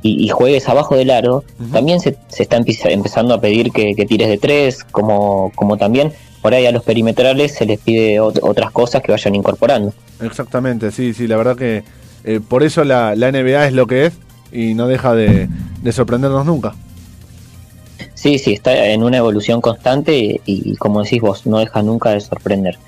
[0.06, 1.42] y, y juegues abajo del aro,
[1.72, 5.76] también se, se está empieza- empezando a pedir que, que tires de tres, como, como
[5.76, 6.12] también
[6.42, 9.92] por ahí a los perimetrales se les pide ot- otras cosas que vayan incorporando.
[10.22, 11.82] Exactamente, sí, sí, la verdad que
[12.24, 14.14] eh, por eso la, la NBA es lo que es
[14.52, 15.48] y no deja de,
[15.82, 16.74] de sorprendernos nunca.
[18.14, 22.10] Sí, sí, está en una evolución constante y, y como decís vos, no deja nunca
[22.10, 22.78] de sorprender.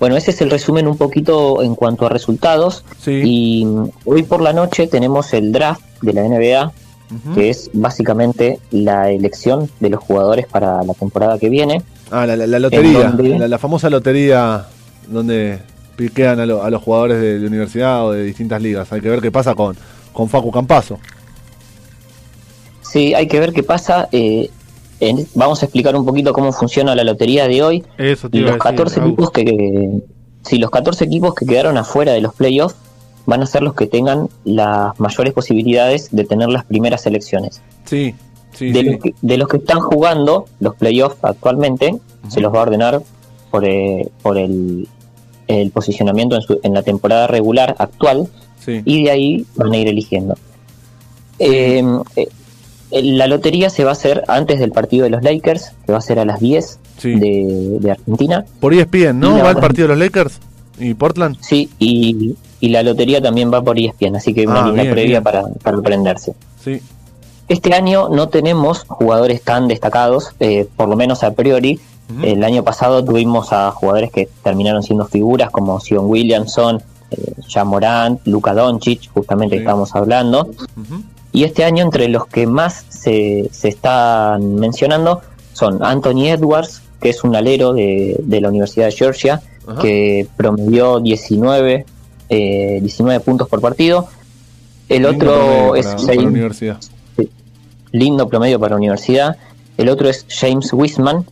[0.00, 2.84] Bueno, ese es el resumen un poquito en cuanto a resultados.
[3.00, 3.22] Sí.
[3.24, 6.72] Y mm, hoy por la noche tenemos el draft de la NBA,
[7.34, 11.82] que es básicamente la elección de los jugadores para la temporada que viene.
[12.10, 14.66] Ah, la, la- la lotería, la, la famosa lotería
[15.08, 15.58] donde
[15.96, 18.92] piquean a, lo- a los jugadores de, de universidad o de distintas ligas.
[18.92, 19.76] Hay que ver qué pasa con,
[20.12, 20.98] con Facu Campazo.
[22.82, 24.08] Sí, hay que ver qué pasa.
[24.12, 24.50] eh,
[25.00, 27.84] en- vamos a explicar un poquito cómo funciona la lotería de hoy.
[27.98, 29.08] Eso te iba a los decir, 14 Agus.
[29.12, 29.90] equipos que, que-
[30.42, 32.76] sí, los 14 equipos que quedaron afuera de los playoffs
[33.26, 37.62] van a ser los que tengan las mayores posibilidades de tener las primeras selecciones.
[37.84, 38.14] Sí,
[38.52, 38.86] sí, de, sí.
[38.90, 41.96] Los que, de los que están jugando los playoffs actualmente,
[42.28, 43.02] se los va a ordenar
[43.50, 44.88] por, eh, por el,
[45.48, 48.28] el posicionamiento en, su- en la temporada regular actual
[48.64, 48.82] sí.
[48.84, 50.34] y de ahí van a ir eligiendo.
[51.38, 51.82] Eh,
[52.16, 52.28] eh,
[53.02, 56.02] la lotería se va a hacer antes del partido de los Lakers, que va a
[56.02, 57.18] ser a las 10 Sí.
[57.18, 58.44] de, de Argentina.
[58.60, 59.36] Por ESPN, ¿no?
[59.42, 60.38] ¿Va el partido de los Lakers
[60.78, 61.36] y Portland?
[61.40, 64.94] Sí, y, y la lotería también va por ESPN, así que una Ah, linda bien,
[64.94, 65.22] previa bien.
[65.22, 66.34] para, para aprenderse.
[66.62, 66.80] Sí.
[67.48, 71.78] Este año no tenemos jugadores tan destacados, eh, por lo menos a priori.
[72.22, 77.66] El año pasado tuvimos a jugadores que terminaron siendo figuras como Sion Williamson, eh, Jan
[77.66, 79.58] Morant, Luka Doncic, justamente Sí.
[79.58, 80.48] que estábamos hablando.
[81.32, 85.20] Y este año entre los que más se, se están mencionando
[85.54, 89.80] son Anthony Edwards, que es un alero de, de la Universidad de Georgia, Ajá.
[89.80, 91.86] que promedió 19,
[92.28, 94.08] eh, 19 puntos por partido.
[94.88, 96.32] El Lindo otro es para- para la James-
[97.92, 99.36] lindo promedio para la universidad.
[99.76, 101.24] El otro es James Wiseman,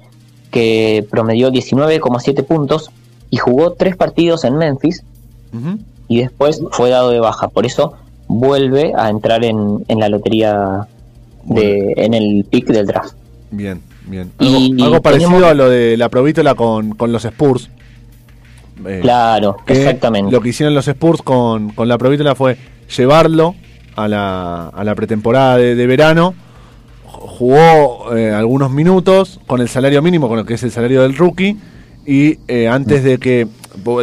[0.51, 2.91] que promedió 19,7 puntos
[3.31, 5.03] y jugó tres partidos en Memphis
[6.09, 7.49] y después fue dado de baja.
[7.49, 7.95] Por eso
[8.29, 10.87] vuelve a entrar en, en la lotería
[11.45, 13.15] de, en el pick del draft.
[13.51, 14.33] Bien, Bien.
[14.41, 17.71] Y Algo, algo parecido tenemos- a lo de la provítola con, con los Spurs.
[18.87, 20.33] Eh, Claro, exactamente.
[20.33, 22.57] Lo que hicieron los Spurs con, con la provítola fue
[22.97, 23.55] llevarlo
[23.97, 26.35] a la, a la pretemporada de, de verano.
[27.07, 31.03] Ju- Jugó eh, algunos minutos con el salario mínimo, con lo que es el salario
[31.03, 31.57] del rookie.
[32.07, 33.47] Y eh, antes de que.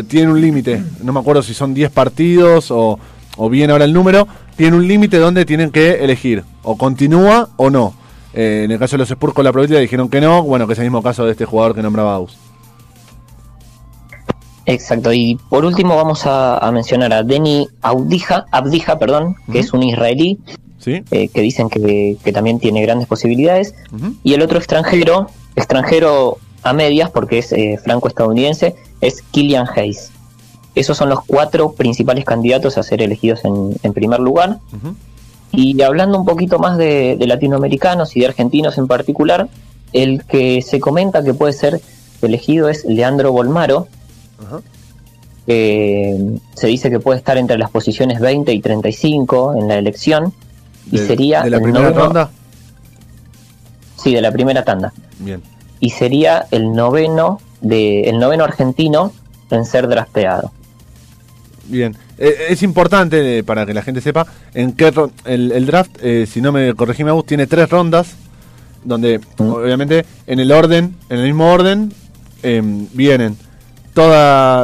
[0.08, 2.98] Tiene un límite, no me acuerdo si son 10 partidos o,
[3.38, 4.28] o bien ahora el número.
[4.56, 7.94] Tiene un límite donde tienen que elegir o continúa o no.
[8.34, 10.41] Eh, en el caso de los Spurs con la provítola dijeron que no.
[10.41, 12.36] Bueno, que es el mismo caso de este jugador que nombraba Aus.
[14.70, 19.74] Exacto, y por último vamos a, a mencionar a Deni Abdija, Abdija perdón, que es
[19.74, 20.38] un israelí
[20.78, 21.04] ¿Sí?
[21.10, 23.74] eh, que dicen que, que también tiene grandes posibilidades.
[24.24, 30.12] Y el otro extranjero, extranjero a medias porque es eh, franco-estadounidense, es Killian Hayes.
[30.76, 34.60] Esos son los cuatro principales candidatos a ser elegidos en, en primer lugar.
[35.52, 39.50] Y hablando un poquito más de, de latinoamericanos y de argentinos en particular,
[39.94, 41.82] el que se comenta que puede ser
[42.22, 43.88] elegido es Leandro Bolmaro,
[44.45, 44.60] Ajá.
[45.48, 50.34] se dice que puede estar entre las posiciones 20 y 35 en la elección.
[50.91, 52.30] Y De- sería de la primera noveno- ronda.
[54.02, 54.94] Sí, de la primera tanda.
[55.20, 55.41] Bien.
[55.80, 59.11] Y sería el noveno de el noveno argentino
[59.52, 60.52] en ser drafteado.
[61.66, 64.91] Bien, Eh, es importante eh, para que la gente sepa en qué
[65.26, 68.14] el, el draft, eh, si no me corregí me tiene tres rondas,
[68.84, 69.41] donde Mm.
[69.53, 71.94] obviamente en el orden, en el mismo orden,
[72.44, 73.38] em, vienen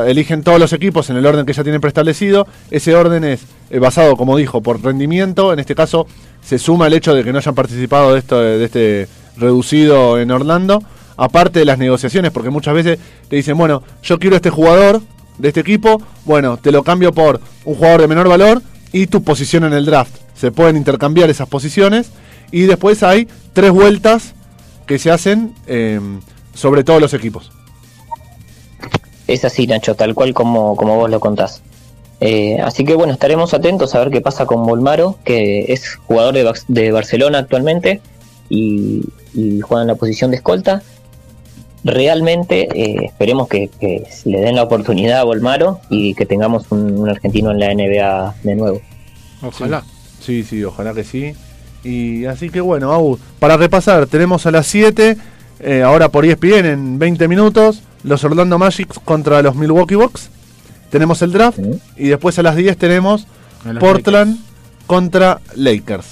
[0.08, 2.48] eligen todos los equipos en el orden que ya tienen preestablecido.
[2.72, 5.54] Ese orden es eh, basado, como dijo, por rendimiento.
[5.54, 6.08] En este caso
[6.44, 9.08] se suma el hecho de que no hayan participado de esto, de este
[9.38, 10.84] reducido en Orlando.
[11.18, 13.00] Aparte de las negociaciones, porque muchas veces
[13.30, 15.02] te dicen, bueno, yo quiero este jugador
[15.38, 19.24] de este equipo, bueno, te lo cambio por un jugador de menor valor y tu
[19.24, 20.14] posición en el draft.
[20.36, 22.12] Se pueden intercambiar esas posiciones
[22.52, 24.34] y después hay tres vueltas
[24.86, 26.20] que se hacen em,
[26.54, 27.55] sobre todos los equipos.
[29.28, 31.62] Es así, Nacho, tal cual como, como vos lo contás.
[32.22, 36.34] Eh, así que bueno, estaremos atentos a ver qué pasa con Bolmaro, que es jugador
[36.34, 38.02] de, de Barcelona actualmente
[38.50, 39.04] y,
[39.34, 40.82] y juega en la posición de escolta.
[41.84, 46.98] Realmente eh, esperemos que, que le den la oportunidad a Bolmaro y que tengamos un,
[46.98, 48.82] un argentino en la NBA de nuevo.
[49.42, 49.84] Ojalá.
[50.20, 51.36] Sí, sí, ojalá que sí.
[51.84, 55.18] Y así que bueno, Au, para repasar, tenemos a las 7,
[55.60, 60.30] eh, ahora por ESPN en 20 minutos, los Orlando Magic contra los Milwaukee Bucks.
[60.90, 61.80] Tenemos el draft Sí.
[61.98, 63.26] y después a las 10 tenemos
[63.80, 64.38] Portland
[64.88, 66.06] contra Lakers.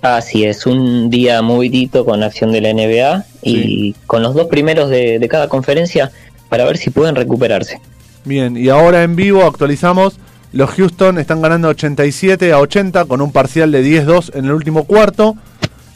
[0.00, 4.90] Así es, un día movidito con acción de la NBA y con los dos primeros
[4.90, 6.10] de, de cada conferencia
[6.48, 7.80] para ver si pueden recuperarse.
[8.24, 10.18] Bien, y ahora en vivo actualizamos.
[10.52, 14.84] Los Houston están ganando 87 a 80 con un parcial de 10-2 en el último
[14.84, 15.36] cuarto.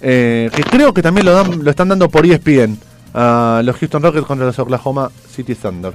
[0.00, 2.78] Eh, que creo que también lo, dan, lo están dando por ESPN.
[3.14, 5.94] A los Houston Rockets contra los Oklahoma City Thunder.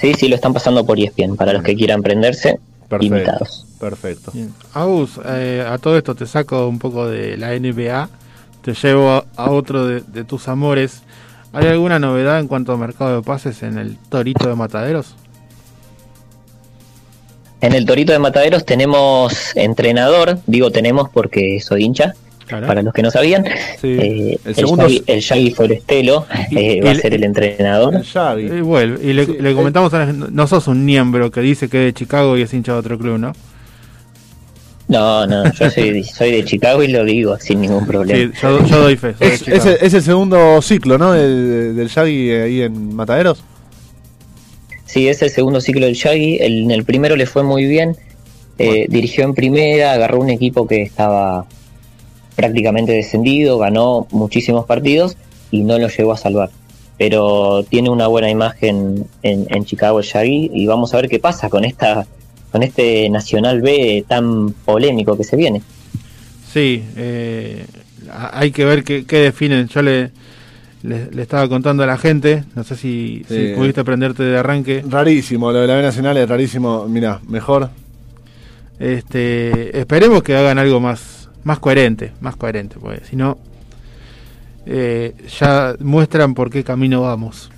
[0.00, 3.04] Sí, sí, lo están pasando por ESPN para los que quieran prenderse, Perfecto.
[3.16, 3.66] invitados.
[3.78, 4.30] Perfecto.
[4.32, 4.52] Bien.
[4.72, 8.08] Agus, eh, a todo esto te saco un poco de la NBA,
[8.62, 11.02] te llevo a, a otro de, de tus amores.
[11.52, 15.14] ¿Hay alguna novedad en cuanto a mercado de pases en el Torito de Mataderos?
[17.60, 22.14] En el Torito de Mataderos tenemos entrenador, digo tenemos porque soy hincha,
[22.46, 22.68] Claro.
[22.68, 23.44] para los que no sabían.
[23.80, 23.88] Sí.
[23.88, 27.94] Eh, el el, segundo Shaggy, el Shaggy Forestelo eh, va a ser el entrenador.
[27.96, 28.44] El Shaggy.
[28.46, 29.54] Y, vuelve, y le, Sí, le eh.
[29.54, 32.42] comentamos a la gente, no sos un miembro que dice que es de Chicago y
[32.42, 33.32] es hincha de otro club, ¿no?
[34.88, 38.32] No, no, yo soy, soy de Chicago y lo digo sin ningún Sí, problema.
[38.40, 39.14] yo, yo doy fe.
[39.18, 41.12] soy de Es, es el, es el segundo ciclo, ¿no?
[41.12, 43.42] Del, del Shaggy ahí en Mataderos.
[44.86, 46.38] Sí, es el segundo ciclo del Shaggy.
[46.40, 47.96] El- en el primero le fue muy bien.
[48.58, 51.44] Eh, Dirigió en primera, agarró un equipo que estaba
[52.34, 55.16] prácticamente descendido, ganó muchísimos partidos
[55.50, 56.50] y no lo llegó a salvar.
[56.98, 61.18] Pero tiene una buena imagen en, en Chicago el Shaggy y vamos a ver qué
[61.18, 62.06] pasa con esta
[62.52, 65.60] con este Nacional B tan polémico que se viene.
[66.50, 67.66] Sí, eh,
[68.32, 69.68] hay que ver qué, qué definen.
[69.68, 70.10] Yo le,
[70.86, 74.82] le, le estaba contando a la gente, no sé si, si pudiste prenderte de arranque.
[74.88, 76.86] Rarísimo, lo de la B Nacional es rarísimo.
[76.88, 77.70] Mira, mejor.
[78.78, 83.38] Este, esperemos que hagan algo más, más coherente, más coherente, porque si no,
[84.66, 87.50] eh, ya muestran por qué camino vamos.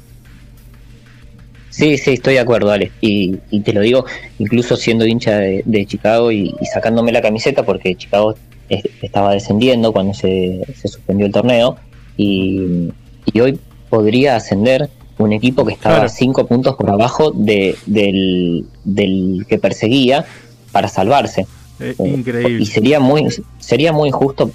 [1.71, 2.91] Sí, sí, estoy de acuerdo, Ale.
[3.01, 4.05] Y, y te lo digo,
[4.39, 8.35] incluso siendo hincha de, de Chicago y, y sacándome la camiseta, porque Chicago
[8.69, 11.77] es- estaba descendiendo cuando se, se suspendió el torneo.
[12.17, 12.89] Y,
[13.27, 13.59] y hoy
[13.91, 14.89] podría ascender
[15.19, 16.09] un equipo que estaba Claro.
[16.11, 20.25] cinco puntos por abajo de, del, del que perseguía
[20.73, 21.43] para salvarse.
[21.81, 22.63] Eh, Eh, increíble.
[22.63, 23.27] Y sería muy,
[23.59, 24.51] sería muy injusto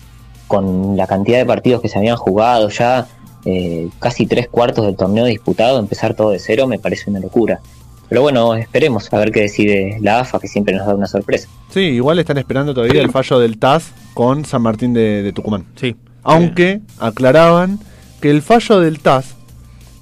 [0.48, 3.08] con la cantidad de partidos que se habían jugado, ya
[3.46, 7.60] eh, casi tres cuartos del torneo disputado, empezar todo de cero me parece una locura.
[8.10, 11.48] Pero bueno, esperemos a ver qué decide la AFA, que siempre nos da una sorpresa.
[11.74, 15.66] Sí, igual están esperando todavía el fallo del TAS con San Martín de, de Tucumán.
[15.76, 15.96] Sí.
[16.22, 17.80] Aunque aclaraban
[18.24, 19.36] que el fallo del TAS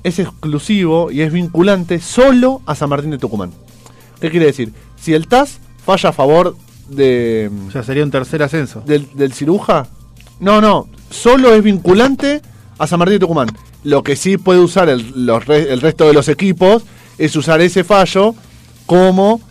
[0.04, 3.50] es exclusivo y es vinculante solo a San Martín de Tucumán.
[4.20, 4.74] ¿Qué quiere decir?
[4.96, 6.56] Si el TAS falla a favor
[6.88, 8.82] de, O sea, sería un tercer ascenso.
[8.86, 9.88] del, del ciruja,
[10.40, 12.44] no, no, solo es vinculante
[12.78, 13.48] a San Martín de Tucumán.
[13.84, 16.84] Lo que sí puede usar el, los el resto de los equipos
[17.18, 18.36] es usar ese fallo
[18.86, 19.42] como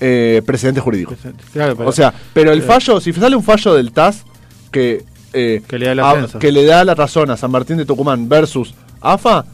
[0.00, 1.14] eh, precedente jurídico.
[1.54, 4.24] Claro, pero- o sea, pero el pero- fallo, si sale un fallo del TAS
[4.70, 6.38] que, eh, Que le da el a- ascenso.
[6.38, 9.44] que le da la razón a San Martín de Tucumán versus AFA,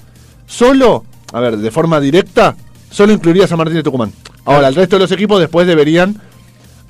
[0.47, 2.57] solo, a ver, de forma directa,
[2.91, 4.13] solo incluiría a San Martín de Tucumán.
[4.45, 6.21] Ahora, el resto de los equipos después deberían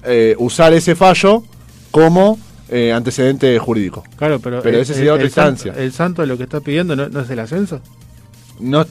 [0.04, 1.44] eh, usar ese fallo
[1.90, 2.38] como
[2.68, 4.04] eh, antecedente jurídico.
[4.16, 5.82] Claro, pero, Pero ese sería el- otra el santo- instancia.
[5.82, 7.80] el santo lo que está pidiendo no, no es el ascenso.
[8.58, 8.84] No,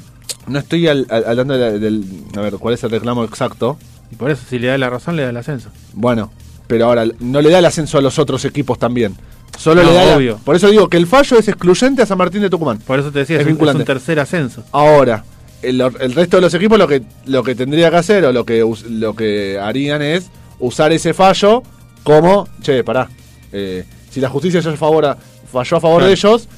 [0.47, 2.05] no estoy al- al- hablando de la- del...
[2.37, 3.77] A ver, ¿cuál es el reclamo exacto?
[4.11, 5.69] Y por eso, si le da la razón, le da el ascenso.
[5.93, 6.31] Bueno,
[6.67, 9.15] pero ahora no le da el ascenso a los otros equipos también.
[9.57, 10.39] Solo No, le da la- obvio.
[10.43, 12.79] Por eso digo que el fallo es excluyente a San Martín de Tucumán.
[12.79, 14.63] Por eso te decía, Es es, un, es un tercer ascenso.
[14.71, 15.23] Ahora,
[15.61, 18.45] el, el resto de los equipos lo que lo que tendría que hacer o lo
[18.45, 20.25] que lo que harían es
[20.59, 21.63] usar ese fallo
[22.03, 23.09] como, che, pará,
[23.53, 25.17] eh, si la justicia ya favor a-
[25.51, 26.07] falló a favor Claro.
[26.07, 26.49] de ellos,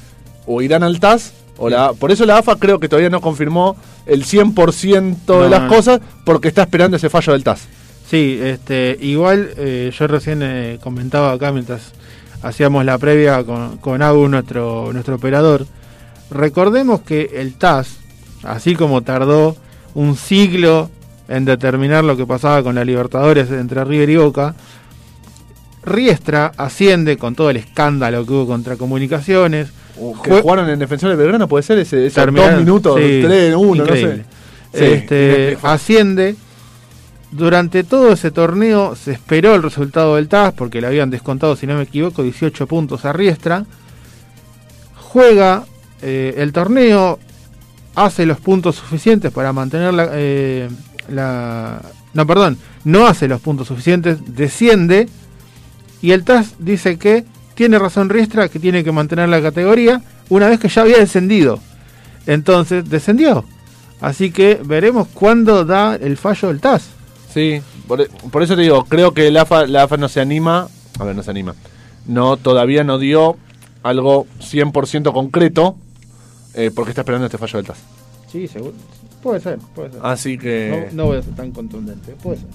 [0.46, 3.76] o irán al TAS, o la, por eso la AFA creo que todavía no confirmó
[4.06, 5.74] el 100% de No, las no, no.
[5.76, 7.60] cosas, porque está esperando ese fallo del TAS.
[8.10, 11.92] Sí, este, igual eh, yo recién eh, comentaba acá mientras
[12.42, 15.66] hacíamos la previa con, con Agu, nuestro, nuestro operador.
[16.30, 17.96] Recordemos que el TAS,
[18.42, 19.56] así como tardó
[19.94, 20.90] un siglo
[21.28, 24.54] en determinar lo que pasaba con la Libertadores entre River y Boca,
[25.84, 29.68] Riestra asciende con todo el escándalo que hubo contra comunicaciones.
[29.94, 33.54] Que Jue- jugaron en Defensor de Belgrano, puede ser ese, Terminaron- dos minutos, sí, tres,
[33.56, 34.16] uno, increíble.
[34.16, 34.94] no sé.
[34.94, 36.36] Este, asciende.
[37.36, 41.66] Durante todo ese torneo se esperó el resultado del TAS porque le habían descontado, si
[41.66, 43.66] no me equivoco, 18 puntos a Riestra.
[44.94, 45.64] Juega
[46.02, 47.18] eh, el torneo,
[47.94, 50.68] hace los puntos suficientes para mantener la, eh,
[51.08, 51.82] la-
[52.14, 55.08] No, perdón, no hace los puntos suficientes, desciende
[56.00, 60.00] y el TAS dice que tiene razón Riestra, que tiene que mantener la categoría
[60.30, 61.60] una vez que ya había descendido.
[62.26, 63.44] Entonces descendió.
[64.00, 66.95] Así que veremos cuándo da el fallo del TAS.
[67.36, 70.68] Sí, por, por eso te digo, creo que la AFA, la AFA no se anima,
[70.98, 71.54] a ver, no se anima,
[72.06, 73.36] no, todavía no dio
[73.82, 75.76] algo 100% concreto,
[76.54, 77.76] eh, porque está esperando este fallo del TAS.
[78.32, 78.72] Sí, seguro.
[79.22, 80.00] Puede ser, puede ser.
[80.02, 80.88] Así que...
[80.92, 82.46] No, no voy a ser tan contundente, puede ser.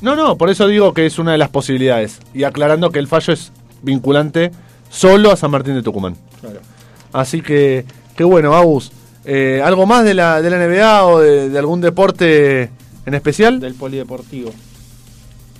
[0.00, 3.06] No, no, por eso digo que es una de las posibilidades, y aclarando que el
[3.06, 3.52] fallo es
[3.82, 4.50] vinculante
[4.90, 6.16] solo a San Martín de Tucumán.
[6.40, 6.58] Claro.
[7.12, 7.84] Así que,
[8.16, 8.90] qué bueno, Agus.
[9.26, 12.72] Eh, ¿Algo más de la, de la NBA o de, de algún deporte
[13.06, 13.60] en especial?
[13.60, 14.50] Del polideportivo.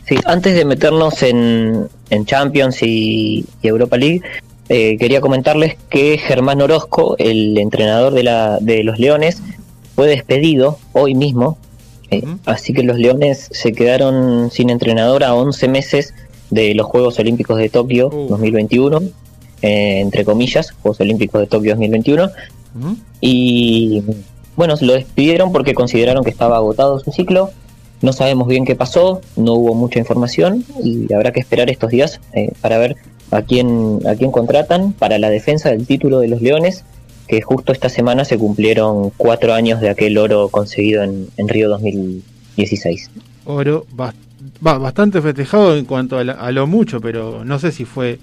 [0.06, 4.20] Sí, antes de meternos en, en Champions y, y Europa League,
[4.68, 9.42] eh, quería comentarles que Germán Orozco, el entrenador de, la, de los Leones,
[9.94, 11.58] fue despedido hoy mismo.
[12.10, 12.22] Eh.
[12.44, 16.14] Así que los Leones se quedaron sin entrenador a 11 meses
[16.50, 18.28] de los Juegos Olímpicos de Tokio Uh.
[18.28, 19.02] 2021,
[19.62, 22.30] eh, entre comillas, Juegos Olímpicos de Tokio 2021.
[22.78, 22.96] Ujú.
[23.20, 24.02] Y
[24.56, 27.50] bueno, lo despidieron porque consideraron que estaba agotado su ciclo.
[28.02, 32.20] No sabemos bien qué pasó, no hubo mucha información y habrá que esperar estos días
[32.34, 32.96] eh, para ver
[33.30, 36.84] a quién, a quién contratan para la defensa del título de los Leones,
[37.26, 41.70] que justo esta semana se cumplieron cuatro años de aquel oro conseguido en, en Río
[41.70, 43.10] 2016.
[43.46, 43.86] Oro
[44.60, 48.18] bastante festejado en cuanto a, a lo mucho, pero no sé si fue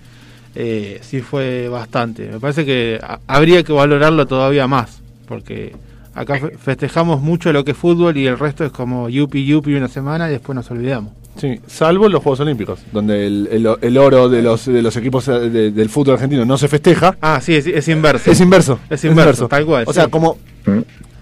[0.56, 2.28] eh, si fue bastante.
[2.28, 5.74] Me parece que habría que valorarlo todavía más, porque
[6.14, 9.74] acá fe- festejamos mucho lo que es fútbol y el resto es como yupi yupi
[9.76, 11.14] una semana y después nos olvidamos.
[11.38, 15.28] Sí, salvo los Juegos Olímpicos, donde el, el- el oro de los, de los equipos
[15.30, 17.16] eh, de- del fútbol argentino no se festeja.
[17.22, 18.30] Ah, sí, es, es inverso.
[18.30, 18.80] Es inverso.
[18.90, 20.38] Es inverso, tal cual, O sea, como.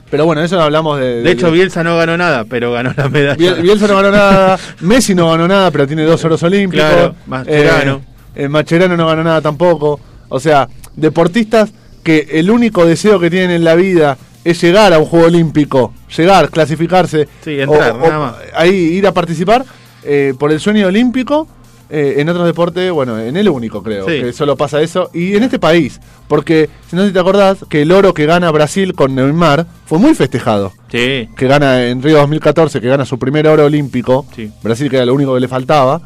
[0.09, 1.21] Pero bueno, eso no hablamos de.
[1.21, 3.35] De hecho, Bielsa no ganó nada, pero ganó la medalla.
[3.37, 4.57] Biel- Bielsa no ganó nada.
[4.81, 6.83] Messi no ganó nada, pero tiene dos oros olímpicos.
[6.89, 8.01] Claro, Mascherano.
[8.35, 9.99] Eh, eh, Mascherano no ganó nada tampoco.
[10.29, 11.71] O sea, deportistas
[12.03, 15.93] que el único deseo que tienen en la vida es llegar a un juego olímpico,
[16.15, 18.35] llegar, clasificarse, Sí, entrar, o- o- nada más.
[18.55, 19.65] ahí ir a participar
[20.03, 21.47] eh, por el sueño olímpico.
[21.91, 24.21] eh, en otros deportes, bueno, en el único creo, Sí.
[24.21, 25.09] que solo pasa eso.
[25.11, 28.93] Y en este país, porque si no te acordás, que el oro que gana Brasil
[28.93, 33.47] con Neymar fue muy festejado Sí, que gana en Río 2014, que gana su primer
[33.47, 34.51] oro olímpico, Sí.
[34.61, 35.99] Brasil que era lo único que le faltaba,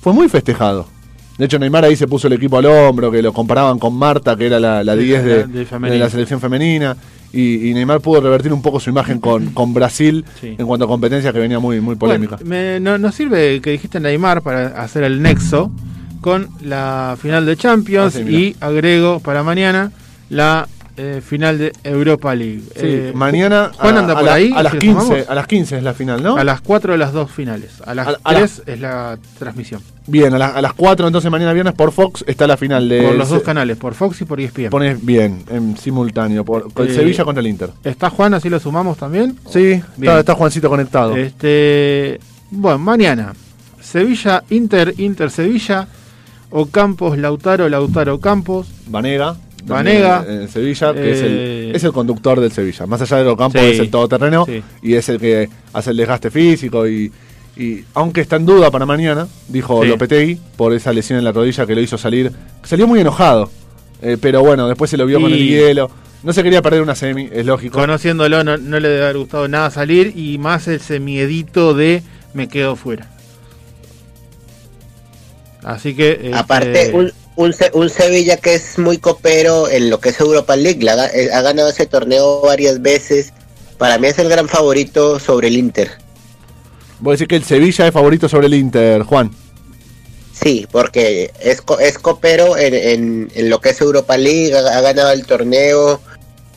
[0.00, 0.88] fue muy festejado.
[1.38, 4.34] De hecho, Neymar ahí se puso el equipo al hombro, que lo comparaban con Marta,
[4.34, 6.96] que era la, la Sí, 10 de, la selección femenina.
[7.32, 10.54] Y, y Neymar pudo revertir un poco su imagen con, con Brasil Sí.
[10.58, 12.36] en cuanto a competencia que venía muy, muy polémica.
[12.36, 15.70] Bueno, me- no, nos sirve que dijiste Neymar para hacer el nexo
[16.22, 19.92] con la final de Champions Ah, sí, y agrego para mañana
[20.30, 20.66] la
[20.98, 22.62] eh, final de Europa League.
[22.74, 25.00] Sí, Eh, mañana Juan a, anda a por la- ahí, a las si lo 15,
[25.06, 25.28] sumamos.
[25.28, 26.36] a las 15 es la final, ¿no?
[26.36, 27.70] A las 4 de las dos finales.
[27.86, 29.80] A las A- a la- 3 es la transmisión.
[30.06, 33.02] Bien, a, la- a las 4 entonces mañana viernes por Fox está la final de
[33.02, 34.70] por los dos canales, por Fox y por ESPN.
[34.70, 37.70] Pones bien, en simultáneo, por, con Eh, Sevilla contra el Inter.
[37.84, 38.34] ¿Está Juan?
[38.34, 39.36] Así lo sumamos también.
[39.50, 39.84] Sí, Bien.
[40.00, 41.16] está, está Juancito conectado.
[41.16, 42.18] Este,
[42.50, 43.34] bueno, mañana.
[43.80, 45.86] Sevilla, Inter, Inter, Sevilla.
[46.50, 48.68] O Campos, Lautaro, Lautaro, Campos.
[48.86, 49.36] Vanega.
[49.68, 50.24] Vanega.
[50.28, 52.86] En, en Sevilla, que es, Eh, el, es el conductor del Sevilla.
[52.86, 53.68] Más allá de los campos, Sí.
[53.68, 54.62] es el todoterreno Sí.
[54.82, 56.86] y es el que hace el desgaste físico.
[56.88, 57.12] Y,
[57.56, 59.88] y aunque está en duda para mañana, dijo Sí.
[59.88, 62.32] Lopetegui, por esa lesión en la rodilla que lo hizo salir.
[62.62, 63.50] Salió muy enojado,
[64.02, 65.90] eh, pero bueno, después se lo vio con el hielo.
[66.22, 67.78] No se quería perder una semi, es lógico.
[67.78, 70.12] Conociéndolo, no, no le debe haber gustado nada salir.
[70.16, 72.02] Y más ese miedito de
[72.34, 73.08] me quedo fuera.
[75.62, 76.12] Así que.
[76.12, 80.56] este, Aparte, un, un, un Sevilla que es muy copero en lo que es Europa
[80.56, 83.32] League, la ha, eh, ha ganado ese torneo varias veces.
[83.78, 85.92] Para mí es el gran favorito sobre el Inter.
[86.98, 89.30] Voy a decir que el Sevilla es favorito sobre el Inter, Juan.
[90.32, 94.80] Sí, porque es, es copero en, en, en lo que es Europa League, ha, ha
[94.80, 96.00] ganado el torneo.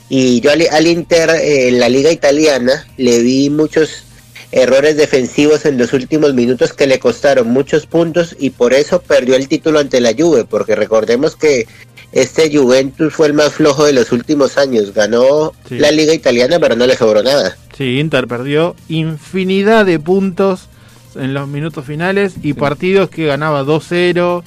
[0.10, 4.04] Y yo al, al Inter eh, en la liga italiana le vi muchos
[4.52, 9.36] errores defensivos en los últimos minutos que le costaron muchos puntos y por eso perdió
[9.36, 11.68] el título ante la Juve, porque recordemos que
[12.12, 15.78] este Juventus fue el más flojo de los últimos años, ganó Sí.
[15.80, 17.56] la liga italiana pero no le sobró nada.
[17.78, 20.68] Sí, Inter perdió infinidad de puntos
[21.16, 24.44] en los minutos finales y partidos que ganaba 2-0,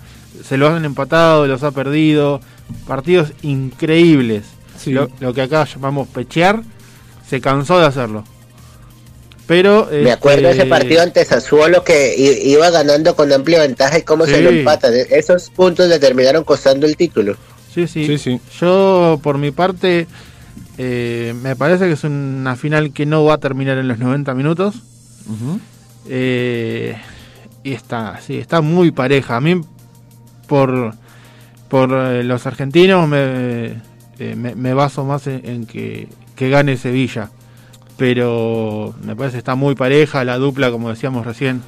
[0.46, 2.40] se los han empatado, los ha perdido.
[2.86, 4.44] Partidos increíbles.
[4.78, 4.92] Sí.
[4.92, 6.62] Lo, lo que acá llamamos pechear,
[7.28, 8.24] se cansó de hacerlo.
[9.46, 9.88] Pero.
[9.92, 12.14] Me acuerdo de este, ese partido ante Sassuolo que
[12.44, 14.94] iba ganando con amplia ventaja y cómo se lo empatan.
[14.94, 17.36] E- Esos puntos le terminaron costando el título.
[17.74, 18.06] Sí, sí.
[18.06, 18.40] Sí, sí.
[18.60, 20.06] Yo, por mi parte,
[20.78, 24.32] eh, me parece que es una final que no va a terminar en los 90
[24.34, 24.76] minutos.
[26.08, 26.96] Eh,
[27.62, 29.36] y está, sí, está muy pareja.
[29.36, 29.60] A mí,
[30.46, 30.94] por,
[31.68, 33.18] por eh, los argentinos, me,
[34.18, 37.30] eh, me, me baso más en, en que, que gane Sevilla.
[37.96, 40.24] Pero me parece que está muy pareja.
[40.24, 41.62] La dupla, como decíamos recién,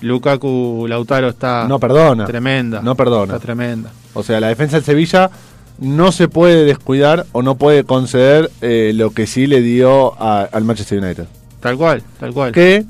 [0.00, 2.24] Lukaku Lautaro está No perdona.
[2.26, 2.80] tremenda.
[2.82, 3.34] No perdona.
[3.34, 3.90] Está tremenda.
[4.14, 5.30] O sea, la defensa del Sevilla
[5.78, 10.42] no se puede descuidar o no puede conceder eh, lo que sí le dio a-
[10.52, 11.24] al Manchester United.
[11.60, 12.52] Tal cual, tal cual.
[12.52, 12.84] Que,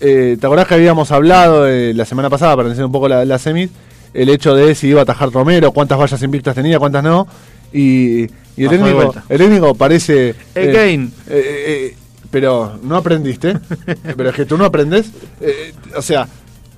[0.00, 3.24] eh, ¿te acordás que habíamos hablado eh, la semana pasada, para entender un poco la,
[3.24, 3.70] la semis,
[4.14, 7.26] el hecho de si iba a atajar Romero, cuántas vallas invictas tenía, cuántas no,
[7.72, 8.22] y,
[8.56, 10.34] y el, técnico, el técnico parece...
[10.54, 11.12] Again.
[11.28, 11.96] eh,
[12.32, 13.58] pero no aprendiste,
[14.16, 15.12] pero es que tú no aprendes.
[15.40, 16.26] Eh, o sea,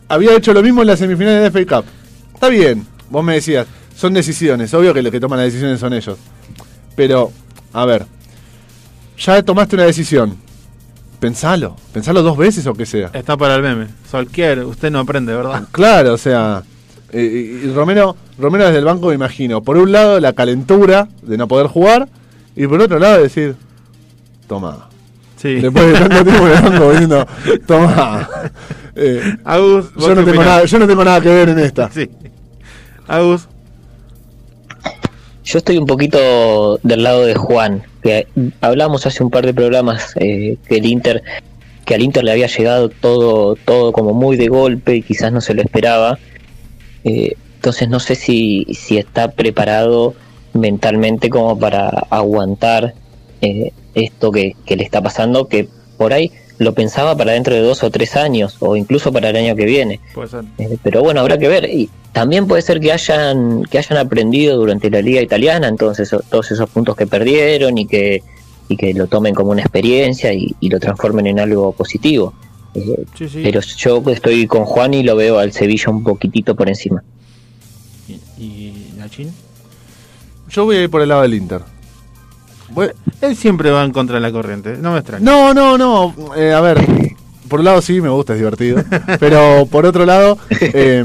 [0.09, 1.87] había hecho lo mismo en la semifinal de FA Cup.
[2.35, 3.67] Está bien, vos me decías,
[3.97, 6.19] son decisiones, obvio que los que toman las decisiones son ellos.
[6.97, 7.31] Pero,
[7.73, 8.05] a ver,
[9.17, 10.37] ya tomaste una decisión.
[11.21, 13.11] Pensalo, pensalo dos veces o que sea.
[13.15, 13.87] Está para el meme.
[14.11, 15.69] Solquier, usted no aprende, ¿verdad?
[15.71, 16.65] Claro, o sea,
[17.13, 21.39] eh, y Romero, Romero desde el banco me imagino, por un lado la calentura de
[21.39, 22.09] no poder jugar
[22.57, 23.55] y por otro lado decir,
[24.49, 24.89] toma.
[25.45, 25.57] Sí.
[25.57, 27.27] Después de tanto tiempo en el banco diciendo,
[27.67, 28.29] toma.
[28.97, 31.91] Eh, Agus, ¿vos yo, no tengo nada, yo no tengo nada que ver en esta.
[31.91, 32.09] Sí.
[33.09, 33.49] Agus,
[35.45, 38.29] Yo estoy un poquito del lado de Juan, que
[38.61, 41.25] hablamos hace un par de programas eh, que el Inter,
[41.85, 45.41] que al Inter le había llegado todo, todo como muy de golpe y quizás no
[45.41, 46.21] se lo esperaba.
[47.03, 50.15] Eh, entonces no sé si, si está preparado
[50.53, 52.95] mentalmente como para aguantar
[53.45, 57.61] eh, esto que, que le está pasando, que por ahí lo pensaba para dentro de
[57.61, 60.01] dos o tres años, o incluso para el año que viene.
[60.15, 60.45] puede ser.
[60.59, 61.69] Eh, pero bueno, habrá que ver.
[61.69, 66.51] Y también puede ser que hayan que hayan aprendido durante la liga italiana, entonces todos
[66.51, 68.23] esos puntos que perdieron y que
[68.69, 72.33] y que lo tomen como una experiencia y, y lo transformen en algo positivo.
[72.75, 73.41] Eh, Sí, sí.
[73.43, 77.03] Pero yo estoy con Juan y lo veo al Sevilla un poquitito por encima.
[78.09, 79.33] ¿Y, y Nachín?
[80.51, 81.61] Yo voy a ir por el lado del Inter.
[83.21, 85.25] Él siempre va en contra de la corriente, no me extraña.
[85.25, 86.15] No, no, no.
[86.37, 86.79] eh, a ver,
[87.49, 88.83] por un lado sí, me gusta, es divertido.
[89.21, 91.05] pero por otro lado, eh,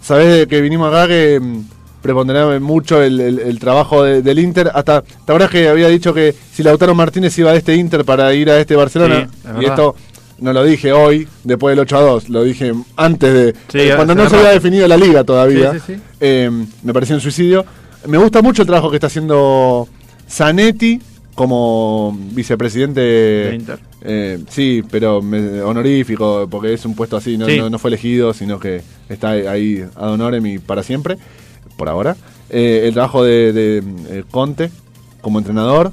[0.00, 1.60] sabés que vinimos acá que mm,
[2.02, 4.70] preponderaba mucho el, el- el trabajo de- del Inter.
[4.74, 8.32] Hasta, ¿te acuerdas que había dicho que si Lautaro Martínez iba a este Inter para
[8.34, 9.28] ir a este Barcelona?
[9.30, 9.94] Sí, es y esto
[10.40, 13.52] no lo dije hoy, después del 8 a 2, lo dije antes de.
[13.68, 15.72] Sí, eh, cuando no se había definido la liga todavía.
[15.72, 16.00] Sí, sí, sí.
[16.20, 16.50] Eh,
[16.84, 17.64] me pareció un suicidio.
[18.06, 19.88] Me gusta mucho el trabajo que está haciendo
[20.28, 21.00] Zanetti
[21.34, 23.00] como vicepresidente.
[23.00, 23.78] De Inter.
[24.02, 27.58] Eh, sí, pero me- honorífico, porque es un puesto así, no, Sí.
[27.58, 31.16] no- no fue elegido, sino que está ahí ad honorem y para siempre,
[31.76, 32.16] por ahora.
[32.50, 33.78] Eh, el trabajo de, de,
[34.10, 34.70] eh, Conte
[35.20, 35.92] como entrenador.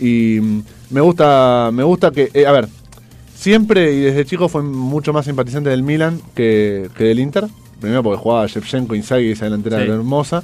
[0.00, 2.68] Y mm, me gusta, me gusta que, eh, a ver,
[3.34, 7.44] siempre y desde chico fue mucho más simpatizante del Milan que, que del Inter.
[7.80, 9.90] Primero porque jugaba Shevchenko, Inzaghi, esa delantera Sí.
[9.90, 10.42] hermosa.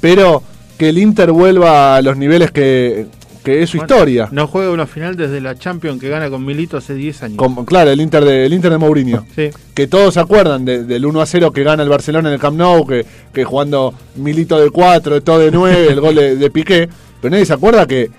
[0.00, 0.42] Pero
[0.78, 3.06] que el Inter vuelva a los niveles que,
[3.44, 4.28] que es su Bueno, historia.
[4.32, 7.38] No juega una final desde la Champions que gana con Milito hace 10 años.
[7.66, 9.26] Claro, el Inter de, el Inter de Mourinho.
[9.34, 9.50] Sí.
[9.74, 12.40] Que todos se acuerdan de- del 1 a 0 que gana el Barcelona en el
[12.40, 16.50] Camp Nou, que, que jugando Milito de 4, todo de 9, el gol de, de
[16.50, 16.88] Piqué.
[17.20, 18.10] Pero nadie se acuerda que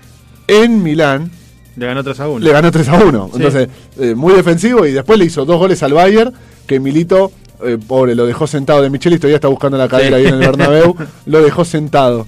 [0.46, 1.30] en Milán
[1.76, 2.38] Le ganó 3 a 1.
[2.44, 3.26] le ganó 3 a 1.
[3.28, 3.36] Sí.
[3.36, 3.68] Entonces,
[3.98, 6.32] eh, muy defensivo y después le hizo dos goles al Bayern,
[6.66, 7.32] que Milito,
[7.64, 10.22] eh, pobre, lo dejó sentado de Michelis, todavía está buscando la cadera Sí.
[10.24, 10.96] ahí en el Bernabéu,
[11.26, 12.26] lo dejó sentado.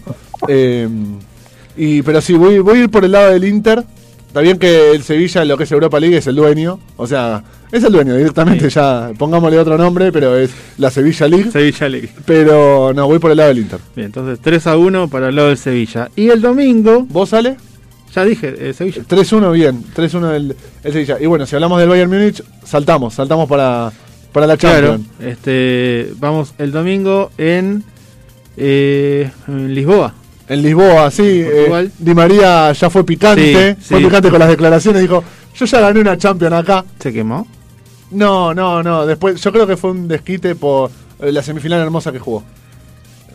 [0.48, 0.88] Eh,
[1.76, 3.84] y, pero sí, voy, voy a ir por el lado del Inter.
[4.28, 6.78] Está bien que el Sevilla, lo que es Europa League, es el dueño.
[6.96, 8.76] O sea, es el dueño directamente, Sí.
[8.76, 11.50] ya pongámosle otro nombre, pero es la Sevilla League.
[11.50, 12.08] Sevilla League.
[12.24, 13.78] Pero no, voy por el lado del Inter.
[13.94, 16.08] Bien, entonces 3 a 1 para el lado del Sevilla.
[16.16, 17.56] Y el domingo, ¿Vos sale?
[18.14, 19.02] ya dije, eh, Sevilla.
[19.08, 19.84] 3-1, bien.
[19.94, 21.18] 3-1 el, el Sevilla.
[21.20, 23.90] Y bueno, si hablamos del Bayern Múnich, saltamos, saltamos para,
[24.32, 25.20] para la Claro, Champions.
[25.20, 27.84] este, vamos el domingo en,
[28.56, 30.14] eh, en Lisboa.
[30.48, 31.22] En Lisboa, sí.
[31.44, 31.88] eh.
[31.98, 33.76] Di María ya fue picante.
[33.78, 34.04] Sí, fue sí.
[34.04, 35.00] picante con las declaraciones.
[35.02, 35.22] Dijo,
[35.54, 36.84] yo ya gané una Champions acá.
[36.98, 37.46] Se quemó.
[38.10, 39.06] No, no, no.
[39.06, 40.90] Después, yo creo que fue un desquite por
[41.20, 42.42] eh, la semifinal hermosa que jugó.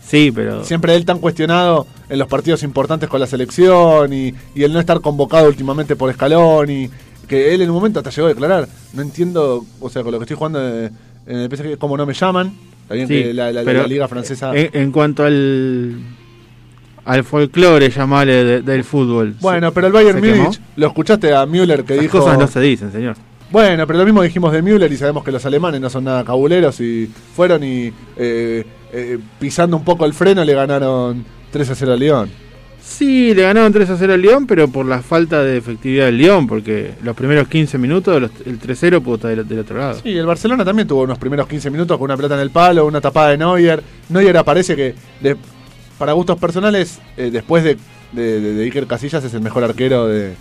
[0.06, 4.64] Sí, pero Siempre él tan cuestionado en los partidos importantes con la selección y, y
[4.64, 6.90] el no estar convocado últimamente por Escalón y
[7.28, 10.20] que él en un momento hasta llegó a declarar, no entiendo, o sea, con lo
[10.20, 10.90] que estoy jugando eh,
[11.28, 12.54] en el PSG, cómo no me llaman.
[12.84, 14.56] Está bien Sí, que la, la- pero, la liga francesa...
[14.56, 15.98] en, en cuanto al
[17.06, 19.36] al folclore, llamale, de- del fútbol.
[19.40, 20.20] bueno, pero el Bayern.
[20.20, 22.20] Múnich, lo escuchaste a Müller que Las dijo...
[22.20, 23.16] cosas no se dicen, señor.
[23.50, 26.26] Bueno, pero lo mismo dijimos de Müller y sabemos que los alemanes no son nada
[26.26, 31.76] cabuleros y fueron y eh, eh, pisando un poco el freno le ganaron 3 a
[31.76, 32.30] 0 al León.
[32.90, 36.18] Sí, le ganaron 3 a 0 al León, pero por la falta de efectividad del
[36.18, 40.00] León, porque los primeros 15 minutos los- el 3-0 pudo estar del, del otro lado.
[40.02, 42.86] Sí, el Barcelona también tuvo unos primeros 15 minutos con una pelota en el palo,
[42.86, 43.84] una tapada de Neuer.
[44.10, 45.36] Neuer aparece que, de-
[46.00, 47.78] para gustos personales, eh, después de,
[48.14, 50.34] de, Iker Casillas, es el mejor arquero de,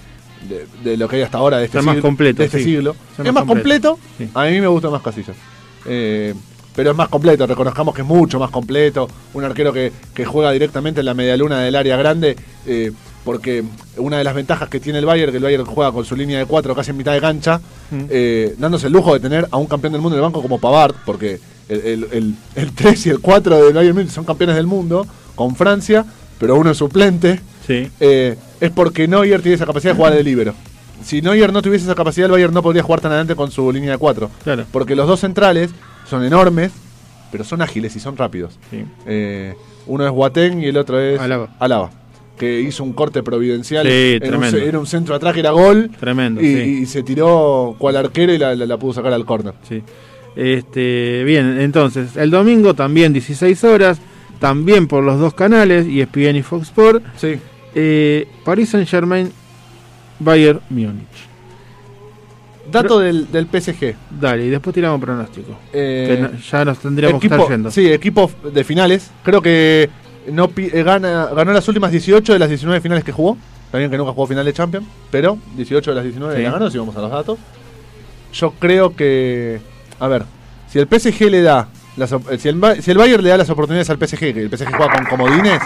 [0.97, 2.64] lo que hay hasta ahora de este, Es más siglo, completo, de este sí.
[2.64, 2.94] siglo.
[3.23, 3.98] Es más completo.
[4.18, 4.28] Sí.
[4.35, 5.36] A mí me gusta más Casillas.
[5.85, 6.32] Eh,
[6.76, 9.08] pero es más completo, reconozcamos que es mucho más completo.
[9.34, 12.36] Un arquero que, que juega directamente en la medialuna del área grande.
[12.66, 12.92] eh,
[13.24, 13.64] porque
[13.96, 16.38] una de las ventajas que tiene el Bayern, que el Bayern juega con su línea
[16.38, 18.04] de cuatro casi en mitad de cancha, Mm.
[18.08, 20.60] eh, dándose el lujo de tener a un campeón del mundo en el banco como
[20.60, 24.54] Pavard, porque el, el, el- el 3 y el 4 del Bayern Múnich son campeones
[24.54, 25.04] del mundo
[25.34, 26.04] con Francia,
[26.38, 27.90] pero uno es suplente, Sí.
[27.98, 30.54] eh, es porque Neuer tiene esa capacidad de jugar de libero.
[31.04, 33.72] Si Neuer no tuviese esa capacidad, el Bayern no podría jugar tan adelante con su
[33.72, 34.30] línea de 4.
[34.44, 34.66] Claro.
[34.70, 35.70] Porque los dos centrales
[36.08, 36.72] son enormes,
[37.32, 38.58] pero son ágiles y son rápidos.
[38.70, 38.84] Sí.
[39.06, 39.54] Eh,
[39.86, 41.48] uno es Boateng y el otro es Alaba.
[41.58, 41.90] Alaba,
[42.38, 43.86] que hizo un corte providencial.
[43.86, 44.58] Sí, era, un, tremendo.
[44.58, 45.90] ce- era un centro atrás que era gol.
[46.00, 46.60] Tremendo, Y, sí.
[46.82, 49.54] y se tiró cual arquero y la, la- la pudo sacar al córner.
[49.68, 49.82] Sí.
[50.34, 53.98] Este, bien, entonces, el domingo también 16 horas,
[54.38, 57.36] también por los dos canales, ESPN y Fox Sport, Sí.
[57.74, 59.32] eh, Paris Saint Germain,
[60.18, 61.06] Bayern Múnich.
[62.70, 63.94] Dato del, del PSG.
[64.20, 65.59] Dale, y después tiramos pronóstico.
[65.72, 67.70] Eh, que no- ya nos tendríamos que estar yendo.
[67.70, 69.10] Sí, equipo de finales.
[69.22, 69.88] Creo que
[70.32, 73.36] no eh, gana, ganó las últimas 18 de las 19 finales que jugó.
[73.70, 76.43] También que nunca jugó final de Champions, pero 18 de las 19 Sí.
[76.43, 77.38] la ganó, si vamos a los datos.
[78.32, 79.60] Yo creo que.
[79.98, 80.24] A ver,
[80.70, 81.68] si el PSG le da.
[81.97, 84.68] Las, si, el, si el Bayern le da las oportunidades al PSG, que el PSG
[84.76, 85.62] juega con comodines,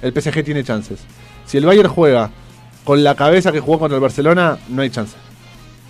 [0.00, 1.00] el PSG tiene chances.
[1.44, 2.30] Si el Bayern juega
[2.84, 5.14] con la cabeza que jugó contra el Barcelona, no hay chance.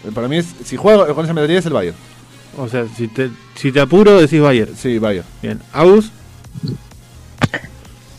[0.06, 1.96] Eh, Para mí, es, si juega con esa mentalidad, es el Bayern.
[2.56, 4.74] O sea, si te, si te apuro, decís Bayern.
[4.76, 5.26] Sí, Bayern.
[5.42, 6.10] Bien, Aus,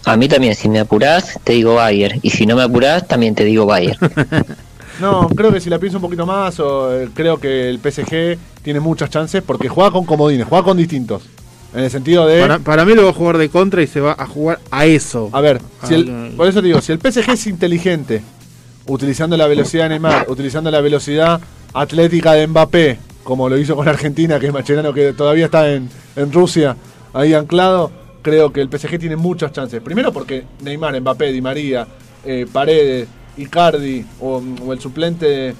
[0.05, 2.19] A mí también, si me apurás, te digo Bayern.
[2.23, 3.97] Y si no me apurás, también te digo Bayern.
[4.99, 8.37] No, creo que si la pienso un poquito más, o, eh, creo que el PSG
[8.61, 11.23] tiene muchas chances porque juega con comodines, juega con distintos.
[11.73, 12.41] En el sentido de.
[12.41, 14.85] para, para mí lo va a jugar de contra y se va a jugar a
[14.85, 15.29] eso.
[15.31, 18.21] A ver, si el- Al- por eso te digo, si el PSG es inteligente,
[18.87, 21.39] utilizando la velocidad de Neymar, utilizando la velocidad
[21.73, 25.89] atlética de Mbappé, como lo hizo con Argentina, que es Macherano que todavía está en,
[26.15, 26.75] en Rusia,
[27.13, 27.91] ahí anclado,
[28.21, 29.81] creo que el PSG tiene muchas chances.
[29.81, 31.87] Primero porque Neymar, Mbappé, Di María,
[32.25, 35.53] eh, Paredes, Icardi o, o el suplente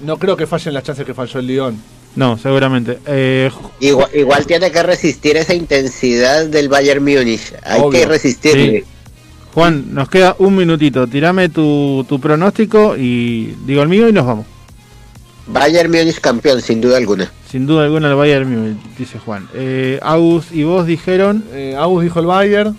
[0.00, 1.76] no creo que fallen las chances que falló el Lyon.
[2.14, 2.98] No, seguramente.
[3.06, 7.54] Eh, Igual, igual tiene que resistir esa intensidad del Bayern Múnich.
[7.62, 8.00] Hay Obvio.
[8.00, 8.80] que resistirle.
[8.80, 8.86] Sí.
[9.54, 11.06] Juan, nos queda un minutito.
[11.06, 14.46] Tirame tu, tu pronóstico y digo el mío y nos vamos.
[15.52, 17.30] Bayern Múnich campeón, sin duda alguna.
[17.48, 19.48] Sin duda alguna el Bayern Múnich, dice Juan.
[19.54, 22.76] Eh, Agus y vos dijeron, Eh, Agus dijo el Bayern.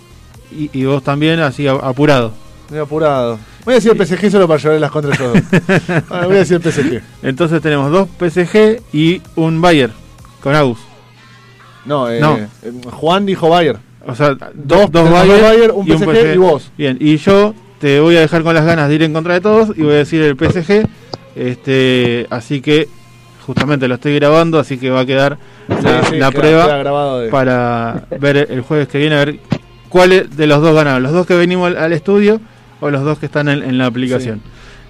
[0.50, 2.32] y, y vos también, así apurado.
[2.70, 3.38] Muy apurado.
[3.64, 5.42] Voy a decir el PSG solo para llevar las contra esos dos.
[6.10, 7.02] Ah, voy a decir el PSG.
[7.22, 9.92] Entonces tenemos dos PSG y un Bayern
[10.42, 10.78] con Agus.
[11.84, 12.36] No, eh, No.
[12.38, 12.48] eh,
[12.90, 13.78] Juan dijo Bayern.
[14.06, 16.70] O sea, Dos- dos, Bayern, dos Bayern, un PSG y vos.
[16.76, 19.40] Bien, y yo te voy a dejar con las ganas de ir en contra de
[19.40, 20.86] todos y voy a decir el PSG.
[21.36, 22.88] Este, así que
[23.46, 25.38] justamente lo estoy grabando, así que va a quedar
[25.68, 29.16] la, Sí, sí, la queda- prueba queda grabado de- para ver el jueves que viene,
[29.16, 29.38] a ver
[29.88, 32.40] cuáles de los dos ganaron, los dos que venimos al, al estudio
[32.80, 34.40] o los dos que están en, en la aplicación.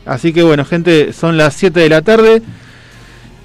[0.06, 2.42] Así que bueno, gente, son las 7 de la tarde.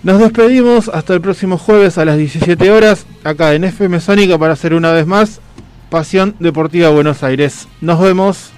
[0.03, 4.53] Nos despedimos hasta el próximo jueves a las 17 horas, acá en FM Sónica para
[4.53, 5.41] hacer una vez más
[5.89, 7.67] Pasión Deportiva Buenos Aires.
[7.81, 8.51] Nos vemos.